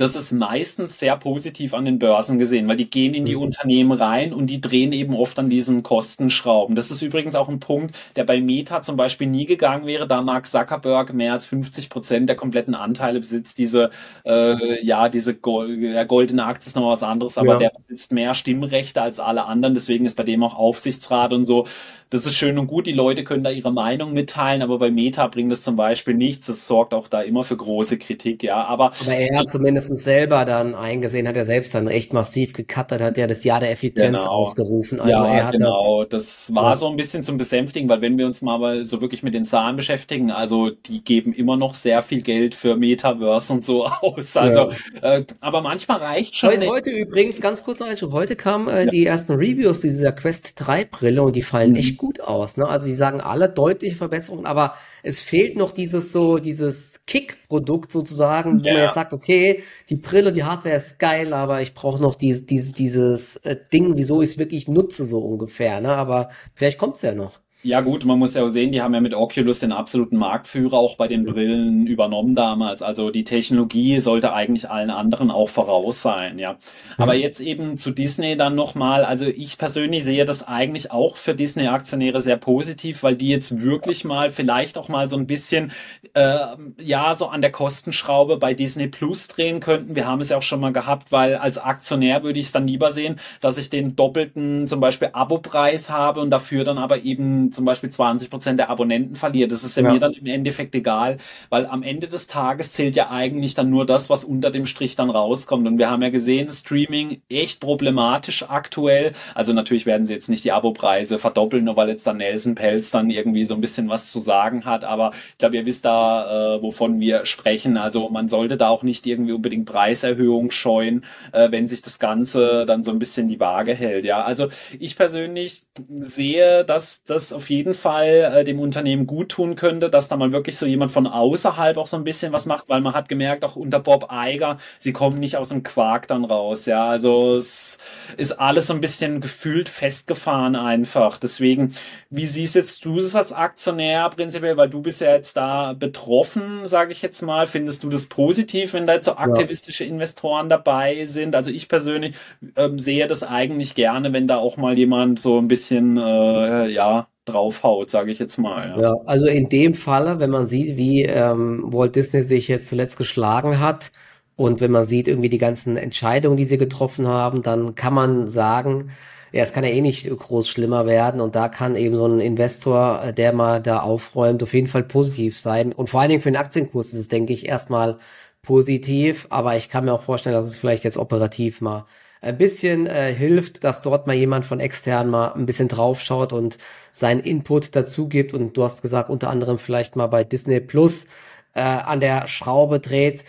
das 0.00 0.16
ist 0.16 0.32
meistens 0.32 0.98
sehr 0.98 1.14
positiv 1.14 1.74
an 1.74 1.84
den 1.84 1.98
Börsen 1.98 2.38
gesehen, 2.38 2.66
weil 2.68 2.76
die 2.76 2.88
gehen 2.88 3.12
in 3.12 3.26
die 3.26 3.36
mhm. 3.36 3.42
Unternehmen 3.42 3.92
rein 3.92 4.32
und 4.32 4.46
die 4.46 4.58
drehen 4.58 4.92
eben 4.92 5.14
oft 5.14 5.38
an 5.38 5.50
diesen 5.50 5.82
Kostenschrauben. 5.82 6.74
Das 6.74 6.90
ist 6.90 7.02
übrigens 7.02 7.34
auch 7.34 7.50
ein 7.50 7.60
Punkt, 7.60 7.94
der 8.16 8.24
bei 8.24 8.40
Meta 8.40 8.80
zum 8.80 8.96
Beispiel 8.96 9.26
nie 9.26 9.44
gegangen 9.44 9.84
wäre, 9.84 10.08
da 10.08 10.22
Mark 10.22 10.46
Zuckerberg 10.46 11.12
mehr 11.12 11.34
als 11.34 11.44
50 11.44 11.90
Prozent 11.90 12.30
der 12.30 12.36
kompletten 12.36 12.74
Anteile 12.74 13.20
besitzt. 13.20 13.58
Diese, 13.58 13.90
äh, 14.24 14.82
ja, 14.82 15.10
diese 15.10 15.34
Gold, 15.34 16.08
goldene 16.08 16.46
Aktie 16.46 16.68
ist 16.68 16.76
noch 16.76 16.90
was 16.90 17.02
anderes, 17.02 17.36
aber 17.36 17.52
ja. 17.52 17.58
der 17.58 17.72
besitzt 17.76 18.10
mehr 18.10 18.32
Stimmrechte 18.32 19.02
als 19.02 19.20
alle 19.20 19.44
anderen. 19.44 19.74
Deswegen 19.74 20.06
ist 20.06 20.16
bei 20.16 20.22
dem 20.22 20.42
auch 20.42 20.54
Aufsichtsrat 20.54 21.34
und 21.34 21.44
so. 21.44 21.66
Das 22.08 22.24
ist 22.24 22.36
schön 22.36 22.58
und 22.58 22.68
gut. 22.68 22.86
Die 22.86 22.92
Leute 22.92 23.22
können 23.22 23.44
da 23.44 23.50
ihre 23.50 23.72
Meinung 23.72 24.14
mitteilen, 24.14 24.62
aber 24.62 24.78
bei 24.78 24.90
Meta 24.90 25.26
bringt 25.26 25.52
das 25.52 25.60
zum 25.60 25.76
Beispiel 25.76 26.14
nichts. 26.14 26.46
Das 26.46 26.66
sorgt 26.66 26.94
auch 26.94 27.06
da 27.06 27.20
immer 27.20 27.44
für 27.44 27.56
große 27.56 27.98
Kritik, 27.98 28.42
ja. 28.42 28.64
Aber, 28.64 28.92
aber 29.00 29.14
er 29.14 29.40
hat 29.40 29.50
zumindest 29.50 29.89
letztens 29.90 30.04
selber 30.04 30.44
dann 30.44 30.74
eingesehen, 30.74 31.26
hat 31.26 31.36
er 31.36 31.44
selbst 31.44 31.74
dann 31.74 31.88
echt 31.88 32.12
massiv 32.12 32.52
gekattert, 32.52 33.00
hat 33.00 33.18
ja 33.18 33.26
das 33.26 33.44
Jahr 33.44 33.60
der 33.60 33.72
Effizienz 33.72 34.18
genau. 34.18 34.30
ausgerufen. 34.30 35.00
Also 35.00 35.10
ja, 35.10 35.34
er 35.34 35.46
hat 35.46 35.52
genau. 35.52 36.04
Das, 36.04 36.46
das 36.46 36.54
war 36.54 36.70
ja. 36.70 36.76
so 36.76 36.88
ein 36.88 36.96
bisschen 36.96 37.22
zum 37.22 37.38
Besänftigen, 37.38 37.88
weil 37.88 38.00
wenn 38.00 38.16
wir 38.16 38.26
uns 38.26 38.40
mal 38.42 38.84
so 38.84 39.00
wirklich 39.00 39.22
mit 39.22 39.34
den 39.34 39.44
Zahlen 39.44 39.76
beschäftigen, 39.76 40.30
also 40.30 40.70
die 40.70 41.02
geben 41.02 41.32
immer 41.32 41.56
noch 41.56 41.74
sehr 41.74 42.02
viel 42.02 42.22
Geld 42.22 42.54
für 42.54 42.76
Metaverse 42.76 43.52
und 43.52 43.64
so 43.64 43.86
aus. 44.00 44.36
Also, 44.36 44.70
ja. 45.02 45.16
äh, 45.16 45.24
aber 45.40 45.60
manchmal 45.60 45.98
reicht 45.98 46.36
schon. 46.36 46.50
Heute, 46.50 46.68
heute 46.68 46.90
übrigens, 46.90 47.40
ganz 47.40 47.64
kurz 47.64 47.80
noch 47.80 47.88
Einschub, 47.88 48.12
heute 48.12 48.36
kamen 48.36 48.68
äh, 48.68 48.86
die 48.86 49.06
ersten 49.06 49.32
Reviews 49.32 49.80
dieser 49.80 50.12
Quest 50.12 50.52
3 50.56 50.84
Brille 50.84 51.22
und 51.22 51.34
die 51.34 51.42
fallen 51.42 51.72
mhm. 51.72 51.76
echt 51.76 51.98
gut 51.98 52.20
aus. 52.20 52.56
Ne? 52.56 52.68
Also 52.68 52.86
die 52.86 52.94
sagen 52.94 53.20
alle 53.20 53.48
deutliche 53.48 53.96
Verbesserungen, 53.96 54.46
aber 54.46 54.74
es 55.02 55.20
fehlt 55.20 55.56
noch 55.56 55.72
dieses 55.72 56.12
so, 56.12 56.38
dieses 56.38 57.00
Kick-Produkt 57.06 57.92
sozusagen, 57.92 58.60
wo 58.60 58.66
ja. 58.66 58.72
man 58.74 58.82
jetzt 58.82 58.94
sagt, 58.94 59.12
okay, 59.12 59.62
die 59.88 59.96
Brille, 59.96 60.32
die 60.32 60.44
Hardware 60.44 60.76
ist 60.76 60.98
geil, 60.98 61.32
aber 61.32 61.62
ich 61.62 61.74
brauche 61.74 62.00
noch 62.00 62.14
dieses, 62.14 62.46
dieses, 62.46 62.72
dieses 62.72 63.36
äh, 63.36 63.56
Ding, 63.72 63.96
wieso 63.96 64.22
ich 64.22 64.30
es 64.30 64.38
wirklich 64.38 64.68
nutze, 64.68 65.04
so 65.04 65.20
ungefähr. 65.20 65.80
Ne? 65.80 65.90
Aber 65.94 66.30
vielleicht 66.54 66.78
kommt's 66.78 67.02
ja 67.02 67.14
noch. 67.14 67.40
Ja 67.62 67.82
gut, 67.82 68.06
man 68.06 68.18
muss 68.18 68.32
ja 68.32 68.42
auch 68.42 68.48
sehen, 68.48 68.72
die 68.72 68.80
haben 68.80 68.94
ja 68.94 69.02
mit 69.02 69.12
Oculus 69.12 69.58
den 69.58 69.70
absoluten 69.70 70.16
Marktführer 70.16 70.78
auch 70.78 70.96
bei 70.96 71.08
den 71.08 71.26
Brillen 71.26 71.86
übernommen 71.86 72.34
damals. 72.34 72.80
Also 72.80 73.10
die 73.10 73.24
Technologie 73.24 74.00
sollte 74.00 74.32
eigentlich 74.32 74.70
allen 74.70 74.88
anderen 74.88 75.30
auch 75.30 75.50
voraus 75.50 76.00
sein, 76.00 76.38
ja. 76.38 76.56
Aber 76.96 77.14
jetzt 77.14 77.38
eben 77.38 77.76
zu 77.76 77.90
Disney 77.90 78.38
dann 78.38 78.54
nochmal. 78.54 79.04
Also 79.04 79.26
ich 79.26 79.58
persönlich 79.58 80.04
sehe 80.04 80.24
das 80.24 80.42
eigentlich 80.48 80.90
auch 80.90 81.18
für 81.18 81.34
Disney-Aktionäre 81.34 82.22
sehr 82.22 82.38
positiv, 82.38 83.02
weil 83.02 83.14
die 83.14 83.28
jetzt 83.28 83.60
wirklich 83.60 84.06
mal 84.06 84.30
vielleicht 84.30 84.78
auch 84.78 84.88
mal 84.88 85.06
so 85.06 85.18
ein 85.18 85.26
bisschen 85.26 85.70
äh, 86.14 86.38
ja 86.78 87.14
so 87.14 87.26
an 87.26 87.42
der 87.42 87.52
Kostenschraube 87.52 88.38
bei 88.38 88.54
Disney 88.54 88.88
Plus 88.88 89.28
drehen 89.28 89.60
könnten. 89.60 89.96
Wir 89.96 90.06
haben 90.06 90.20
es 90.20 90.30
ja 90.30 90.38
auch 90.38 90.42
schon 90.42 90.60
mal 90.60 90.72
gehabt, 90.72 91.12
weil 91.12 91.34
als 91.36 91.58
Aktionär 91.58 92.22
würde 92.22 92.38
ich 92.38 92.46
es 92.46 92.52
dann 92.52 92.66
lieber 92.66 92.90
sehen, 92.90 93.16
dass 93.42 93.58
ich 93.58 93.68
den 93.68 93.96
doppelten 93.96 94.66
zum 94.66 94.80
Beispiel 94.80 95.10
Abopreis 95.12 95.90
habe 95.90 96.22
und 96.22 96.30
dafür 96.30 96.64
dann 96.64 96.78
aber 96.78 97.02
eben 97.02 97.49
zum 97.52 97.64
Beispiel 97.64 97.90
20 97.90 98.30
Prozent 98.30 98.58
der 98.58 98.70
Abonnenten 98.70 99.14
verliert. 99.14 99.52
Das 99.52 99.64
ist 99.64 99.76
ja, 99.76 99.82
ja, 99.82 99.92
mir 99.92 100.00
dann 100.00 100.12
im 100.12 100.26
Endeffekt 100.26 100.74
egal, 100.74 101.16
weil 101.48 101.66
am 101.66 101.82
Ende 101.82 102.08
des 102.08 102.26
Tages 102.26 102.72
zählt 102.72 102.96
ja 102.96 103.10
eigentlich 103.10 103.54
dann 103.54 103.70
nur 103.70 103.86
das, 103.86 104.10
was 104.10 104.24
unter 104.24 104.50
dem 104.50 104.66
Strich 104.66 104.96
dann 104.96 105.10
rauskommt. 105.10 105.66
Und 105.66 105.78
wir 105.78 105.90
haben 105.90 106.02
ja 106.02 106.10
gesehen, 106.10 106.50
Streaming 106.50 107.22
echt 107.28 107.60
problematisch 107.60 108.44
aktuell. 108.48 109.12
Also 109.34 109.52
natürlich 109.52 109.86
werden 109.86 110.06
sie 110.06 110.12
jetzt 110.12 110.28
nicht 110.28 110.44
die 110.44 110.52
Abopreise 110.52 111.18
verdoppeln, 111.18 111.64
nur 111.64 111.76
weil 111.76 111.88
jetzt 111.88 112.06
dann 112.06 112.18
Nelson 112.18 112.54
Pelz 112.54 112.90
dann 112.90 113.10
irgendwie 113.10 113.44
so 113.44 113.54
ein 113.54 113.60
bisschen 113.60 113.88
was 113.88 114.10
zu 114.10 114.20
sagen 114.20 114.64
hat. 114.64 114.84
Aber 114.84 115.12
ich 115.32 115.38
glaube, 115.38 115.56
ihr 115.56 115.66
wisst 115.66 115.84
da, 115.84 116.56
äh, 116.56 116.62
wovon 116.62 117.00
wir 117.00 117.26
sprechen. 117.26 117.76
Also 117.76 118.08
man 118.08 118.28
sollte 118.28 118.56
da 118.56 118.68
auch 118.68 118.82
nicht 118.82 119.06
irgendwie 119.06 119.32
unbedingt 119.32 119.66
Preiserhöhung 119.66 120.50
scheuen, 120.50 121.04
äh, 121.32 121.50
wenn 121.50 121.68
sich 121.68 121.82
das 121.82 121.98
Ganze 121.98 122.66
dann 122.66 122.84
so 122.84 122.90
ein 122.90 122.98
bisschen 122.98 123.28
die 123.28 123.40
Waage 123.40 123.74
hält. 123.74 124.04
Ja, 124.04 124.24
also 124.24 124.48
ich 124.78 124.96
persönlich 124.96 125.62
sehe, 125.98 126.64
dass 126.64 127.02
das 127.04 127.34
auf 127.40 127.48
jeden 127.48 127.72
Fall 127.72 128.34
äh, 128.34 128.44
dem 128.44 128.60
Unternehmen 128.60 129.06
gut 129.06 129.30
tun 129.30 129.56
könnte, 129.56 129.88
dass 129.88 130.08
da 130.08 130.16
mal 130.18 130.30
wirklich 130.30 130.58
so 130.58 130.66
jemand 130.66 130.90
von 130.90 131.06
außerhalb 131.06 131.78
auch 131.78 131.86
so 131.86 131.96
ein 131.96 132.04
bisschen 132.04 132.34
was 132.34 132.44
macht, 132.44 132.68
weil 132.68 132.82
man 132.82 132.92
hat 132.92 133.08
gemerkt, 133.08 133.46
auch 133.46 133.56
unter 133.56 133.80
Bob 133.80 134.12
Eiger, 134.12 134.58
sie 134.78 134.92
kommen 134.92 135.18
nicht 135.18 135.38
aus 135.38 135.48
dem 135.48 135.62
Quark 135.62 136.06
dann 136.06 136.26
raus, 136.26 136.66
ja, 136.66 136.86
also 136.86 137.36
es 137.36 137.78
ist 138.18 138.32
alles 138.32 138.66
so 138.66 138.74
ein 138.74 138.82
bisschen 138.82 139.22
gefühlt 139.22 139.70
festgefahren 139.70 140.54
einfach, 140.54 141.16
deswegen, 141.16 141.74
wie 142.10 142.26
siehst 142.26 142.56
jetzt 142.56 142.84
du 142.84 142.98
es 142.98 143.16
als 143.16 143.32
Aktionär 143.32 144.10
prinzipiell, 144.10 144.58
weil 144.58 144.68
du 144.68 144.82
bist 144.82 145.00
ja 145.00 145.12
jetzt 145.12 145.38
da 145.38 145.72
betroffen, 145.72 146.66
sage 146.66 146.92
ich 146.92 147.00
jetzt 147.00 147.22
mal, 147.22 147.46
findest 147.46 147.84
du 147.84 147.88
das 147.88 148.04
positiv, 148.04 148.74
wenn 148.74 148.86
da 148.86 148.92
jetzt 148.92 149.06
so 149.06 149.16
aktivistische 149.16 149.84
ja. 149.84 149.90
Investoren 149.90 150.50
dabei 150.50 151.06
sind, 151.06 151.34
also 151.34 151.50
ich 151.50 151.68
persönlich 151.68 152.16
ähm, 152.56 152.78
sehe 152.78 153.06
das 153.06 153.22
eigentlich 153.22 153.74
gerne, 153.74 154.12
wenn 154.12 154.28
da 154.28 154.36
auch 154.36 154.58
mal 154.58 154.76
jemand 154.76 155.18
so 155.18 155.38
ein 155.38 155.48
bisschen, 155.48 155.96
äh, 155.96 156.68
ja, 156.68 157.08
draufhaut, 157.30 157.90
sage 157.90 158.10
ich 158.10 158.18
jetzt 158.18 158.38
mal. 158.38 158.70
Ja. 158.70 158.80
ja. 158.80 158.96
also 159.06 159.26
in 159.26 159.48
dem 159.48 159.74
Falle, 159.74 160.18
wenn 160.18 160.30
man 160.30 160.46
sieht, 160.46 160.76
wie 160.76 161.04
ähm, 161.04 161.64
Walt 161.66 161.96
Disney 161.96 162.22
sich 162.22 162.48
jetzt 162.48 162.68
zuletzt 162.68 162.96
geschlagen 162.96 163.60
hat 163.60 163.92
und 164.36 164.60
wenn 164.60 164.70
man 164.70 164.84
sieht 164.84 165.08
irgendwie 165.08 165.28
die 165.28 165.38
ganzen 165.38 165.76
Entscheidungen, 165.76 166.36
die 166.36 166.46
sie 166.46 166.58
getroffen 166.58 167.06
haben, 167.06 167.42
dann 167.42 167.74
kann 167.74 167.94
man 167.94 168.28
sagen, 168.28 168.90
ja, 169.32 169.42
es 169.42 169.52
kann 169.52 169.64
ja 169.64 169.70
eh 169.70 169.80
nicht 169.80 170.08
groß 170.08 170.48
schlimmer 170.48 170.86
werden 170.86 171.20
und 171.20 171.36
da 171.36 171.48
kann 171.48 171.76
eben 171.76 171.94
so 171.94 172.06
ein 172.06 172.20
Investor, 172.20 173.02
äh, 173.04 173.12
der 173.12 173.32
mal 173.32 173.60
da 173.60 173.80
aufräumt, 173.80 174.42
auf 174.42 174.54
jeden 174.54 174.66
Fall 174.66 174.82
positiv 174.82 175.38
sein. 175.38 175.72
Und 175.72 175.88
vor 175.88 176.00
allen 176.00 176.10
Dingen 176.10 176.22
für 176.22 176.30
den 176.30 176.36
Aktienkurs 176.36 176.88
ist 176.92 177.00
es, 177.00 177.08
denke 177.08 177.32
ich, 177.32 177.46
erstmal 177.46 177.98
positiv, 178.42 179.26
aber 179.30 179.56
ich 179.56 179.68
kann 179.68 179.84
mir 179.84 179.92
auch 179.92 180.00
vorstellen, 180.00 180.34
dass 180.34 180.46
es 180.46 180.56
vielleicht 180.56 180.84
jetzt 180.84 180.96
operativ 180.96 181.60
mal 181.60 181.86
ein 182.20 182.36
bisschen 182.38 182.86
äh, 182.86 183.12
hilft, 183.12 183.64
dass 183.64 183.82
dort 183.82 184.06
mal 184.06 184.14
jemand 184.14 184.44
von 184.44 184.60
extern 184.60 185.08
mal 185.08 185.32
ein 185.32 185.46
bisschen 185.46 185.68
draufschaut 185.68 186.32
und 186.32 186.58
seinen 186.92 187.20
Input 187.20 187.74
dazu 187.76 188.08
gibt. 188.08 188.34
Und 188.34 188.56
du 188.56 188.64
hast 188.64 188.82
gesagt, 188.82 189.10
unter 189.10 189.30
anderem 189.30 189.58
vielleicht 189.58 189.96
mal 189.96 190.08
bei 190.08 190.24
Disney 190.24 190.60
Plus 190.60 191.06
äh, 191.54 191.60
an 191.62 192.00
der 192.00 192.26
Schraube 192.28 192.80
dreht 192.80 193.24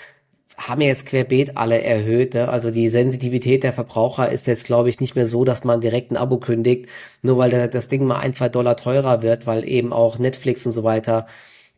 haben 0.67 0.81
jetzt 0.81 1.05
querbeet 1.05 1.57
alle 1.57 1.81
erhöht. 1.81 2.33
Ne? 2.33 2.47
Also 2.47 2.71
die 2.71 2.89
Sensitivität 2.89 3.63
der 3.63 3.73
Verbraucher 3.73 4.29
ist 4.31 4.47
jetzt, 4.47 4.65
glaube 4.65 4.89
ich, 4.89 4.99
nicht 4.99 5.15
mehr 5.15 5.27
so, 5.27 5.43
dass 5.43 5.63
man 5.63 5.81
direkt 5.81 6.11
ein 6.11 6.17
Abo 6.17 6.37
kündigt, 6.37 6.87
nur 7.21 7.37
weil 7.37 7.69
das 7.69 7.87
Ding 7.87 8.05
mal 8.05 8.19
ein, 8.19 8.33
zwei 8.33 8.49
Dollar 8.49 8.77
teurer 8.77 9.21
wird, 9.21 9.47
weil 9.47 9.67
eben 9.67 9.93
auch 9.93 10.19
Netflix 10.19 10.65
und 10.65 10.71
so 10.71 10.83
weiter 10.83 11.27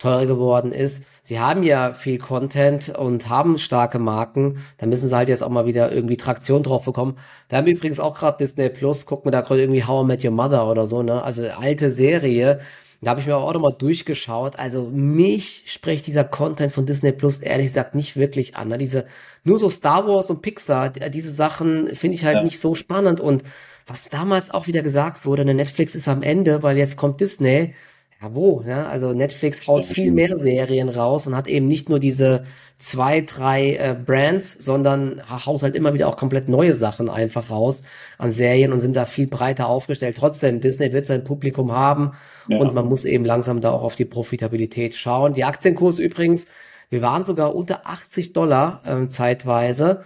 teurer 0.03 0.25
geworden 0.25 0.71
ist. 0.71 1.03
Sie 1.21 1.39
haben 1.39 1.63
ja 1.63 1.93
viel 1.93 2.17
Content 2.17 2.89
und 2.89 3.29
haben 3.29 3.57
starke 3.57 3.99
Marken. 3.99 4.57
Da 4.77 4.85
müssen 4.85 5.07
sie 5.07 5.15
halt 5.15 5.29
jetzt 5.29 5.41
auch 5.41 5.49
mal 5.49 5.65
wieder 5.65 5.91
irgendwie 5.91 6.17
Traktion 6.17 6.63
drauf 6.63 6.85
bekommen. 6.85 7.17
Wir 7.49 7.57
haben 7.57 7.67
übrigens 7.67 7.99
auch 7.99 8.15
gerade 8.15 8.37
Disney 8.37 8.69
Plus. 8.69 9.05
Guck 9.05 9.25
mir 9.25 9.31
da 9.31 9.41
gerade 9.41 9.61
irgendwie 9.61 9.85
How 9.85 10.03
I 10.03 10.07
Met 10.07 10.23
Your 10.23 10.31
Mother 10.31 10.69
oder 10.69 10.87
so, 10.87 11.03
ne? 11.03 11.23
Also 11.23 11.47
alte 11.47 11.89
Serie. 11.89 12.59
Da 13.01 13.11
habe 13.11 13.19
ich 13.19 13.27
mir 13.27 13.35
auch 13.35 13.53
nochmal 13.53 13.75
durchgeschaut. 13.77 14.57
Also 14.57 14.83
mich 14.83 15.63
spricht 15.67 16.07
dieser 16.07 16.23
Content 16.23 16.71
von 16.71 16.85
Disney 16.85 17.11
Plus 17.11 17.39
ehrlich 17.39 17.67
gesagt 17.67 17.95
nicht 17.95 18.15
wirklich 18.15 18.55
an. 18.55 18.69
Ne? 18.69 18.77
Diese, 18.77 19.05
nur 19.43 19.59
so 19.59 19.69
Star 19.69 20.07
Wars 20.07 20.29
und 20.29 20.41
Pixar, 20.41 20.89
diese 20.89 21.31
Sachen 21.31 21.95
finde 21.95 22.15
ich 22.15 22.23
halt 22.23 22.37
ja. 22.37 22.43
nicht 22.43 22.59
so 22.59 22.75
spannend. 22.75 23.19
Und 23.19 23.43
was 23.87 24.07
damals 24.07 24.51
auch 24.51 24.67
wieder 24.67 24.81
gesagt 24.81 25.25
wurde, 25.25 25.43
ne, 25.43 25.53
Netflix 25.53 25.95
ist 25.95 26.07
am 26.07 26.23
Ende, 26.23 26.63
weil 26.63 26.77
jetzt 26.77 26.95
kommt 26.95 27.19
Disney. 27.19 27.73
Ja, 28.23 28.33
wo? 28.33 28.61
Ne? 28.61 28.87
Also 28.87 29.11
Netflix 29.11 29.67
haut 29.67 29.83
viel 29.83 30.11
mehr 30.11 30.37
Serien 30.37 30.87
raus 30.87 31.27
und 31.27 31.35
hat 31.35 31.47
eben 31.47 31.67
nicht 31.67 31.89
nur 31.89 31.99
diese 31.99 32.43
zwei, 32.77 33.19
drei 33.19 33.75
äh, 33.75 33.95
Brands, 33.95 34.53
sondern 34.53 35.21
haut 35.29 35.61
halt 35.61 35.75
immer 35.75 35.93
wieder 35.93 36.07
auch 36.07 36.15
komplett 36.15 36.47
neue 36.47 36.73
Sachen 36.73 37.09
einfach 37.09 37.51
raus 37.51 37.83
an 38.17 38.29
Serien 38.29 38.71
und 38.71 38.79
sind 38.79 38.95
da 38.95 39.05
viel 39.05 39.27
breiter 39.27 39.67
aufgestellt. 39.67 40.15
Trotzdem, 40.17 40.61
Disney 40.61 40.93
wird 40.93 41.05
sein 41.05 41.25
Publikum 41.25 41.73
haben 41.73 42.13
ja. 42.47 42.59
und 42.59 42.73
man 42.73 42.87
muss 42.87 43.03
eben 43.03 43.25
langsam 43.25 43.59
da 43.59 43.71
auch 43.71 43.83
auf 43.83 43.95
die 43.95 44.05
Profitabilität 44.05 44.95
schauen. 44.95 45.33
Die 45.33 45.43
Aktienkurse 45.43 46.01
übrigens, 46.01 46.47
wir 46.89 47.01
waren 47.01 47.25
sogar 47.25 47.53
unter 47.53 47.85
80 47.87 48.31
Dollar 48.31 48.81
äh, 48.85 49.07
zeitweise 49.09 50.05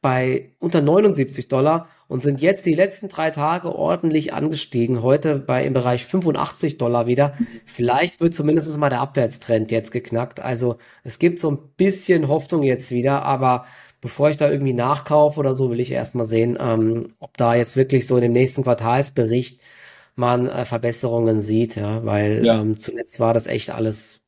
bei 0.00 0.52
unter 0.58 0.80
79 0.80 1.48
Dollar 1.48 1.86
und 2.12 2.22
sind 2.22 2.42
jetzt 2.42 2.66
die 2.66 2.74
letzten 2.74 3.08
drei 3.08 3.30
Tage 3.30 3.74
ordentlich 3.74 4.34
angestiegen. 4.34 5.02
Heute 5.02 5.36
bei 5.36 5.64
im 5.64 5.72
Bereich 5.72 6.04
85 6.04 6.76
Dollar 6.76 7.06
wieder. 7.06 7.32
Vielleicht 7.64 8.20
wird 8.20 8.34
zumindest 8.34 8.76
mal 8.76 8.90
der 8.90 9.00
Abwärtstrend 9.00 9.70
jetzt 9.70 9.92
geknackt. 9.92 10.38
Also 10.38 10.76
es 11.04 11.18
gibt 11.18 11.40
so 11.40 11.50
ein 11.50 11.58
bisschen 11.78 12.28
Hoffnung 12.28 12.64
jetzt 12.64 12.90
wieder, 12.90 13.22
aber 13.22 13.64
bevor 14.02 14.28
ich 14.28 14.36
da 14.36 14.50
irgendwie 14.50 14.74
nachkaufe 14.74 15.40
oder 15.40 15.54
so, 15.54 15.70
will 15.70 15.80
ich 15.80 15.90
erstmal 15.90 16.26
sehen, 16.26 16.58
ähm, 16.60 17.06
ob 17.18 17.34
da 17.38 17.54
jetzt 17.54 17.76
wirklich 17.76 18.06
so 18.06 18.16
in 18.16 18.22
dem 18.22 18.32
nächsten 18.32 18.62
Quartalsbericht 18.62 19.58
man 20.14 20.50
äh, 20.50 20.66
Verbesserungen 20.66 21.40
sieht, 21.40 21.76
ja, 21.76 22.04
weil 22.04 22.44
ja. 22.44 22.60
Ähm, 22.60 22.78
zuletzt 22.78 23.20
war 23.20 23.32
das 23.32 23.46
echt 23.46 23.70
alles 23.70 24.20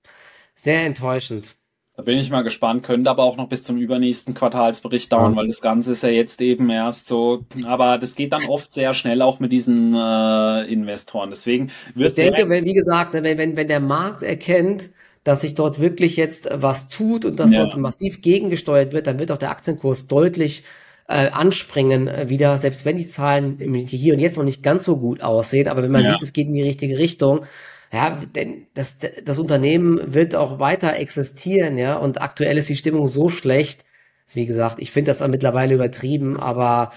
sehr 0.55 0.87
enttäuschend. 0.87 1.57
Da 1.97 2.03
bin 2.03 2.19
ich 2.19 2.29
mal 2.29 2.43
gespannt, 2.43 2.83
könnte 2.83 3.09
aber 3.09 3.23
auch 3.23 3.37
noch 3.37 3.49
bis 3.49 3.63
zum 3.63 3.77
übernächsten 3.77 4.35
Quartalsbericht 4.35 5.13
dauern, 5.13 5.33
ja. 5.33 5.37
weil 5.39 5.47
das 5.47 5.61
Ganze 5.61 5.93
ist 5.93 6.03
ja 6.03 6.09
jetzt 6.09 6.41
eben 6.41 6.69
erst 6.69 7.07
so, 7.07 7.45
aber 7.67 7.99
das 7.99 8.17
geht 8.17 8.33
dann 8.33 8.47
oft 8.47 8.73
sehr 8.73 8.95
schnell 8.95 9.23
auch 9.23 9.39
mit 9.39 9.53
diesen 9.53 9.95
äh, 9.95 10.63
Investoren. 10.65 11.31
Deswegen 11.31 11.71
wird 11.95 12.19
Ich 12.19 12.25
denke, 12.25 12.49
wenn, 12.49 12.65
wie 12.65 12.75
gesagt, 12.75 13.13
wenn, 13.13 13.23
wenn, 13.23 13.57
wenn 13.57 13.69
der 13.69 13.79
Markt 13.79 14.23
erkennt, 14.23 14.91
dass 15.23 15.43
sich 15.43 15.55
dort 15.55 15.79
wirklich 15.79 16.17
jetzt 16.17 16.49
was 16.53 16.89
tut 16.89 17.25
und 17.25 17.39
dass 17.39 17.53
ja. 17.53 17.65
dort 17.65 17.77
massiv 17.77 18.23
gegengesteuert 18.23 18.93
wird, 18.93 19.07
dann 19.07 19.21
wird 19.21 19.31
auch 19.31 19.39
der 19.39 19.51
Aktienkurs 19.51 20.09
deutlich 20.09 20.65
äh, 21.07 21.29
anspringen 21.29 22.09
äh, 22.09 22.29
wieder, 22.29 22.59
selbst 22.59 22.85
wenn 22.85 22.97
die 22.97 23.07
Zahlen 23.07 23.59
hier 23.87 24.15
und 24.15 24.21
jetzt 24.21 24.37
noch 24.37 24.45
nicht 24.45 24.65
ganz 24.65 24.85
so 24.85 24.97
gut 24.97 25.23
aussehen, 25.23 25.69
aber 25.69 25.83
wenn 25.85 25.93
man 25.93 26.03
ja. 26.03 26.13
sieht, 26.13 26.23
es 26.23 26.33
geht 26.33 26.49
in 26.49 26.55
die 26.55 26.63
richtige 26.63 26.99
Richtung, 26.99 27.45
ja, 27.93 28.19
denn 28.35 28.67
das, 28.75 28.99
das 29.25 29.39
Unternehmen 29.39 30.15
wird 30.15 30.35
auch 30.35 30.59
weiter 30.59 30.95
existieren, 30.97 31.79
ja, 31.79 31.97
und 31.97 32.21
aktuell 32.21 32.59
ist 32.59 32.69
die 32.69 32.77
Stimmung 32.77 33.07
so 33.07 33.29
schlecht. 33.29 33.85
Wie 34.33 34.47
gesagt, 34.47 34.77
ich 34.79 34.91
finde 34.91 35.11
das 35.11 35.27
mittlerweile 35.29 35.75
übertrieben, 35.75 36.39
aber 36.41 36.93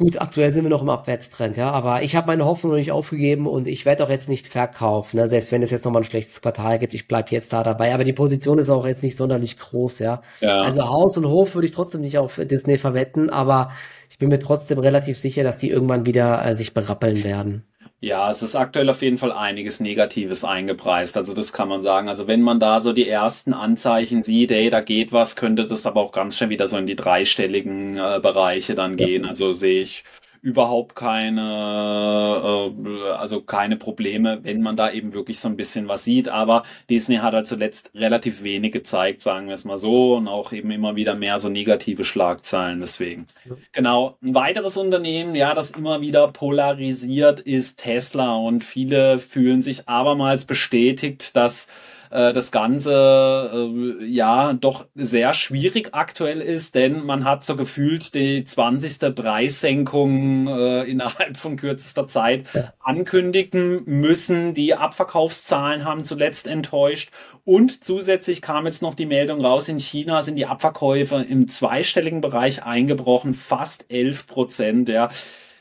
gut, 0.00 0.20
aktuell 0.20 0.50
sind 0.52 0.64
wir 0.64 0.70
noch 0.70 0.80
im 0.80 0.88
Abwärtstrend, 0.88 1.58
ja, 1.58 1.70
aber 1.70 2.02
ich 2.02 2.16
habe 2.16 2.26
meine 2.26 2.46
Hoffnung 2.46 2.72
noch 2.72 2.78
nicht 2.78 2.90
aufgegeben 2.90 3.46
und 3.46 3.68
ich 3.68 3.84
werde 3.84 4.02
auch 4.02 4.08
jetzt 4.08 4.30
nicht 4.30 4.46
verkaufen, 4.46 5.18
ne? 5.18 5.28
selbst 5.28 5.52
wenn 5.52 5.62
es 5.62 5.70
jetzt 5.70 5.84
nochmal 5.84 6.00
ein 6.00 6.06
schlechtes 6.06 6.40
Quartal 6.40 6.78
gibt, 6.78 6.94
ich 6.94 7.06
bleib 7.06 7.30
jetzt 7.30 7.52
da 7.52 7.62
dabei, 7.62 7.92
aber 7.92 8.04
die 8.04 8.14
Position 8.14 8.58
ist 8.58 8.70
auch 8.70 8.86
jetzt 8.86 9.02
nicht 9.02 9.16
sonderlich 9.16 9.58
groß, 9.58 9.98
ja. 9.98 10.22
ja. 10.40 10.56
Also 10.62 10.88
Haus 10.88 11.18
und 11.18 11.26
Hof 11.26 11.54
würde 11.54 11.66
ich 11.66 11.72
trotzdem 11.72 12.00
nicht 12.00 12.16
auf 12.16 12.40
Disney 12.42 12.78
verwetten, 12.78 13.28
aber 13.28 13.72
ich 14.08 14.16
bin 14.16 14.30
mir 14.30 14.38
trotzdem 14.38 14.78
relativ 14.78 15.18
sicher, 15.18 15.42
dass 15.42 15.58
die 15.58 15.68
irgendwann 15.68 16.06
wieder 16.06 16.44
äh, 16.46 16.54
sich 16.54 16.72
berappeln 16.72 17.22
werden. 17.22 17.64
Ja, 18.02 18.30
es 18.30 18.42
ist 18.42 18.56
aktuell 18.56 18.88
auf 18.88 19.02
jeden 19.02 19.18
Fall 19.18 19.30
einiges 19.30 19.78
Negatives 19.78 20.42
eingepreist. 20.42 21.18
Also 21.18 21.34
das 21.34 21.52
kann 21.52 21.68
man 21.68 21.82
sagen. 21.82 22.08
Also 22.08 22.26
wenn 22.26 22.40
man 22.40 22.58
da 22.58 22.80
so 22.80 22.94
die 22.94 23.06
ersten 23.06 23.52
Anzeichen 23.52 24.22
sieht, 24.22 24.50
ey, 24.52 24.70
da 24.70 24.80
geht 24.80 25.12
was, 25.12 25.36
könnte 25.36 25.66
das 25.68 25.84
aber 25.84 26.00
auch 26.00 26.10
ganz 26.12 26.38
schnell 26.38 26.48
wieder 26.48 26.66
so 26.66 26.78
in 26.78 26.86
die 26.86 26.96
dreistelligen 26.96 27.98
äh, 27.98 28.18
Bereiche 28.22 28.74
dann 28.74 28.96
gehen. 28.96 29.26
Also 29.26 29.52
sehe 29.52 29.82
ich 29.82 30.04
überhaupt 30.42 30.96
keine, 30.96 32.72
äh, 32.74 33.10
also 33.12 33.40
keine 33.42 33.76
Probleme, 33.76 34.40
wenn 34.42 34.62
man 34.62 34.76
da 34.76 34.90
eben 34.90 35.12
wirklich 35.12 35.40
so 35.40 35.48
ein 35.48 35.56
bisschen 35.56 35.88
was 35.88 36.04
sieht. 36.04 36.28
Aber 36.28 36.62
Disney 36.88 37.16
hat 37.16 37.34
halt 37.34 37.46
zuletzt 37.46 37.90
relativ 37.94 38.42
wenig 38.42 38.72
gezeigt, 38.72 39.20
sagen 39.20 39.48
wir 39.48 39.54
es 39.54 39.64
mal 39.64 39.78
so, 39.78 40.16
und 40.16 40.28
auch 40.28 40.52
eben 40.52 40.70
immer 40.70 40.96
wieder 40.96 41.14
mehr 41.14 41.40
so 41.40 41.48
negative 41.48 42.04
Schlagzeilen 42.04 42.80
deswegen. 42.80 43.26
Ja. 43.48 43.56
Genau. 43.72 44.16
Ein 44.22 44.34
weiteres 44.34 44.76
Unternehmen, 44.76 45.34
ja, 45.34 45.54
das 45.54 45.72
immer 45.72 46.00
wieder 46.00 46.28
polarisiert, 46.28 47.40
ist 47.40 47.80
Tesla 47.80 48.32
und 48.36 48.64
viele 48.64 49.18
fühlen 49.18 49.62
sich 49.62 49.88
abermals 49.88 50.44
bestätigt, 50.44 51.36
dass 51.36 51.66
äh, 52.10 52.32
das 52.32 52.52
Ganze 52.52 53.50
äh, 53.52 54.04
ja 54.04 54.52
doch 54.52 54.86
sehr 54.94 55.32
schwierig 55.32 55.90
aktuell 55.92 56.40
ist, 56.40 56.74
denn 56.74 57.04
man 57.04 57.24
hat 57.24 57.44
so 57.44 57.56
gefühlt 57.56 58.14
die 58.14 58.44
20. 58.44 59.14
Preissenkung 59.14 60.48
äh, 60.48 60.82
innerhalb 60.82 61.36
von 61.36 61.56
kürzester 61.56 62.06
Zeit 62.06 62.44
ankündigen 62.80 63.82
müssen. 63.86 64.54
Die 64.54 64.74
Abverkaufszahlen 64.74 65.84
haben 65.84 66.04
zuletzt 66.04 66.46
enttäuscht 66.46 67.10
und 67.44 67.84
zusätzlich 67.84 68.42
kam 68.42 68.66
jetzt 68.66 68.82
noch 68.82 68.94
die 68.94 69.06
Meldung 69.06 69.44
raus, 69.44 69.68
in 69.68 69.78
China 69.78 70.22
sind 70.22 70.36
die 70.36 70.46
Abverkäufe 70.46 71.24
im 71.28 71.48
zweistelligen 71.48 72.20
Bereich 72.20 72.64
eingebrochen, 72.64 73.34
fast 73.34 73.90
11 73.90 74.26
Prozent, 74.26 74.88
ja. 74.88 75.08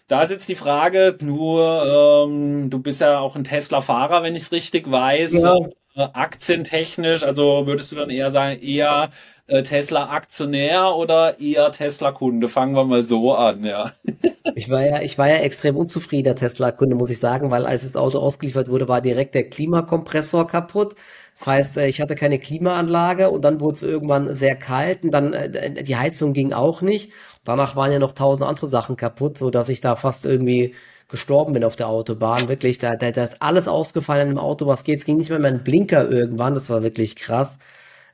Da 0.07 0.23
ist 0.23 0.31
jetzt 0.31 0.49
die 0.49 0.55
Frage, 0.55 1.15
nur 1.21 2.25
ähm, 2.27 2.71
du 2.71 2.79
bist 2.79 2.99
ja 2.99 3.19
auch 3.19 3.35
ein 3.35 3.43
Tesla-Fahrer, 3.43 4.23
wenn 4.23 4.33
ich 4.33 4.41
es 4.41 4.51
richtig 4.51 4.89
weiß. 4.89 5.43
Ja. 5.43 5.55
Äh, 5.95 6.07
aktientechnisch, 6.13 7.23
also 7.23 7.65
würdest 7.65 7.91
du 7.91 7.95
dann 7.95 8.11
eher 8.11 8.31
sagen, 8.31 8.59
eher 8.61 9.09
äh, 9.47 9.63
Tesla-Aktionär 9.63 10.95
oder 10.95 11.39
eher 11.39 11.71
Tesla-Kunde? 11.71 12.47
Fangen 12.47 12.75
wir 12.75 12.83
mal 12.85 13.05
so 13.05 13.33
an, 13.33 13.63
ja. 13.63 13.91
Ich 14.55 14.67
war 14.69 14.83
ja, 14.83 15.01
ich 15.01 15.17
war 15.17 15.27
ja 15.29 15.37
extrem 15.37 15.77
unzufriedener 15.77 16.35
Tesla-Kunde, 16.35 16.95
muss 16.95 17.11
ich 17.11 17.19
sagen, 17.19 17.51
weil 17.51 17.65
als 17.67 17.83
das 17.83 17.95
Auto 17.95 18.17
ausgeliefert 18.19 18.67
wurde, 18.67 18.87
war 18.87 18.99
direkt 18.99 19.35
der 19.35 19.47
Klimakompressor 19.47 20.47
kaputt. 20.47 20.95
Das 21.37 21.47
heißt, 21.47 21.77
äh, 21.77 21.87
ich 21.87 22.01
hatte 22.01 22.15
keine 22.15 22.39
Klimaanlage 22.39 23.29
und 23.29 23.43
dann 23.43 23.59
wurde 23.59 23.75
es 23.75 23.81
irgendwann 23.83 24.33
sehr 24.33 24.55
kalt 24.55 25.03
und 25.03 25.11
dann 25.11 25.35
die 25.81 25.95
Heizung 25.95 26.33
ging 26.33 26.51
auch 26.53 26.81
nicht. 26.81 27.11
Danach 27.43 27.75
waren 27.75 27.91
ja 27.91 27.99
noch 27.99 28.11
tausend 28.13 28.47
andere 28.47 28.67
Sachen 28.67 28.97
kaputt, 28.97 29.37
so 29.37 29.49
dass 29.49 29.69
ich 29.69 29.81
da 29.81 29.95
fast 29.95 30.25
irgendwie 30.25 30.75
gestorben 31.09 31.53
bin 31.53 31.63
auf 31.63 31.75
der 31.75 31.87
Autobahn. 31.87 32.47
Wirklich, 32.47 32.77
da, 32.77 32.95
da, 32.95 33.11
da 33.11 33.23
ist 33.23 33.41
alles 33.41 33.67
ausgefallen 33.67 34.29
im 34.31 34.37
Auto, 34.37 34.67
was 34.67 34.83
geht. 34.83 34.99
Es 34.99 35.05
ging 35.05 35.17
nicht 35.17 35.29
mehr 35.29 35.39
mein 35.39 35.63
Blinker 35.63 36.09
irgendwann. 36.09 36.53
Das 36.53 36.69
war 36.69 36.83
wirklich 36.83 37.15
krass. 37.15 37.57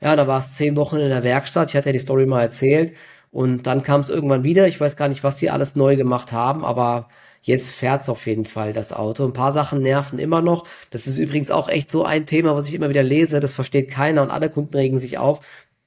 Ja, 0.00 0.16
da 0.16 0.26
war 0.26 0.38
es 0.38 0.56
zehn 0.56 0.76
Wochen 0.76 0.96
in 0.96 1.10
der 1.10 1.22
Werkstatt. 1.22 1.70
Ich 1.70 1.76
hatte 1.76 1.90
ja 1.90 1.92
die 1.92 1.98
Story 1.98 2.26
mal 2.26 2.42
erzählt. 2.42 2.94
Und 3.30 3.66
dann 3.66 3.82
kam 3.82 4.00
es 4.00 4.10
irgendwann 4.10 4.44
wieder. 4.44 4.66
Ich 4.66 4.80
weiß 4.80 4.96
gar 4.96 5.08
nicht, 5.08 5.22
was 5.22 5.38
sie 5.38 5.50
alles 5.50 5.76
neu 5.76 5.96
gemacht 5.96 6.32
haben, 6.32 6.64
aber 6.64 7.08
jetzt 7.42 7.72
fährt's 7.72 8.08
auf 8.08 8.26
jeden 8.26 8.44
Fall, 8.44 8.72
das 8.72 8.92
Auto. 8.92 9.24
Ein 9.24 9.32
paar 9.32 9.52
Sachen 9.52 9.82
nerven 9.82 10.18
immer 10.18 10.40
noch. 10.42 10.66
Das 10.90 11.06
ist 11.06 11.18
übrigens 11.18 11.50
auch 11.50 11.68
echt 11.68 11.90
so 11.90 12.04
ein 12.04 12.26
Thema, 12.26 12.56
was 12.56 12.66
ich 12.68 12.74
immer 12.74 12.88
wieder 12.88 13.02
lese. 13.02 13.40
Das 13.40 13.54
versteht 13.54 13.90
keiner 13.90 14.22
und 14.22 14.30
alle 14.30 14.50
Kunden 14.50 14.76
regen 14.76 14.98
sich 14.98 15.18
auf. 15.18 15.40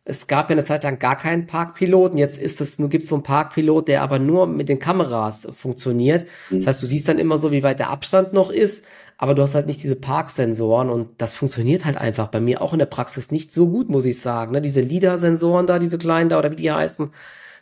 Es 0.09 0.27
gab 0.27 0.49
ja 0.49 0.55
eine 0.55 0.63
Zeit 0.63 0.83
lang 0.83 0.99
gar 0.99 1.17
keinen 1.17 1.47
Parkpiloten. 1.47 2.17
Jetzt 2.17 2.37
ist 2.37 2.59
es, 2.61 2.79
nur 2.79 2.89
gibt 2.89 3.03
es 3.03 3.09
so 3.09 3.15
einen 3.15 3.23
Parkpilot, 3.23 3.87
der 3.87 4.01
aber 4.01 4.19
nur 4.19 4.47
mit 4.47 4.67
den 4.67 4.79
Kameras 4.79 5.47
funktioniert. 5.51 6.27
Das 6.49 6.67
heißt, 6.67 6.83
du 6.83 6.87
siehst 6.87 7.07
dann 7.07 7.19
immer 7.19 7.37
so, 7.37 7.51
wie 7.51 7.63
weit 7.63 7.79
der 7.79 7.89
Abstand 7.89 8.33
noch 8.33 8.49
ist, 8.49 8.83
aber 9.17 9.35
du 9.35 9.41
hast 9.41 9.53
halt 9.53 9.67
nicht 9.67 9.83
diese 9.83 9.95
Parksensoren 9.95 10.89
und 10.89 11.09
das 11.21 11.33
funktioniert 11.33 11.85
halt 11.85 11.97
einfach 11.97 12.27
bei 12.27 12.39
mir 12.39 12.61
auch 12.61 12.73
in 12.73 12.79
der 12.79 12.85
Praxis 12.85 13.31
nicht 13.31 13.51
so 13.51 13.67
gut, 13.67 13.89
muss 13.89 14.05
ich 14.05 14.19
sagen. 14.19 14.53
Ne? 14.53 14.61
Diese 14.61 14.81
LIDAR-Sensoren 14.81 15.67
da, 15.67 15.77
diese 15.77 15.97
kleinen 15.97 16.29
da 16.29 16.39
oder 16.39 16.51
wie 16.51 16.55
die 16.55 16.71
heißen, 16.71 17.11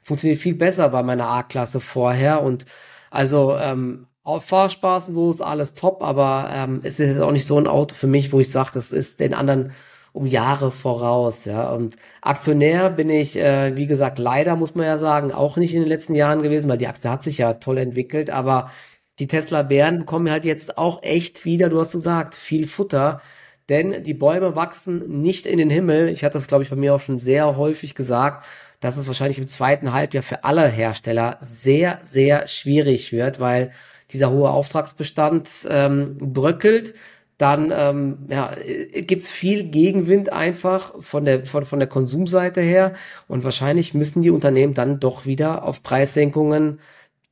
funktioniert 0.03 0.39
viel 0.39 0.55
besser 0.55 0.89
bei 0.89 1.03
meiner 1.03 1.27
A-Klasse 1.27 1.79
vorher 1.79 2.41
und 2.43 2.65
also 3.09 3.57
ähm, 3.57 4.07
auf 4.23 4.45
Fahrspaß 4.45 5.09
und 5.09 5.15
so 5.15 5.31
ist 5.31 5.41
alles 5.41 5.73
top, 5.73 6.03
aber 6.03 6.49
ähm, 6.53 6.81
es 6.83 6.99
ist 6.99 7.07
jetzt 7.07 7.21
auch 7.21 7.31
nicht 7.31 7.47
so 7.47 7.57
ein 7.57 7.65
Auto 7.65 7.95
für 7.95 8.07
mich, 8.07 8.31
wo 8.33 8.39
ich 8.39 8.51
sage, 8.51 8.71
das 8.73 8.91
ist 8.91 9.19
den 9.19 9.33
anderen 9.33 9.71
um 10.17 10.25
Jahre 10.25 10.71
voraus, 10.71 11.45
ja. 11.45 11.71
Und 11.71 11.95
Aktionär 12.21 12.89
bin 12.89 13.09
ich, 13.09 13.37
äh, 13.37 13.75
wie 13.77 13.87
gesagt, 13.87 14.17
leider 14.19 14.55
muss 14.55 14.75
man 14.75 14.85
ja 14.85 14.97
sagen, 14.97 15.31
auch 15.31 15.57
nicht 15.57 15.73
in 15.73 15.81
den 15.81 15.89
letzten 15.89 16.15
Jahren 16.15 16.41
gewesen, 16.41 16.69
weil 16.69 16.77
die 16.77 16.87
Aktie 16.87 17.09
hat 17.09 17.23
sich 17.23 17.37
ja 17.37 17.53
toll 17.53 17.77
entwickelt, 17.77 18.29
aber 18.29 18.71
die 19.19 19.27
Tesla-Bären 19.27 19.99
bekommen 19.99 20.29
halt 20.31 20.45
jetzt 20.45 20.77
auch 20.77 21.03
echt 21.03 21.45
wieder, 21.45 21.69
du 21.69 21.79
hast 21.79 21.91
gesagt, 21.91 22.35
viel 22.35 22.67
Futter. 22.67 23.21
Denn 23.69 24.03
die 24.03 24.13
Bäume 24.13 24.55
wachsen 24.55 25.21
nicht 25.21 25.45
in 25.45 25.57
den 25.57 25.69
Himmel. 25.69 26.09
Ich 26.09 26.23
hatte 26.23 26.33
das, 26.35 26.47
glaube 26.47 26.63
ich, 26.63 26.69
bei 26.69 26.75
mir 26.75 26.95
auch 26.95 27.01
schon 27.01 27.19
sehr 27.19 27.57
häufig 27.57 27.95
gesagt, 27.95 28.45
dass 28.79 28.97
es 28.97 29.07
wahrscheinlich 29.07 29.39
im 29.39 29.47
zweiten 29.47 29.91
Halbjahr 29.93 30.23
für 30.23 30.43
alle 30.43 30.67
Hersteller 30.67 31.37
sehr, 31.41 31.99
sehr 32.03 32.47
schwierig 32.47 33.11
wird, 33.11 33.39
weil 33.39 33.71
dieser 34.11 34.31
hohe 34.31 34.49
Auftragsbestand 34.49 35.67
ähm, 35.69 36.17
bröckelt 36.17 36.93
dann 37.37 37.71
ähm, 37.75 38.25
ja, 38.29 38.55
gibt's 38.93 39.29
viel 39.29 39.65
Gegenwind 39.65 40.33
einfach 40.33 40.93
von 41.01 41.25
der, 41.25 41.45
von, 41.45 41.65
von 41.65 41.79
der 41.79 41.87
Konsumseite 41.87 42.61
her. 42.61 42.93
Und 43.27 43.43
wahrscheinlich 43.43 43.93
müssen 43.93 44.21
die 44.23 44.31
Unternehmen 44.31 44.73
dann 44.73 44.99
doch 44.99 45.25
wieder 45.25 45.63
auf 45.63 45.83
Preissenkungen 45.83 46.79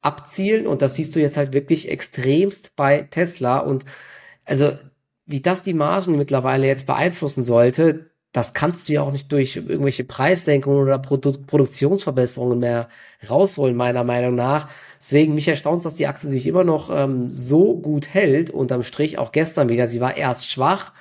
abzielen. 0.02 0.68
Und 0.68 0.82
das 0.84 0.96
siehst 0.96 1.16
du 1.16 1.20
jetzt 1.20 1.38
halt 1.38 1.54
wirklich 1.54 1.90
extremst 1.90 2.76
bei 2.76 3.04
Tesla. 3.04 3.60
Und 3.60 3.86
also 4.46 4.74
wie 5.26 5.42
das 5.42 5.64
die 5.64 5.74
Margen 5.74 6.18
mittlerweile 6.18 6.68
jetzt 6.68 6.86
beeinflussen 6.86 7.44
sollte, 7.44 8.12
das 8.36 8.54
kannst 8.54 8.90
du 8.90 8.94
ja 8.94 9.02
auch 9.02 9.14
nicht 9.14 9.32
durch 9.32 9.56
irgendwelche 9.56 10.04
Preissenkungen 10.04 10.82
oder 10.82 11.00
Produ 11.00 11.32
Produktionsverbesserungen 11.48 12.60
mehr 12.60 12.90
rausholen, 13.30 13.78
meiner 13.78 14.04
Meinung 14.04 14.36
nach. 14.36 14.68
Deswegen 15.00 15.36
mich 15.36 15.48
erstaunt, 15.48 15.86
dass 15.86 15.96
die 15.96 16.06
Aktie 16.06 16.30
sich 16.30 16.46
immer 16.46 16.66
noch 16.66 16.90
ähm, 16.94 17.32
so 17.32 17.78
gut 17.78 18.14
hält. 18.14 18.50
Unterm 18.50 18.84
Strich 18.84 19.18
auch 19.18 19.32
gestern 19.32 19.70
wieder. 19.70 19.88
Sie 19.88 20.02
war 20.02 20.18
erst 20.18 20.52
schwach 20.52 20.92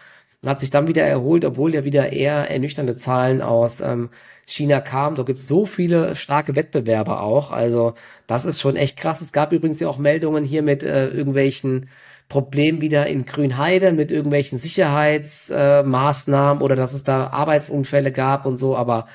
und 0.43 0.49
hat 0.49 0.61
sich 0.61 0.71
dann 0.71 0.87
wieder 0.87 1.03
erholt, 1.03 1.45
obwohl 1.45 1.75
ja 1.75 1.83
wieder 1.83 2.13
eher 2.13 2.49
ernüchternde 2.49 2.97
Zahlen 2.97 3.43
aus 3.43 3.81
ähm, 3.81 4.11
China 4.47 4.81
kamen. 4.81 5.17
Da 5.17 5.25
gibt 5.25 5.41
es 5.41 5.49
so 5.49 5.67
viele 5.67 6.15
starke 6.15 6.55
Wettbewerber 6.55 7.21
auch. 7.21 7.51
Also 7.51 7.95
das 8.29 8.45
ist 8.45 8.61
schon 8.61 8.77
echt 8.77 8.97
krass. 8.97 9.21
Es 9.21 9.33
gab 9.33 9.53
übrigens 9.53 9.81
ja 9.81 9.89
auch 9.89 9.99
Meldungen 9.99 10.45
hier 10.45 10.63
mit 10.63 10.85
äh, 10.85 11.09
irgendwelchen 11.09 11.89
Problem 12.29 12.81
wieder 12.81 13.07
in 13.07 13.27
Grünheide 13.27 13.93
mit 13.93 14.11
irgendwelchen 14.11 14.59
Sicherheitsmaßnahmen 14.59 16.61
äh, 16.61 16.65
oder 16.65 16.77
dass 16.77 16.93
es 16.93 17.05
da 17.05 17.29
Arbeitsunfälle 17.29 18.13
gab 18.13 18.47
und 18.47 18.57
so, 18.57 18.77
aber 18.77 19.07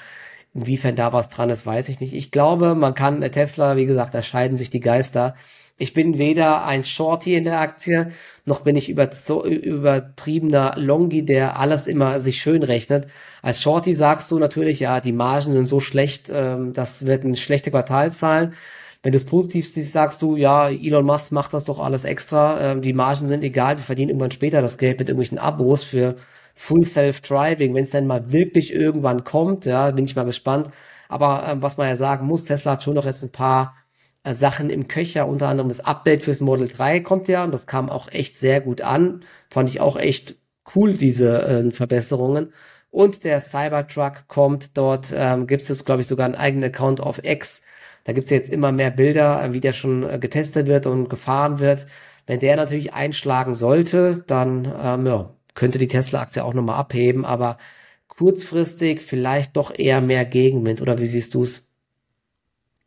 inwiefern 0.54 0.96
da 0.96 1.14
was 1.14 1.30
dran 1.30 1.50
ist, 1.50 1.66
weiß 1.66 1.90
ich 1.90 2.00
nicht. 2.00 2.14
Ich 2.14 2.32
glaube, 2.32 2.76
man 2.76 2.94
kann 2.94 3.22
äh, 3.22 3.32
Tesla, 3.32 3.78
wie 3.78 3.86
gesagt, 3.86 4.14
da 4.14 4.22
scheiden 4.22 4.58
sich 4.58 4.70
die 4.70 4.80
Geister. 4.80 5.36
Ich 5.82 5.94
bin 5.94 6.18
weder 6.18 6.66
ein 6.66 6.84
Shorty 6.84 7.36
in 7.36 7.46
der 7.46 7.62
Aktie, 7.62 8.12
noch 8.46 8.62
bin 8.62 8.76
ich 8.76 8.90
übertriebener 8.90 10.74
Longi, 10.76 11.24
der 11.24 11.58
alles 11.58 11.88
immer 11.88 12.20
sich 12.20 12.42
schön 12.42 12.64
rechnet. 12.64 13.08
Als 13.42 13.62
Shorty 13.62 13.96
sagst 13.96 14.30
du 14.32 14.40
natürlich, 14.40 14.82
ja, 14.82 15.00
die 15.00 15.14
Margen 15.14 15.54
sind 15.54 15.68
so 15.68 15.80
schlecht, 15.80 16.30
ähm, 16.32 16.74
das 16.74 17.06
wird 17.06 17.24
eine 17.24 17.38
schlechte 17.38 17.72
Quartalzahlen. 17.72 18.54
Wenn 19.02 19.14
du 19.14 19.18
es 19.18 19.26
positiv 19.26 19.68
siehst, 19.68 19.94
sagst 19.94 20.22
du, 20.22 20.36
ja, 20.36 20.70
Elon 20.70 21.06
Musk 21.06 21.32
macht 21.32 21.54
das 21.54 21.66
doch 21.66 21.80
alles 21.80 22.04
extra, 22.04 22.72
ähm, 22.74 22.82
die 22.82 22.94
Margen 22.94 23.28
sind 23.28 23.44
egal, 23.44 23.78
wir 23.78 23.84
verdienen 23.84 24.10
irgendwann 24.10 24.32
später 24.32 24.62
das 24.62 24.78
Geld 24.78 25.00
mit 25.00 25.08
irgendwelchen 25.08 25.38
Abos 25.38 25.84
für 25.84 26.16
Full 26.54 26.84
Self-Driving, 26.84 27.74
wenn 27.74 27.86
es 27.86 27.92
dann 27.92 28.08
mal 28.08 28.32
wirklich 28.34 28.74
irgendwann 28.74 29.24
kommt, 29.24 29.66
ja, 29.66 29.92
bin 29.92 30.06
ich 30.06 30.16
mal 30.18 30.26
gespannt. 30.26 30.70
Aber 31.08 31.46
ähm, 31.48 31.62
was 31.62 31.78
man 31.78 31.88
ja 31.88 31.96
sagen 31.96 32.28
muss, 32.28 32.44
Tesla 32.46 32.74
hat 32.74 32.84
schon 32.84 32.96
noch 32.96 33.06
jetzt 33.06 33.24
ein 33.24 33.32
paar 33.32 33.76
äh, 34.24 34.34
Sachen 34.34 34.70
im 34.70 34.88
Köcher, 34.88 35.28
unter 35.28 35.48
anderem 35.48 35.70
das 35.70 35.80
Update 35.80 36.24
fürs 36.24 36.42
Model 36.42 36.68
3 36.68 37.00
kommt 37.00 37.28
ja 37.30 37.44
und 37.44 37.54
das 37.54 37.68
kam 37.68 37.90
auch 37.90 38.12
echt 38.12 38.38
sehr 38.38 38.62
gut 38.62 38.82
an. 38.82 39.24
Fand 39.50 39.70
ich 39.70 39.80
auch 39.82 39.98
echt 39.98 40.36
cool, 40.76 40.94
diese 40.94 41.42
äh, 41.44 41.72
Verbesserungen. 41.72 42.54
Und 42.92 43.24
der 43.24 43.40
Cybertruck 43.40 44.28
kommt, 44.28 44.78
dort 44.78 45.14
ähm, 45.16 45.48
gibt 45.48 45.70
es 45.70 45.86
glaube 45.86 46.02
ich, 46.02 46.08
sogar 46.08 46.26
einen 46.26 46.36
eigenen 46.36 46.70
Account 46.72 47.00
auf 47.02 47.24
X, 47.24 47.62
da 48.10 48.14
gibt's 48.14 48.32
jetzt 48.32 48.50
immer 48.50 48.72
mehr 48.72 48.90
Bilder, 48.90 49.54
wie 49.54 49.60
der 49.60 49.72
schon 49.72 50.02
äh, 50.02 50.18
getestet 50.18 50.66
wird 50.66 50.88
und 50.88 51.10
gefahren 51.12 51.60
wird. 51.60 51.86
Wenn 52.26 52.40
der 52.40 52.56
natürlich 52.56 52.92
einschlagen 52.92 53.54
sollte, 53.54 54.24
dann 54.26 54.66
ähm, 54.82 55.06
ja, 55.06 55.36
könnte 55.54 55.78
die 55.78 55.88
Tesla-Aktie 55.88 56.44
auch 56.44 56.56
nochmal 56.56 56.80
abheben, 56.80 57.24
aber 57.24 57.60
kurzfristig 58.08 59.02
vielleicht 59.02 59.56
doch 59.58 59.78
eher 59.78 60.02
mehr 60.02 60.26
Gegenwind. 60.26 60.82
Oder 60.82 60.98
wie 61.00 61.06
siehst 61.06 61.36
du's? 61.36 61.69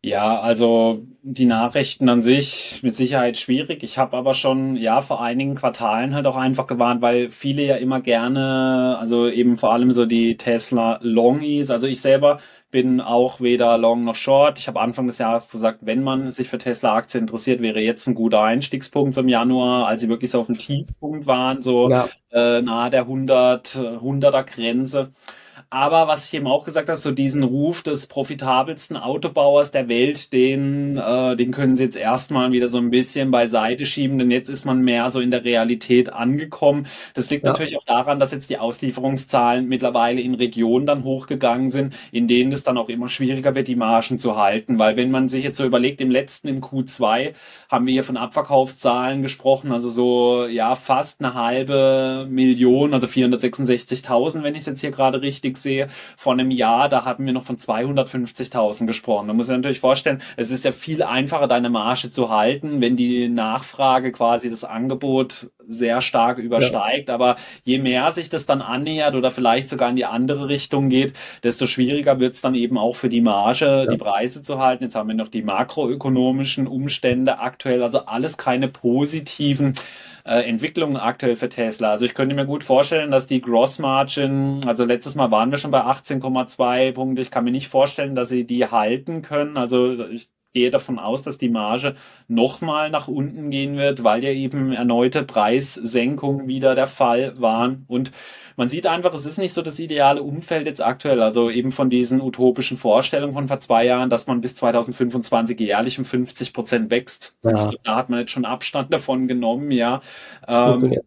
Ja, 0.05 0.41
also 0.41 1.07
die 1.23 1.45
Nachrichten 1.45 2.09
an 2.09 2.23
sich 2.23 2.81
mit 2.83 2.97
Sicherheit 2.97 3.39
schwierig. 3.39 3.85
Ich 3.85 3.99
habe 3.99 4.17
aber 4.17 4.35
schon 4.35 4.77
ja 4.77 5.01
vor 5.01 5.23
einigen 5.23 5.55
Quartalen 5.55 6.13
halt 6.13 6.27
auch 6.27 6.37
einfach 6.37 6.67
gewarnt, 6.67 7.01
weil 7.03 7.31
viele 7.31 7.65
ja 7.65 7.77
immer 7.77 8.01
gerne, 8.01 8.97
also 8.99 9.29
eben 9.29 9.57
vor 9.57 9.73
allem 9.73 9.93
so 9.93 10.05
die 10.05 10.37
Tesla 10.37 10.99
Longies, 11.03 11.71
also 11.71 11.87
ich 11.87 12.01
selber 12.01 12.39
bin 12.73 13.01
auch 13.01 13.41
weder 13.41 13.79
Long 13.79 14.03
noch 14.03 14.17
Short. 14.17 14.59
Ich 14.59 14.67
habe 14.67 14.81
Anfang 14.81 15.07
des 15.07 15.19
Jahres 15.19 15.51
gesagt, 15.51 15.81
wenn 15.83 16.03
man 16.03 16.33
sich 16.33 16.49
für 16.49 16.59
Tesla-Aktien 16.59 17.25
interessiert, 17.25 17.63
wäre 17.63 17.81
jetzt 17.81 18.09
ein 18.09 18.17
guter 18.17 18.43
Einstiegspunkt 18.43 19.17
im 19.19 19.29
Januar, 19.29 19.87
als 19.87 20.03
sie 20.03 20.09
wirklich 20.09 20.33
so 20.33 20.41
auf 20.41 20.47
dem 20.47 20.59
Tiefpunkt 20.59 21.27
waren, 21.29 21.63
so 21.63 21.89
ja. 21.89 22.09
äh, 22.33 22.61
nahe 22.61 22.91
der 22.91 23.03
100, 23.03 23.77
100er 23.77 24.43
Grenze. 24.43 25.11
Aber 25.73 26.07
was 26.07 26.27
ich 26.27 26.35
eben 26.35 26.47
auch 26.49 26.67
gesagt 26.67 26.91
habe, 26.91 26.99
so 26.99 27.13
diesen 27.13 27.43
Ruf 27.43 27.83
des 27.83 28.07
profitabelsten 28.07 28.95
Autobauers 28.99 29.71
der 29.71 29.89
Welt, 29.89 30.35
den, 30.35 30.99
äh, 30.99 31.35
den 31.35 31.51
können 31.51 31.77
sie 31.77 31.85
jetzt 31.85 31.97
erstmal 31.97 32.53
wieder 32.53 32.69
so 32.69 32.77
ein 32.77 32.91
bisschen 32.91 33.31
beiseite 33.31 33.87
schieben, 33.87 34.19
denn 34.19 34.31
jetzt 34.31 34.51
ist 34.51 34.67
man 34.67 34.83
mehr 34.83 35.11
so 35.11 35.19
in 35.21 35.31
der 35.31 35.45
Realität 35.45 36.13
angekommen. 36.13 36.87
Das 37.15 37.31
liegt 37.31 37.47
ja. 37.47 37.53
natürlich 37.53 37.79
auch 37.79 37.85
daran, 37.85 38.19
dass 38.19 38.33
jetzt 38.33 38.51
die 38.51 38.59
Auslieferungszahlen 38.59 39.67
mittlerweile 39.67 40.21
in 40.21 40.35
Regionen 40.35 40.85
dann 40.85 41.05
hochgegangen 41.05 41.71
sind, 41.71 41.95
in 42.11 42.29
denen 42.29 42.53
es 42.53 42.65
dann 42.65 42.77
auch 42.77 42.91
immer 42.91 43.09
schwieriger 43.09 43.55
wird, 43.55 43.67
die 43.67 43.75
Margen 43.75 44.19
zu 44.19 44.37
halten. 44.37 44.79
Weil 44.79 44.99
wenn 44.99 45.11
man 45.11 45.29
sich 45.29 45.43
jetzt 45.43 45.57
so 45.57 45.65
überlegt, 45.65 46.03
im 46.03 46.11
letzten, 46.11 46.49
im 46.49 46.61
Q2, 46.61 47.33
haben 47.71 47.87
wir 47.87 47.95
hier 47.95 48.05
von 48.05 48.19
Abverkaufszahlen 48.19 49.23
gesprochen, 49.23 49.73
also 49.73 49.89
so, 49.89 50.45
ja, 50.45 50.75
fast 50.75 51.25
eine 51.25 51.33
halbe 51.33 52.27
Million, 52.29 52.93
also 52.93 53.07
466.000, 53.07 54.43
wenn 54.43 54.55
ich 54.55 54.61
es 54.61 54.67
jetzt 54.67 54.83
hier 54.83 54.91
gerade 54.91 55.23
richtig 55.23 55.62
sehe, 55.63 55.89
vor 56.17 56.33
einem 56.33 56.51
Jahr, 56.51 56.89
da 56.89 57.05
hatten 57.05 57.25
wir 57.25 57.33
noch 57.33 57.45
von 57.45 57.57
250.000 57.57 58.87
gesprochen. 58.87 59.27
Man 59.27 59.37
muss 59.37 59.47
sich 59.47 59.57
natürlich 59.57 59.81
vorstellen, 59.81 60.21
es 60.37 60.51
ist 60.51 60.65
ja 60.65 60.73
viel 60.73 61.03
einfacher, 61.03 61.47
deine 61.47 61.71
Marge 61.71 62.11
zu 62.11 62.31
halten, 62.31 62.81
wenn 62.81 62.97
die 62.97 63.29
Nachfrage 63.29 64.13
quasi 64.13 64.51
das 64.51 64.65
Angebot 64.65 65.51
sehr 65.67 66.01
stark 66.01 66.39
übersteigt. 66.39 67.09
Ja. 67.09 67.15
Aber 67.15 67.37
je 67.65 67.79
mehr 67.79 68.11
sich 68.11 68.31
das 68.31 68.47
dann 68.47 68.63
annähert 68.63 69.15
oder 69.15 69.31
vielleicht 69.31 69.69
sogar 69.69 69.91
in 69.91 69.97
die 69.97 70.05
andere 70.05 70.49
Richtung 70.49 70.89
geht, 70.89 71.15
desto 71.43 71.67
schwieriger 71.67 72.21
wird 72.21 72.35
es 72.35 72.41
dann 72.41 72.55
eben 72.55 72.79
auch 72.79 72.97
für 72.97 73.09
die 73.09 73.21
Marge, 73.21 73.65
ja. 73.65 73.87
die 73.87 73.97
Preise 73.97 74.43
zu 74.43 74.59
halten. 74.59 74.85
Jetzt 74.85 74.95
haben 74.95 75.09
wir 75.09 75.15
noch 75.15 75.29
die 75.29 75.43
makroökonomischen 75.43 76.67
Umstände 76.67 77.39
aktuell, 77.39 77.83
also 77.83 78.07
alles 78.07 78.37
keine 78.37 78.69
positiven 78.69 79.75
äh, 80.25 80.43
Entwicklungen 80.43 80.97
aktuell 80.97 81.37
für 81.37 81.49
Tesla. 81.49 81.91
Also 81.91 82.05
ich 82.05 82.15
könnte 82.15 82.35
mir 82.35 82.47
gut 82.47 82.65
vorstellen, 82.65 83.11
dass 83.11 83.27
die 83.27 83.41
Gross 83.41 83.79
Margin, 83.79 84.63
also 84.67 84.85
letztes 84.85 85.15
Mal 85.15 85.31
waren 85.31 85.51
wir 85.51 85.59
schon 85.59 85.71
bei 85.71 85.83
18,2 85.83 86.93
Punkte. 86.93 87.23
Ich 87.23 87.31
kann 87.31 87.45
mir 87.45 87.51
nicht 87.51 87.69
vorstellen, 87.69 88.15
dass 88.15 88.29
sie 88.29 88.45
die 88.45 88.67
halten 88.67 89.23
können. 89.23 89.57
Also 89.57 90.07
ich 90.07 90.31
gehe 90.55 90.71
davon 90.71 90.99
aus, 90.99 91.23
dass 91.23 91.39
die 91.39 91.49
Marge 91.49 91.95
nochmal 92.29 92.91
nach 92.91 93.09
unten 93.09 93.51
gehen 93.51 93.77
wird, 93.77 94.05
weil 94.05 94.23
ja 94.23 94.31
eben 94.31 94.73
erneute 94.73 95.23
Preissenkungen 95.23 96.47
wieder 96.47 96.75
der 96.75 96.87
Fall 96.87 97.33
waren. 97.41 97.85
Und 97.89 98.13
man 98.57 98.69
sieht 98.69 98.87
einfach, 98.87 99.15
es 99.15 99.27
ist 99.27 99.39
nicht 99.39 99.55
so 99.55 99.63
das 99.63 99.79
ideale 99.79 100.23
Umfeld 100.23 100.67
jetzt 100.67 100.83
aktuell. 100.83 101.23
Also 101.23 101.51
eben 101.51 101.73
von 101.73 101.91
diesen 101.91 102.21
utopischen 102.21 102.77
Vorstellungen 102.77 103.33
von 103.33 103.49
vor 103.49 103.61
zwei 103.61 103.85
Jahren, 103.85 104.11
dass 104.11 104.27
man 104.27 104.41
bis 104.41 104.55
2025 104.57 105.59
jährlich 105.61 105.99
um 105.99 106.05
50 106.05 106.53
Prozent 106.53 106.91
wächst. 106.91 107.37
Ja. 107.43 107.71
Da 107.83 107.97
hat 107.97 108.11
man 108.11 108.21
jetzt 108.21 108.33
schon 108.33 108.45
Abstand 108.45 108.93
davon 108.93 109.29
genommen, 109.29 109.71
ja. 109.71 110.01
Ähm, 110.47 110.93
ja. 110.93 111.01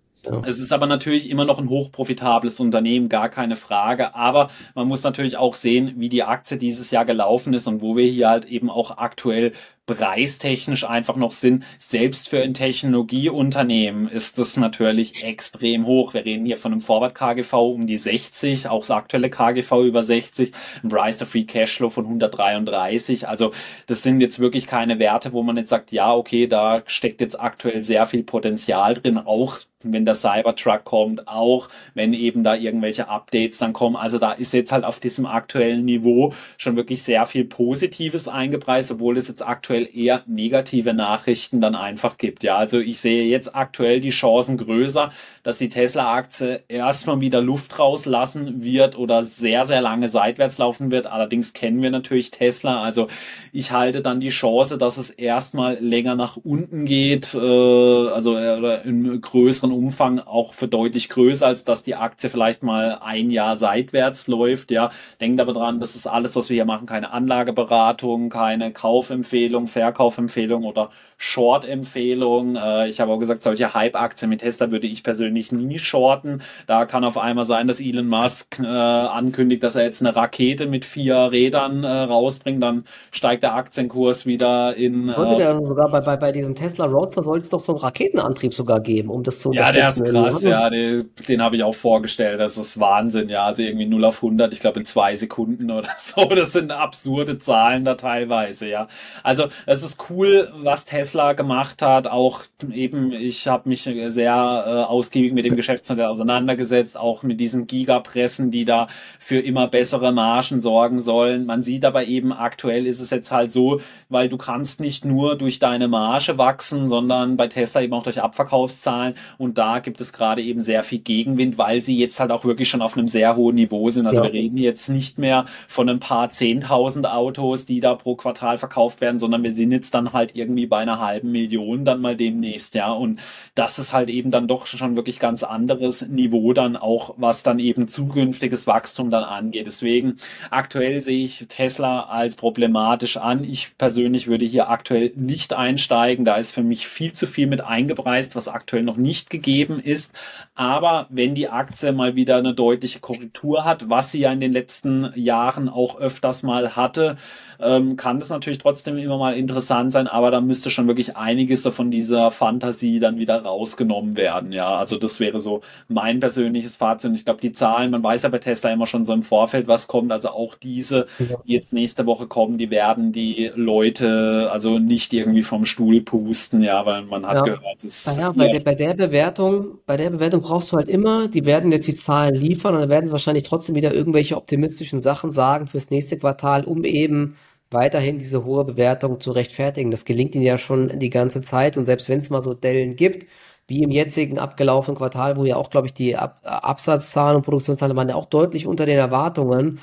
Es 0.45 0.59
ist 0.59 0.73
aber 0.73 0.87
natürlich 0.87 1.29
immer 1.29 1.45
noch 1.45 1.59
ein 1.59 1.69
hochprofitables 1.69 2.59
Unternehmen, 2.59 3.09
gar 3.09 3.29
keine 3.29 3.55
Frage. 3.55 4.15
Aber 4.15 4.49
man 4.73 4.87
muss 4.87 5.03
natürlich 5.03 5.37
auch 5.37 5.55
sehen, 5.55 5.93
wie 5.97 6.09
die 6.09 6.23
Aktie 6.23 6.57
dieses 6.57 6.91
Jahr 6.91 7.05
gelaufen 7.05 7.53
ist 7.53 7.67
und 7.67 7.81
wo 7.81 7.95
wir 7.95 8.05
hier 8.05 8.29
halt 8.29 8.45
eben 8.45 8.69
auch 8.69 8.97
aktuell 8.97 9.53
preistechnisch 9.85 10.83
einfach 10.83 11.15
noch 11.15 11.31
sind. 11.31 11.63
Selbst 11.79 12.29
für 12.29 12.41
ein 12.41 12.53
Technologieunternehmen 12.53 14.07
ist 14.07 14.39
das 14.39 14.57
natürlich 14.57 15.23
extrem 15.23 15.85
hoch. 15.85 16.13
Wir 16.13 16.25
reden 16.25 16.45
hier 16.45 16.57
von 16.57 16.71
einem 16.71 16.81
Forward 16.81 17.13
KGV 17.13 17.53
um 17.53 17.85
die 17.87 17.97
60, 17.97 18.67
auch 18.67 18.79
das 18.79 18.91
aktuelle 18.91 19.29
KGV 19.29 19.71
über 19.83 20.03
60, 20.03 20.51
ein 20.83 20.89
Price 20.89 21.17
to 21.17 21.25
Free 21.25 21.43
Cashflow 21.43 21.89
von 21.89 22.05
133. 22.05 23.27
Also 23.27 23.51
das 23.87 24.01
sind 24.01 24.21
jetzt 24.21 24.39
wirklich 24.39 24.65
keine 24.65 24.97
Werte, 24.99 25.33
wo 25.33 25.43
man 25.43 25.57
jetzt 25.57 25.69
sagt, 25.69 25.91
ja, 25.91 26.13
okay, 26.13 26.47
da 26.47 26.81
steckt 26.87 27.21
jetzt 27.21 27.39
aktuell 27.39 27.83
sehr 27.83 28.05
viel 28.05 28.23
Potenzial 28.23 28.95
drin, 28.95 29.19
auch 29.19 29.59
wenn 29.83 30.05
der 30.05 30.13
Cybertruck 30.13 30.83
kommt, 30.83 31.27
auch 31.27 31.69
wenn 31.93 32.13
eben 32.13 32.43
da 32.43 32.55
irgendwelche 32.55 33.07
Updates 33.07 33.59
dann 33.59 33.73
kommen. 33.73 33.95
Also 33.95 34.17
da 34.17 34.31
ist 34.31 34.53
jetzt 34.53 34.71
halt 34.71 34.83
auf 34.83 34.99
diesem 34.99 35.25
aktuellen 35.25 35.85
Niveau 35.85 36.33
schon 36.57 36.75
wirklich 36.75 37.03
sehr 37.03 37.25
viel 37.25 37.45
Positives 37.45 38.27
eingepreist, 38.27 38.91
obwohl 38.91 39.17
es 39.17 39.27
jetzt 39.27 39.45
aktuell 39.45 39.74
aktuell 39.75 39.89
eher 39.93 40.23
negative 40.25 40.93
Nachrichten 40.93 41.61
dann 41.61 41.75
einfach 41.75 42.17
gibt. 42.17 42.43
Ja, 42.43 42.57
also 42.57 42.79
ich 42.79 42.99
sehe 42.99 43.25
jetzt 43.25 43.55
aktuell 43.55 43.99
die 43.99 44.09
Chancen 44.09 44.57
größer, 44.57 45.11
dass 45.43 45.57
die 45.57 45.69
Tesla-Aktie 45.69 46.61
erstmal 46.67 47.19
wieder 47.19 47.41
Luft 47.41 47.77
rauslassen 47.77 48.63
wird 48.63 48.97
oder 48.97 49.23
sehr, 49.23 49.65
sehr 49.65 49.81
lange 49.81 50.09
seitwärts 50.09 50.57
laufen 50.57 50.91
wird. 50.91 51.07
Allerdings 51.07 51.53
kennen 51.53 51.81
wir 51.81 51.91
natürlich 51.91 52.31
Tesla. 52.31 52.81
Also 52.81 53.07
ich 53.51 53.71
halte 53.71 54.01
dann 54.01 54.19
die 54.19 54.29
Chance, 54.29 54.77
dass 54.77 54.97
es 54.97 55.09
erstmal 55.09 55.77
länger 55.79 56.15
nach 56.15 56.37
unten 56.37 56.85
geht, 56.85 57.33
äh, 57.33 57.37
also 57.37 58.37
äh, 58.37 58.81
im 58.87 59.19
größeren 59.19 59.71
Umfang 59.71 60.19
auch 60.19 60.53
für 60.53 60.67
deutlich 60.67 61.09
größer, 61.09 61.47
als 61.47 61.65
dass 61.65 61.83
die 61.83 61.95
Aktie 61.95 62.29
vielleicht 62.29 62.63
mal 62.63 62.99
ein 63.03 63.29
Jahr 63.29 63.55
seitwärts 63.55 64.27
läuft. 64.27 64.71
Ja, 64.71 64.89
denkt 65.19 65.41
aber 65.41 65.53
dran, 65.53 65.79
das 65.79 65.95
ist 65.95 66.07
alles, 66.07 66.35
was 66.35 66.49
wir 66.49 66.55
hier 66.55 66.65
machen, 66.65 66.85
keine 66.85 67.11
Anlageberatung, 67.11 68.29
keine 68.29 68.71
Kaufempfehlung, 68.71 69.64
Verkaufempfehlung 69.67 70.63
oder 70.63 70.91
Short-Empfehlung. 71.17 72.55
Äh, 72.55 72.89
ich 72.89 72.99
habe 72.99 73.11
auch 73.11 73.19
gesagt, 73.19 73.43
solche 73.43 73.73
Hype-Aktien 73.73 74.29
mit 74.29 74.41
Tesla 74.41 74.71
würde 74.71 74.87
ich 74.87 75.03
persönlich 75.03 75.51
nie 75.51 75.79
shorten. 75.79 76.41
Da 76.67 76.85
kann 76.85 77.03
auf 77.03 77.17
einmal 77.17 77.45
sein, 77.45 77.67
dass 77.67 77.79
Elon 77.79 78.07
Musk 78.07 78.59
äh, 78.59 78.65
ankündigt, 78.65 79.63
dass 79.63 79.75
er 79.75 79.83
jetzt 79.83 80.01
eine 80.01 80.15
Rakete 80.15 80.65
mit 80.65 80.85
vier 80.85 81.31
Rädern 81.31 81.83
äh, 81.83 81.87
rausbringt, 81.87 82.61
dann 82.61 82.85
steigt 83.11 83.43
der 83.43 83.55
Aktienkurs 83.55 84.25
wieder 84.25 84.75
in. 84.75 85.07
Sollte 85.09 85.37
der 85.37 85.51
äh, 85.51 85.65
sogar 85.65 85.89
bei, 85.89 86.01
bei, 86.01 86.17
bei 86.17 86.31
diesem 86.31 86.55
Tesla 86.55 86.85
Roadster 86.85 87.23
soll 87.23 87.39
es 87.39 87.49
doch 87.49 87.59
so 87.59 87.73
einen 87.73 87.79
Raketenantrieb 87.79 88.53
sogar 88.53 88.81
geben, 88.81 89.09
um 89.09 89.23
das 89.23 89.39
zu 89.39 89.51
Ja, 89.53 89.71
der 89.71 89.89
ist 89.89 90.03
krass, 90.03 90.43
ja, 90.43 90.69
den, 90.69 91.09
den 91.27 91.41
habe 91.41 91.55
ich 91.55 91.63
auch 91.63 91.75
vorgestellt. 91.75 92.39
Das 92.39 92.57
ist 92.57 92.79
Wahnsinn, 92.79 93.29
ja. 93.29 93.45
Also 93.45 93.63
irgendwie 93.63 93.85
0 93.85 94.05
auf 94.05 94.17
100, 94.17 94.53
ich 94.53 94.59
glaube 94.59 94.79
in 94.79 94.85
zwei 94.85 95.15
Sekunden 95.15 95.71
oder 95.71 95.89
so. 95.97 96.25
Das 96.25 96.51
sind 96.53 96.71
absurde 96.71 97.37
Zahlen 97.37 97.85
da 97.85 97.95
teilweise, 97.95 98.67
ja. 98.67 98.87
Also 99.23 99.45
es 99.65 99.83
ist 99.83 100.09
cool, 100.09 100.49
was 100.57 100.85
Tesla 100.85 101.04
gemacht 101.13 101.81
hat. 101.81 102.07
Auch 102.07 102.43
eben, 102.71 103.11
ich 103.11 103.47
habe 103.47 103.69
mich 103.69 103.83
sehr 103.83 104.33
äh, 104.33 104.69
ausgiebig 104.83 105.33
mit 105.33 105.45
dem 105.45 105.55
Geschäftsmodell 105.55 106.07
auseinandergesetzt, 106.07 106.97
auch 106.97 107.23
mit 107.23 107.39
diesen 107.39 107.67
Gigapressen, 107.67 108.51
die 108.51 108.65
da 108.65 108.87
für 109.19 109.39
immer 109.39 109.67
bessere 109.67 110.11
Margen 110.11 110.61
sorgen 110.61 111.01
sollen. 111.01 111.45
Man 111.45 111.63
sieht 111.63 111.85
aber 111.85 112.05
eben, 112.05 112.33
aktuell 112.33 112.87
ist 112.87 112.99
es 112.99 113.09
jetzt 113.09 113.31
halt 113.31 113.51
so, 113.51 113.81
weil 114.09 114.29
du 114.29 114.37
kannst 114.37 114.79
nicht 114.79 115.05
nur 115.05 115.37
durch 115.37 115.59
deine 115.59 115.87
Marge 115.87 116.37
wachsen, 116.37 116.89
sondern 116.89 117.37
bei 117.37 117.47
Tesla 117.47 117.81
eben 117.81 117.93
auch 117.93 118.03
durch 118.03 118.21
Abverkaufszahlen. 118.21 119.15
Und 119.37 119.57
da 119.57 119.79
gibt 119.79 120.01
es 120.01 120.13
gerade 120.13 120.41
eben 120.41 120.61
sehr 120.61 120.83
viel 120.83 120.99
Gegenwind, 120.99 121.57
weil 121.57 121.81
sie 121.81 121.97
jetzt 121.97 122.19
halt 122.19 122.31
auch 122.31 122.45
wirklich 122.45 122.69
schon 122.69 122.81
auf 122.81 122.97
einem 122.97 123.07
sehr 123.07 123.35
hohen 123.35 123.55
Niveau 123.55 123.89
sind. 123.89 124.07
Also 124.07 124.19
ja. 124.19 124.25
wir 124.25 124.33
reden 124.33 124.57
jetzt 124.57 124.89
nicht 124.89 125.17
mehr 125.17 125.45
von 125.67 125.89
ein 125.89 125.99
paar 125.99 126.29
zehntausend 126.29 127.07
Autos, 127.07 127.65
die 127.65 127.79
da 127.79 127.95
pro 127.95 128.15
Quartal 128.15 128.57
verkauft 128.57 129.01
werden, 129.01 129.19
sondern 129.19 129.43
wir 129.43 129.51
sind 129.51 129.71
jetzt 129.71 129.93
dann 129.93 130.13
halt 130.13 130.35
irgendwie 130.35 130.65
bei 130.65 130.77
einer 130.77 130.94
halben 130.99 131.31
Million 131.31 131.85
dann 131.85 132.01
mal 132.01 132.15
demnächst, 132.15 132.75
ja. 132.75 132.91
Und 132.91 133.19
das 133.55 133.79
ist 133.79 133.93
halt 133.93 134.09
eben 134.09 134.31
dann 134.31 134.47
doch 134.47 134.67
schon 134.67 134.95
wirklich 134.95 135.19
ganz 135.19 135.43
anderes 135.43 136.07
Niveau 136.07 136.53
dann 136.53 136.75
auch, 136.75 137.15
was 137.17 137.43
dann 137.43 137.59
eben 137.59 137.87
zukünftiges 137.87 138.67
Wachstum 138.67 139.09
dann 139.09 139.23
angeht. 139.23 139.67
Deswegen 139.67 140.15
aktuell 140.51 141.01
sehe 141.01 141.23
ich 141.23 141.45
Tesla 141.47 142.03
als 142.03 142.35
problematisch 142.35 143.17
an. 143.17 143.43
Ich 143.43 143.77
persönlich 143.77 144.27
würde 144.27 144.45
hier 144.45 144.69
aktuell 144.69 145.11
nicht 145.15 145.53
einsteigen. 145.53 146.25
Da 146.25 146.35
ist 146.35 146.51
für 146.51 146.63
mich 146.63 146.87
viel 146.87 147.13
zu 147.13 147.27
viel 147.27 147.47
mit 147.47 147.61
eingepreist, 147.61 148.35
was 148.35 148.47
aktuell 148.47 148.83
noch 148.83 148.97
nicht 148.97 149.29
gegeben 149.29 149.79
ist. 149.79 150.13
Aber 150.55 151.07
wenn 151.09 151.35
die 151.35 151.49
Aktie 151.49 151.91
mal 151.91 152.15
wieder 152.15 152.37
eine 152.37 152.53
deutliche 152.53 152.99
Korrektur 152.99 153.65
hat, 153.65 153.89
was 153.89 154.11
sie 154.11 154.19
ja 154.19 154.31
in 154.31 154.39
den 154.39 154.53
letzten 154.53 155.11
Jahren 155.15 155.69
auch 155.69 155.99
öfters 155.99 156.43
mal 156.43 156.75
hatte, 156.75 157.17
ähm, 157.59 157.95
kann 157.95 158.19
das 158.19 158.29
natürlich 158.29 158.59
trotzdem 158.59 158.97
immer 158.97 159.17
mal 159.17 159.35
interessant 159.35 159.91
sein, 159.91 160.07
aber 160.07 160.31
da 160.31 160.41
müsste 160.41 160.69
schon 160.69 160.84
wirklich 160.87 161.17
einiges 161.17 161.65
von 161.65 161.91
dieser 161.91 162.31
Fantasie 162.31 162.99
dann 162.99 163.17
wieder 163.17 163.41
rausgenommen 163.41 164.17
werden. 164.17 164.51
Ja, 164.51 164.77
also 164.77 164.97
das 164.97 165.19
wäre 165.19 165.39
so 165.39 165.61
mein 165.87 166.19
persönliches 166.19 166.77
Fazit. 166.77 167.09
Und 167.09 167.15
ich 167.15 167.25
glaube, 167.25 167.41
die 167.41 167.51
Zahlen, 167.51 167.91
man 167.91 168.03
weiß 168.03 168.23
ja 168.23 168.29
bei 168.29 168.39
Tesla 168.39 168.71
immer 168.71 168.87
schon 168.87 169.05
so 169.05 169.13
im 169.13 169.23
Vorfeld, 169.23 169.67
was 169.67 169.87
kommt. 169.87 170.11
Also 170.11 170.29
auch 170.29 170.55
diese, 170.55 171.07
die 171.19 171.53
jetzt 171.53 171.73
nächste 171.73 172.05
Woche 172.05 172.27
kommen, 172.27 172.57
die 172.57 172.69
werden 172.69 173.11
die 173.11 173.51
Leute 173.55 174.49
also 174.51 174.79
nicht 174.79 175.13
irgendwie 175.13 175.43
vom 175.43 175.65
Stuhl 175.65 176.01
pusten, 176.01 176.61
ja, 176.61 176.85
weil 176.85 177.03
man 177.03 177.25
hat 177.25 177.35
ja. 177.35 177.41
gehört, 177.41 177.83
es 177.83 178.17
ja, 178.17 178.31
bei, 178.31 178.49
der, 178.49 178.59
bei 178.59 178.75
der 178.75 178.93
Bewertung, 178.93 179.79
bei 179.85 179.97
der 179.97 180.09
Bewertung 180.09 180.41
brauchst 180.41 180.71
du 180.71 180.77
halt 180.77 180.89
immer, 180.89 181.27
die 181.27 181.45
werden 181.45 181.71
jetzt 181.71 181.87
die 181.87 181.95
Zahlen 181.95 182.35
liefern 182.35 182.75
und 182.75 182.81
dann 182.81 182.89
werden 182.89 183.07
sie 183.07 183.11
wahrscheinlich 183.11 183.43
trotzdem 183.43 183.75
wieder 183.75 183.93
irgendwelche 183.93 184.37
optimistischen 184.37 185.01
Sachen 185.01 185.31
sagen 185.31 185.67
fürs 185.67 185.89
nächste 185.89 186.17
Quartal, 186.17 186.63
um 186.65 186.83
eben 186.83 187.35
weiterhin 187.75 188.17
diese 188.17 188.43
hohe 188.45 188.65
Bewertung 188.65 189.19
zu 189.19 189.31
rechtfertigen. 189.31 189.91
Das 189.91 190.05
gelingt 190.05 190.33
ihnen 190.33 190.43
ja 190.43 190.57
schon 190.57 190.99
die 190.99 191.11
ganze 191.11 191.41
Zeit 191.41 191.77
und 191.77 191.85
selbst 191.85 192.09
wenn 192.09 192.19
es 192.19 192.31
mal 192.31 192.41
so 192.41 192.55
Dellen 192.55 192.95
gibt, 192.95 193.27
wie 193.67 193.83
im 193.83 193.91
jetzigen 193.91 194.39
abgelaufenen 194.39 194.97
Quartal, 194.97 195.37
wo 195.37 195.45
ja 195.45 195.55
auch, 195.55 195.69
glaube 195.69 195.87
ich, 195.87 195.93
die 195.93 196.15
Ab 196.15 196.39
Absatzzahlen 196.43 197.37
und 197.37 197.43
Produktionszahlen 197.43 197.95
waren 197.95 198.09
ja 198.09 198.15
auch 198.15 198.25
deutlich 198.25 198.67
unter 198.67 198.85
den 198.85 198.97
Erwartungen. 198.97 199.79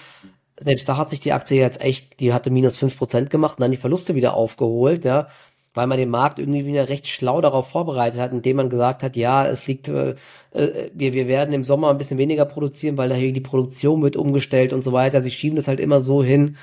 Selbst 0.59 0.89
da 0.89 0.97
hat 0.97 1.11
sich 1.11 1.21
die 1.21 1.33
Aktie 1.33 1.59
jetzt 1.59 1.81
echt, 1.81 2.21
die 2.21 2.33
hatte 2.33 2.51
minus 2.51 2.79
fünf 2.79 2.97
Prozent 2.97 3.31
gemacht 3.31 3.59
und 3.59 3.63
dann 3.63 3.71
die 3.73 3.77
Verluste 3.77 4.15
wieder 4.15 4.35
aufgeholt, 4.35 5.05
ja, 5.05 5.29
weil 5.75 5.87
man 5.87 5.99
den 5.99 6.11
Markt 6.11 6.39
irgendwie 6.39 6.67
wieder 6.67 6.89
recht 6.89 7.09
schlau 7.09 7.41
darauf 7.41 7.69
vorbereitet 7.71 8.21
hat, 8.21 8.33
indem 8.33 8.57
man 8.59 8.71
gesagt 8.71 9.03
hat, 9.03 9.17
ja, 9.17 9.47
es 9.47 9.67
liegt, 9.67 9.89
äh, 9.89 10.17
äh 10.53 10.91
wir, 10.95 11.15
wir 11.15 11.29
werden 11.29 11.55
im 11.55 11.65
Sommer 11.65 11.91
ein 11.91 11.99
bisschen 11.99 12.19
weniger 12.19 12.45
produzieren, 12.45 12.99
weil 12.99 13.09
daher 13.09 13.33
die 13.33 13.41
Produktion 13.41 14.03
wird 14.03 14.17
umgestellt 14.17 14.73
und 14.73 14.83
so 14.83 14.93
weiter. 14.93 15.21
Sie 15.23 15.31
schieben 15.31 15.57
das 15.57 15.69
halt 15.69 15.81
immer 15.81 16.01
so 16.01 16.23
hin, 16.23 16.57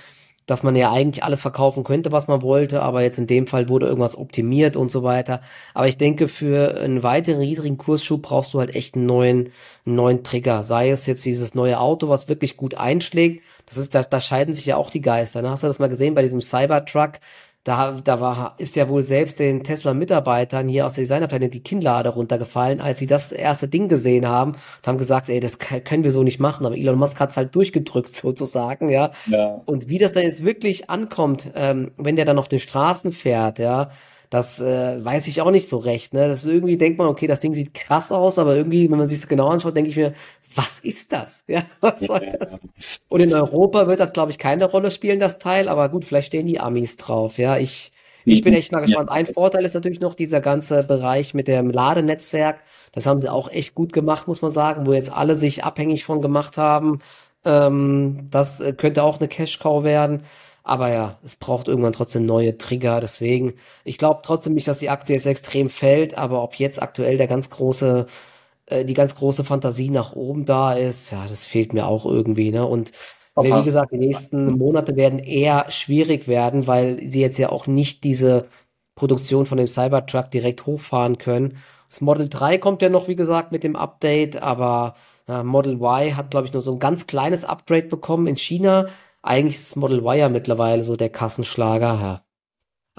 dass 0.50 0.64
man 0.64 0.76
ja 0.76 0.92
eigentlich 0.92 1.24
alles 1.24 1.42
verkaufen 1.42 1.84
könnte, 1.84 2.12
was 2.12 2.28
man 2.28 2.42
wollte, 2.42 2.82
aber 2.82 3.04
jetzt 3.04 3.20
in 3.20 3.28
dem 3.28 3.46
Fall 3.46 3.70
wurde 3.70 3.86
irgendwas 3.86 4.18
optimiert 4.18 4.76
und 4.76 4.90
so 4.90 5.04
weiter. 5.04 5.42
Aber 5.76 5.88
ich 5.88 5.98
denke, 5.98 6.28
für 6.28 6.76
einen 6.80 7.04
weiteren 7.04 7.40
riesigen 7.40 7.78
Kursschub 7.78 8.24
brauchst 8.24 8.54
du 8.54 8.60
halt 8.60 8.74
echt 8.74 8.96
einen 8.96 9.06
neuen, 9.06 9.52
einen 9.86 9.96
neuen 9.96 10.24
Trigger. 10.24 10.64
Sei 10.64 10.90
es 10.90 11.06
jetzt 11.06 11.24
dieses 11.24 11.54
neue 11.54 11.80
Auto, 11.80 12.10
was 12.10 12.30
wirklich 12.30 12.58
gut 12.58 12.74
einschlägt. 12.74 13.44
Das 13.68 13.78
ist, 13.78 13.94
da, 13.94 14.02
da 14.02 14.20
scheiden 14.20 14.56
sich 14.56 14.66
ja 14.66 14.76
auch 14.76 14.90
die 14.90 15.02
Geister. 15.02 15.44
Ne? 15.44 15.52
Hast 15.52 15.62
du 15.62 15.68
das 15.68 15.78
mal 15.78 15.90
gesehen 15.90 16.16
bei 16.16 16.24
diesem 16.24 16.42
Cybertruck? 16.42 17.20
Da, 17.70 17.92
da 18.04 18.20
war, 18.20 18.56
ist 18.58 18.76
ja 18.76 18.90
wohl 18.90 19.04
selbst 19.04 19.38
den 19.38 19.64
Tesla-Mitarbeitern 19.64 20.68
hier 20.68 20.88
aus 20.88 20.94
der 20.96 21.04
Designerplanet 21.04 21.54
die 21.54 21.62
Kinnlade 21.62 22.10
runtergefallen, 22.10 22.82
als 22.82 22.98
sie 22.98 23.06
das 23.06 23.32
erste 23.32 23.68
Ding 23.68 23.88
gesehen 23.90 24.28
haben 24.28 24.54
und 24.54 24.88
haben 24.88 24.98
gesagt, 24.98 25.30
ey, 25.30 25.40
das 25.40 25.60
können 25.60 26.04
wir 26.04 26.12
so 26.12 26.24
nicht 26.24 26.40
machen. 26.40 26.66
Aber 26.66 26.76
Elon 26.76 26.98
Musk 26.98 27.20
hat's 27.20 27.38
halt 27.38 27.54
durchgedrückt 27.54 28.16
sozusagen, 28.16 28.90
ja. 28.90 29.12
ja. 29.28 29.62
Und 29.68 29.88
wie 29.88 30.00
das 30.00 30.14
dann 30.14 30.24
jetzt 30.24 30.44
wirklich 30.44 30.90
ankommt, 30.90 31.52
ähm, 31.54 31.92
wenn 31.96 32.16
der 32.16 32.26
dann 32.26 32.40
auf 32.40 32.48
den 32.48 32.58
Straßen 32.58 33.12
fährt, 33.12 33.60
ja, 33.60 33.92
das 34.32 34.60
äh, 34.60 35.04
weiß 35.04 35.28
ich 35.28 35.42
auch 35.42 35.52
nicht 35.52 35.68
so 35.68 35.78
recht. 35.78 36.14
Ne? 36.14 36.28
Das 36.28 36.46
irgendwie 36.46 36.78
denkt 36.78 36.98
man, 36.98 37.08
okay, 37.08 37.28
das 37.28 37.40
Ding 37.40 37.54
sieht 37.54 37.76
krass 37.76 38.12
aus, 38.12 38.40
aber 38.40 38.56
irgendwie, 38.56 38.90
wenn 38.90 38.98
man 38.98 39.08
sich 39.08 39.28
genau 39.28 39.48
anschaut, 39.48 39.76
denke 39.76 39.92
ich 39.92 39.96
mir, 39.96 40.14
was 40.56 40.80
ist 40.80 41.12
das? 41.12 41.44
Ja, 41.48 41.64
was 41.82 42.02
soll 42.02 42.30
das? 42.40 42.60
Und 43.10 43.22
in 43.22 43.34
Europa 43.34 43.88
wird 43.88 44.00
das, 44.00 44.14
glaube 44.14 44.32
ich, 44.32 44.38
keine 44.38 44.66
Rolle 44.66 44.92
spielen, 44.92 45.20
das 45.20 45.40
Teil, 45.40 45.68
aber 45.68 45.90
gut, 45.90 46.06
vielleicht 46.06 46.28
stehen 46.28 46.48
die 46.48 46.60
Amis 46.60 46.98
drauf. 46.98 47.38
Ja, 47.38 47.58
ich, 47.58 47.92
ich 48.26 48.44
bin 48.44 48.54
echt 48.54 48.72
mal 48.72 48.82
gespannt. 48.82 49.10
Ein 49.10 49.26
Vorteil 49.26 49.66
ist 49.66 49.74
natürlich 49.74 50.00
noch 50.00 50.14
dieser 50.14 50.42
ganze 50.42 50.84
Bereich 50.84 51.34
mit 51.34 51.48
dem 51.48 51.70
Ladenetzwerk. 51.70 52.60
Das 52.92 53.06
haben 53.06 53.22
sie 53.22 53.30
auch 53.30 53.50
echt 53.50 53.76
gut 53.76 53.94
gemacht, 53.94 54.28
muss 54.28 54.42
man 54.42 54.52
sagen, 54.52 54.86
wo 54.86 54.94
jetzt 54.94 55.12
alle 55.12 55.36
sich 55.36 55.64
abhängig 55.64 56.04
von 56.04 56.22
gemacht 56.22 56.58
haben. 56.58 57.00
Ähm, 57.46 58.28
das 58.32 58.60
äh, 58.60 58.74
könnte 58.74 59.04
auch 59.04 59.20
eine 59.20 59.28
Cash-Cow 59.28 59.84
werden. 59.84 60.24
Aber 60.64 60.92
ja, 60.92 61.18
es 61.24 61.36
braucht 61.36 61.68
irgendwann 61.68 61.94
trotzdem 61.94 62.26
neue 62.26 62.58
Trigger. 62.58 63.00
Deswegen, 63.00 63.54
ich 63.84 63.98
glaube 63.98 64.22
trotzdem 64.24 64.54
nicht, 64.54 64.68
dass 64.68 64.80
die 64.80 64.90
Aktie 64.90 65.16
jetzt 65.16 65.26
extrem 65.26 65.70
fällt. 65.70 66.18
Aber 66.18 66.44
ob 66.44 66.56
jetzt 66.56 66.82
aktuell 66.82 67.18
der 67.18 67.28
ganz 67.28 67.50
große 67.50 68.06
äh, 68.70 68.86
die 68.86 68.94
ganz 68.94 69.16
große 69.16 69.44
Fantasie 69.44 69.90
nach 69.90 70.14
oben 70.14 70.46
da 70.46 70.74
ist, 70.74 71.12
ja, 71.12 71.26
das 71.28 71.46
fehlt 71.46 71.74
mir 71.74 71.88
auch 71.88 72.06
irgendwie, 72.06 72.52
ne? 72.52 72.66
Und 72.66 72.92
wie 73.36 73.64
gesagt, 73.64 73.94
die 73.94 73.98
nächsten 73.98 74.58
Monate 74.58 74.96
werden 74.98 75.20
eher 75.20 75.66
schwierig 75.70 76.28
werden, 76.28 76.68
weil 76.68 77.00
sie 77.08 77.22
jetzt 77.22 77.38
ja 77.38 77.50
auch 77.50 77.68
nicht 77.68 78.04
diese 78.04 78.48
Produktion 78.96 79.46
von 79.46 79.58
dem 79.58 79.68
Cybertruck 79.68 80.30
direkt 80.30 80.66
hochfahren 80.66 81.18
können. 81.18 81.58
Das 81.90 82.02
Model 82.02 82.28
3 82.28 82.58
kommt 82.58 82.82
ja 82.82 82.90
noch, 82.90 83.08
wie 83.08 83.16
gesagt, 83.16 83.52
mit 83.52 83.64
dem 83.64 83.78
Update, 83.78 84.42
aber 84.42 84.96
ja, 85.28 85.44
Model 85.44 85.76
Y 85.76 86.16
hat, 86.18 86.32
glaube 86.32 86.48
ich, 86.48 86.54
nur 86.54 86.62
so 86.62 86.74
ein 86.74 86.80
ganz 86.80 87.08
kleines 87.08 87.46
Upgrade 87.46 87.88
bekommen 87.88 88.28
in 88.28 88.36
China. 88.36 88.88
Eigentlich 89.22 89.56
ist 89.56 89.72
das 89.72 89.76
Model 89.78 90.00
Y 90.00 90.18
ja 90.18 90.30
mittlerweile 90.30 90.84
so 90.84 90.96
der 90.96 91.10
Kassenschlager. 91.10 92.00
Ja, 92.02 92.24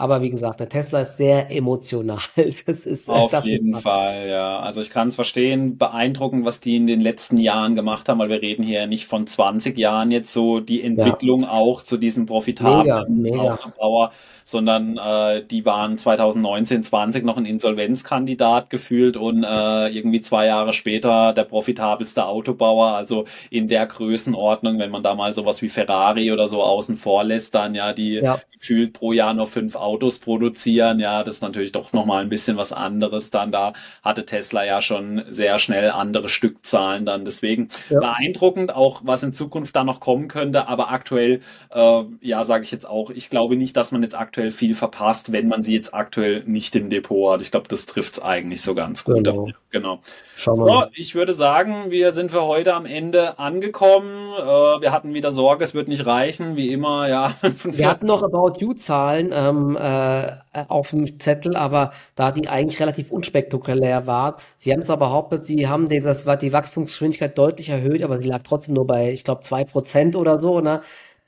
aber 0.01 0.23
wie 0.23 0.31
gesagt, 0.31 0.61
der 0.61 0.69
Tesla 0.69 1.01
ist 1.01 1.19
sehr 1.19 1.51
emotional. 1.51 2.19
Das 2.67 2.87
ist 2.87 3.09
äh, 3.09 3.13
auf 3.13 3.31
das 3.31 3.47
jeden 3.47 3.75
ist 3.75 3.83
Fall, 3.83 4.29
ja. 4.29 4.61
Also 4.61 4.81
ich 4.81 4.91
kann 4.91 5.09
es 5.09 5.15
verstehen, 5.15 5.77
beeindruckend, 5.77 6.45
was 6.45 6.61
die 6.61 6.77
in 6.77 6.87
den 6.87 7.01
letzten 7.01 7.37
Jahren 7.37 7.75
gemacht 7.75 8.09
haben, 8.09 8.19
weil 8.19 8.29
wir 8.29 8.41
reden 8.41 8.63
hier 8.63 8.87
nicht 8.87 9.07
von 9.07 9.27
20 9.27 9.77
Jahren 9.77 10.11
jetzt 10.11 10.33
so 10.33 10.61
die 10.61 10.83
Entwicklung 10.83 11.43
ja. 11.43 11.51
auch 11.51 11.83
zu 11.83 11.97
diesem 11.97 12.27
profitablen 12.27 13.21
mega, 13.21 13.59
mega. 13.77 14.11
sondern 14.45 14.97
äh, 14.97 15.45
die 15.45 15.67
waren 15.67 15.99
2019, 15.99 16.83
20 16.85 17.25
noch 17.25 17.37
ein 17.37 17.45
Insolvenzkandidat 17.45 18.71
gefühlt 18.71 19.17
und 19.17 19.45
äh, 19.45 19.89
irgendwie 19.89 20.21
zwei 20.21 20.47
Jahre 20.47 20.73
später 20.73 21.33
der 21.33 21.45
profitabelste 21.45 22.27
Autobauer. 22.27 22.95
Also 22.95 23.27
in 23.51 23.69
der 23.69 23.87
Größenordnung, 23.87 24.79
wenn 24.79 24.91
man 24.91 25.03
da 25.03 25.15
mal 25.15 25.35
sowas 25.35 25.61
wie 25.61 25.69
Ferrari 25.69 26.33
oder 26.33 26.49
so 26.49 26.63
außen 26.63 26.97
vor 26.97 27.25
lässt, 27.25 27.55
dann 27.55 27.75
ja 27.75 27.93
die 27.93 28.15
ja. 28.15 28.41
gefühlt 28.53 28.93
pro 28.93 29.13
Jahr 29.13 29.35
nur 29.35 29.47
fünf 29.47 29.77
Autos 29.77 29.90
Autos 29.91 30.21
produzieren. 30.21 31.01
Ja, 31.01 31.25
das 31.25 31.37
ist 31.37 31.43
natürlich 31.43 31.73
doch 31.73 31.93
nochmal 31.93 32.23
ein 32.23 32.29
bisschen 32.29 32.57
was 32.57 32.73
anderes 32.73 33.31
dann. 33.31 33.51
Da 33.51 33.73
hatte 34.05 34.25
Tesla 34.25 34.65
ja 34.65 34.81
schon 34.83 35.25
sehr 35.29 35.59
schnell 35.59 35.91
andere 35.91 36.29
Stückzahlen 36.29 37.05
dann. 37.05 37.25
Deswegen 37.25 37.69
ja. 37.89 37.99
beeindruckend, 37.99 38.73
auch 38.73 39.01
was 39.05 39.25
in 39.25 39.33
Zukunft 39.33 39.75
da 39.75 39.83
noch 39.83 39.99
kommen 39.99 40.29
könnte. 40.29 40.69
Aber 40.69 40.91
aktuell, 40.91 41.41
äh, 41.71 42.03
ja, 42.21 42.45
sage 42.45 42.63
ich 42.65 42.71
jetzt 42.71 42.89
auch, 42.89 43.11
ich 43.11 43.31
glaube 43.31 43.57
nicht, 43.57 43.77
dass 43.77 43.91
man 43.91 44.03
jetzt 44.03 44.17
aktuell 44.17 44.53
viel 44.53 44.77
verpasst, 44.77 45.33
wenn 45.33 45.49
man 45.49 45.65
sie 45.65 45.75
jetzt 45.75 45.93
aktuell 45.93 46.45
nicht 46.47 46.77
im 46.77 46.89
Depot 46.89 47.33
hat. 47.33 47.41
Ich 47.41 47.51
glaube, 47.51 47.69
das 47.69 47.87
trifft 47.87 48.15
es 48.15 48.23
eigentlich 48.23 48.63
so 48.63 48.75
ganz 48.75 49.03
gut. 49.05 49.25
Genau. 49.25 49.49
genau. 49.71 50.01
Schauen 50.37 50.59
wir 50.59 50.85
so, 50.85 50.91
ich 50.95 51.15
würde 51.15 51.33
sagen, 51.33 51.91
wir 51.91 52.13
sind 52.13 52.31
für 52.31 52.45
heute 52.45 52.75
am 52.75 52.87
Ende 52.87 53.39
angekommen. 53.39 54.33
Äh, 54.39 54.43
wir 54.81 54.93
hatten 54.93 55.15
wieder 55.15 55.33
Sorge, 55.33 55.65
es 55.65 55.75
wird 55.75 55.89
nicht 55.89 56.07
reichen, 56.07 56.57
wie 56.57 56.73
immer, 56.73 57.09
ja. 57.09 57.35
wir 57.65 57.89
hatten 57.89 58.07
noch 58.07 58.23
About 58.23 58.61
You-Zahlen 58.61 59.33
ähm, 59.35 59.70
äh, 59.77 60.37
auf 60.69 60.91
dem 60.91 61.19
Zettel, 61.19 61.57
aber 61.57 61.93
da 62.15 62.33
die 62.33 62.49
eigentlich 62.49 62.81
relativ 62.81 63.11
unspektakulär 63.11 64.07
war. 64.07 64.37
Sie 64.57 64.73
haben 64.73 64.83
zwar 64.83 64.99
behauptet, 64.99 65.45
sie 65.45 65.69
haben 65.69 65.89
die, 65.89 66.01
das 66.01 66.25
die 66.41 66.53
Wachstumsgeschwindigkeit 66.53 67.37
deutlich 67.37 67.69
erhöht, 67.69 68.03
aber 68.03 68.19
sie 68.19 68.29
lag 68.29 68.43
trotzdem 68.45 68.75
nur 68.75 68.87
bei, 68.87 69.13
ich 69.13 69.25
glaube, 69.25 69.43
zwei 69.43 69.65
Prozent 69.65 70.17
oder 70.17 70.39
so. 70.39 70.61
Ne? 70.61 70.81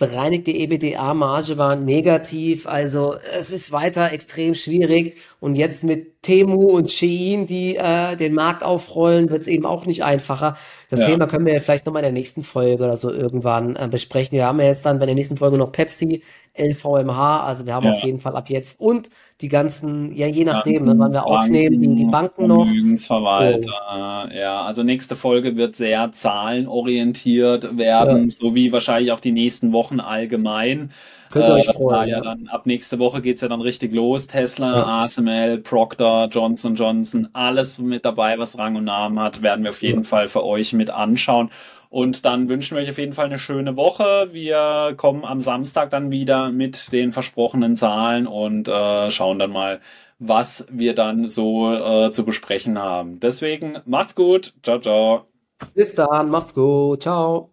bereinigte 0.02 0.50
EBITDA-Marge 0.50 1.58
war 1.58 1.76
negativ. 1.76 2.66
Also 2.66 3.14
es 3.38 3.52
ist 3.52 3.70
weiter 3.70 4.12
extrem 4.12 4.56
schwierig. 4.56 5.16
Und 5.38 5.54
jetzt 5.54 5.84
mit 5.84 6.22
Temu 6.22 6.70
und 6.70 6.90
Shein, 6.90 7.46
die 7.46 7.76
äh, 7.76 8.16
den 8.16 8.34
Markt 8.34 8.64
aufrollen, 8.64 9.30
wird 9.30 9.42
es 9.42 9.46
eben 9.46 9.64
auch 9.64 9.86
nicht 9.86 10.02
einfacher. 10.02 10.56
Das 10.92 11.00
ja. 11.00 11.06
Thema 11.06 11.26
können 11.26 11.46
wir 11.46 11.58
vielleicht 11.62 11.86
nochmal 11.86 12.02
in 12.02 12.08
der 12.08 12.12
nächsten 12.12 12.42
Folge 12.42 12.84
oder 12.84 12.98
so 12.98 13.10
irgendwann 13.10 13.76
äh, 13.76 13.88
besprechen. 13.90 14.36
Wir 14.36 14.44
haben 14.44 14.60
ja 14.60 14.66
jetzt 14.66 14.84
dann 14.84 14.98
bei 14.98 15.06
der 15.06 15.14
nächsten 15.14 15.38
Folge 15.38 15.56
noch 15.56 15.72
Pepsi, 15.72 16.22
LVMH, 16.54 17.44
also 17.44 17.64
wir 17.64 17.74
haben 17.74 17.86
ja. 17.86 17.92
auf 17.92 18.04
jeden 18.04 18.18
Fall 18.18 18.36
ab 18.36 18.50
jetzt 18.50 18.78
und 18.78 19.08
die 19.40 19.48
ganzen, 19.48 20.14
ja 20.14 20.26
je 20.26 20.44
nachdem, 20.44 20.84
ne, 20.84 20.94
wann 20.98 21.12
wir 21.12 21.22
Banken, 21.22 21.32
aufnehmen, 21.32 21.80
die, 21.80 21.94
die 21.94 22.04
Banken 22.04 22.46
noch. 22.46 22.66
Vermögensverwalter, 22.66 23.70
oh. 23.70 24.36
ja, 24.36 24.60
also 24.66 24.82
nächste 24.82 25.16
Folge 25.16 25.56
wird 25.56 25.76
sehr 25.76 26.12
zahlenorientiert 26.12 27.78
werden, 27.78 28.24
ja. 28.24 28.30
so 28.30 28.54
wie 28.54 28.70
wahrscheinlich 28.70 29.12
auch 29.12 29.20
die 29.20 29.32
nächsten 29.32 29.72
Wochen 29.72 29.98
allgemein. 29.98 30.90
Könnt 31.32 31.48
ihr 31.48 31.54
euch 31.54 31.68
äh, 31.68 31.72
freuen. 31.72 32.08
Ja, 32.08 32.20
dann 32.20 32.46
ab 32.48 32.66
nächste 32.66 32.98
Woche 32.98 33.22
geht's 33.22 33.40
ja 33.40 33.48
dann 33.48 33.62
richtig 33.62 33.92
los. 33.92 34.26
Tesla, 34.26 34.76
ja. 34.76 35.04
ASML, 35.04 35.58
Procter, 35.58 36.28
Johnson 36.30 36.74
Johnson, 36.74 37.28
alles 37.32 37.78
mit 37.78 38.04
dabei, 38.04 38.38
was 38.38 38.58
Rang 38.58 38.76
und 38.76 38.84
Namen 38.84 39.18
hat, 39.18 39.42
werden 39.42 39.64
wir 39.64 39.70
auf 39.70 39.82
jeden 39.82 40.02
ja. 40.02 40.08
Fall 40.08 40.28
für 40.28 40.44
euch 40.44 40.72
mit 40.74 40.90
anschauen. 40.90 41.50
Und 41.88 42.24
dann 42.24 42.48
wünschen 42.48 42.76
wir 42.76 42.82
euch 42.82 42.90
auf 42.90 42.98
jeden 42.98 43.12
Fall 43.12 43.26
eine 43.26 43.38
schöne 43.38 43.76
Woche. 43.76 44.28
Wir 44.32 44.94
kommen 44.96 45.24
am 45.24 45.40
Samstag 45.40 45.90
dann 45.90 46.10
wieder 46.10 46.50
mit 46.50 46.92
den 46.92 47.12
versprochenen 47.12 47.76
Zahlen 47.76 48.26
und 48.26 48.68
äh, 48.68 49.10
schauen 49.10 49.38
dann 49.38 49.50
mal, 49.50 49.80
was 50.18 50.66
wir 50.70 50.94
dann 50.94 51.26
so 51.26 51.72
äh, 51.74 52.10
zu 52.10 52.24
besprechen 52.24 52.78
haben. 52.78 53.20
Deswegen 53.20 53.78
macht's 53.84 54.14
gut. 54.14 54.54
Ciao, 54.62 54.78
ciao. 54.78 55.26
Bis 55.74 55.94
dann. 55.94 56.30
Macht's 56.30 56.54
gut. 56.54 57.02
Ciao. 57.02 57.51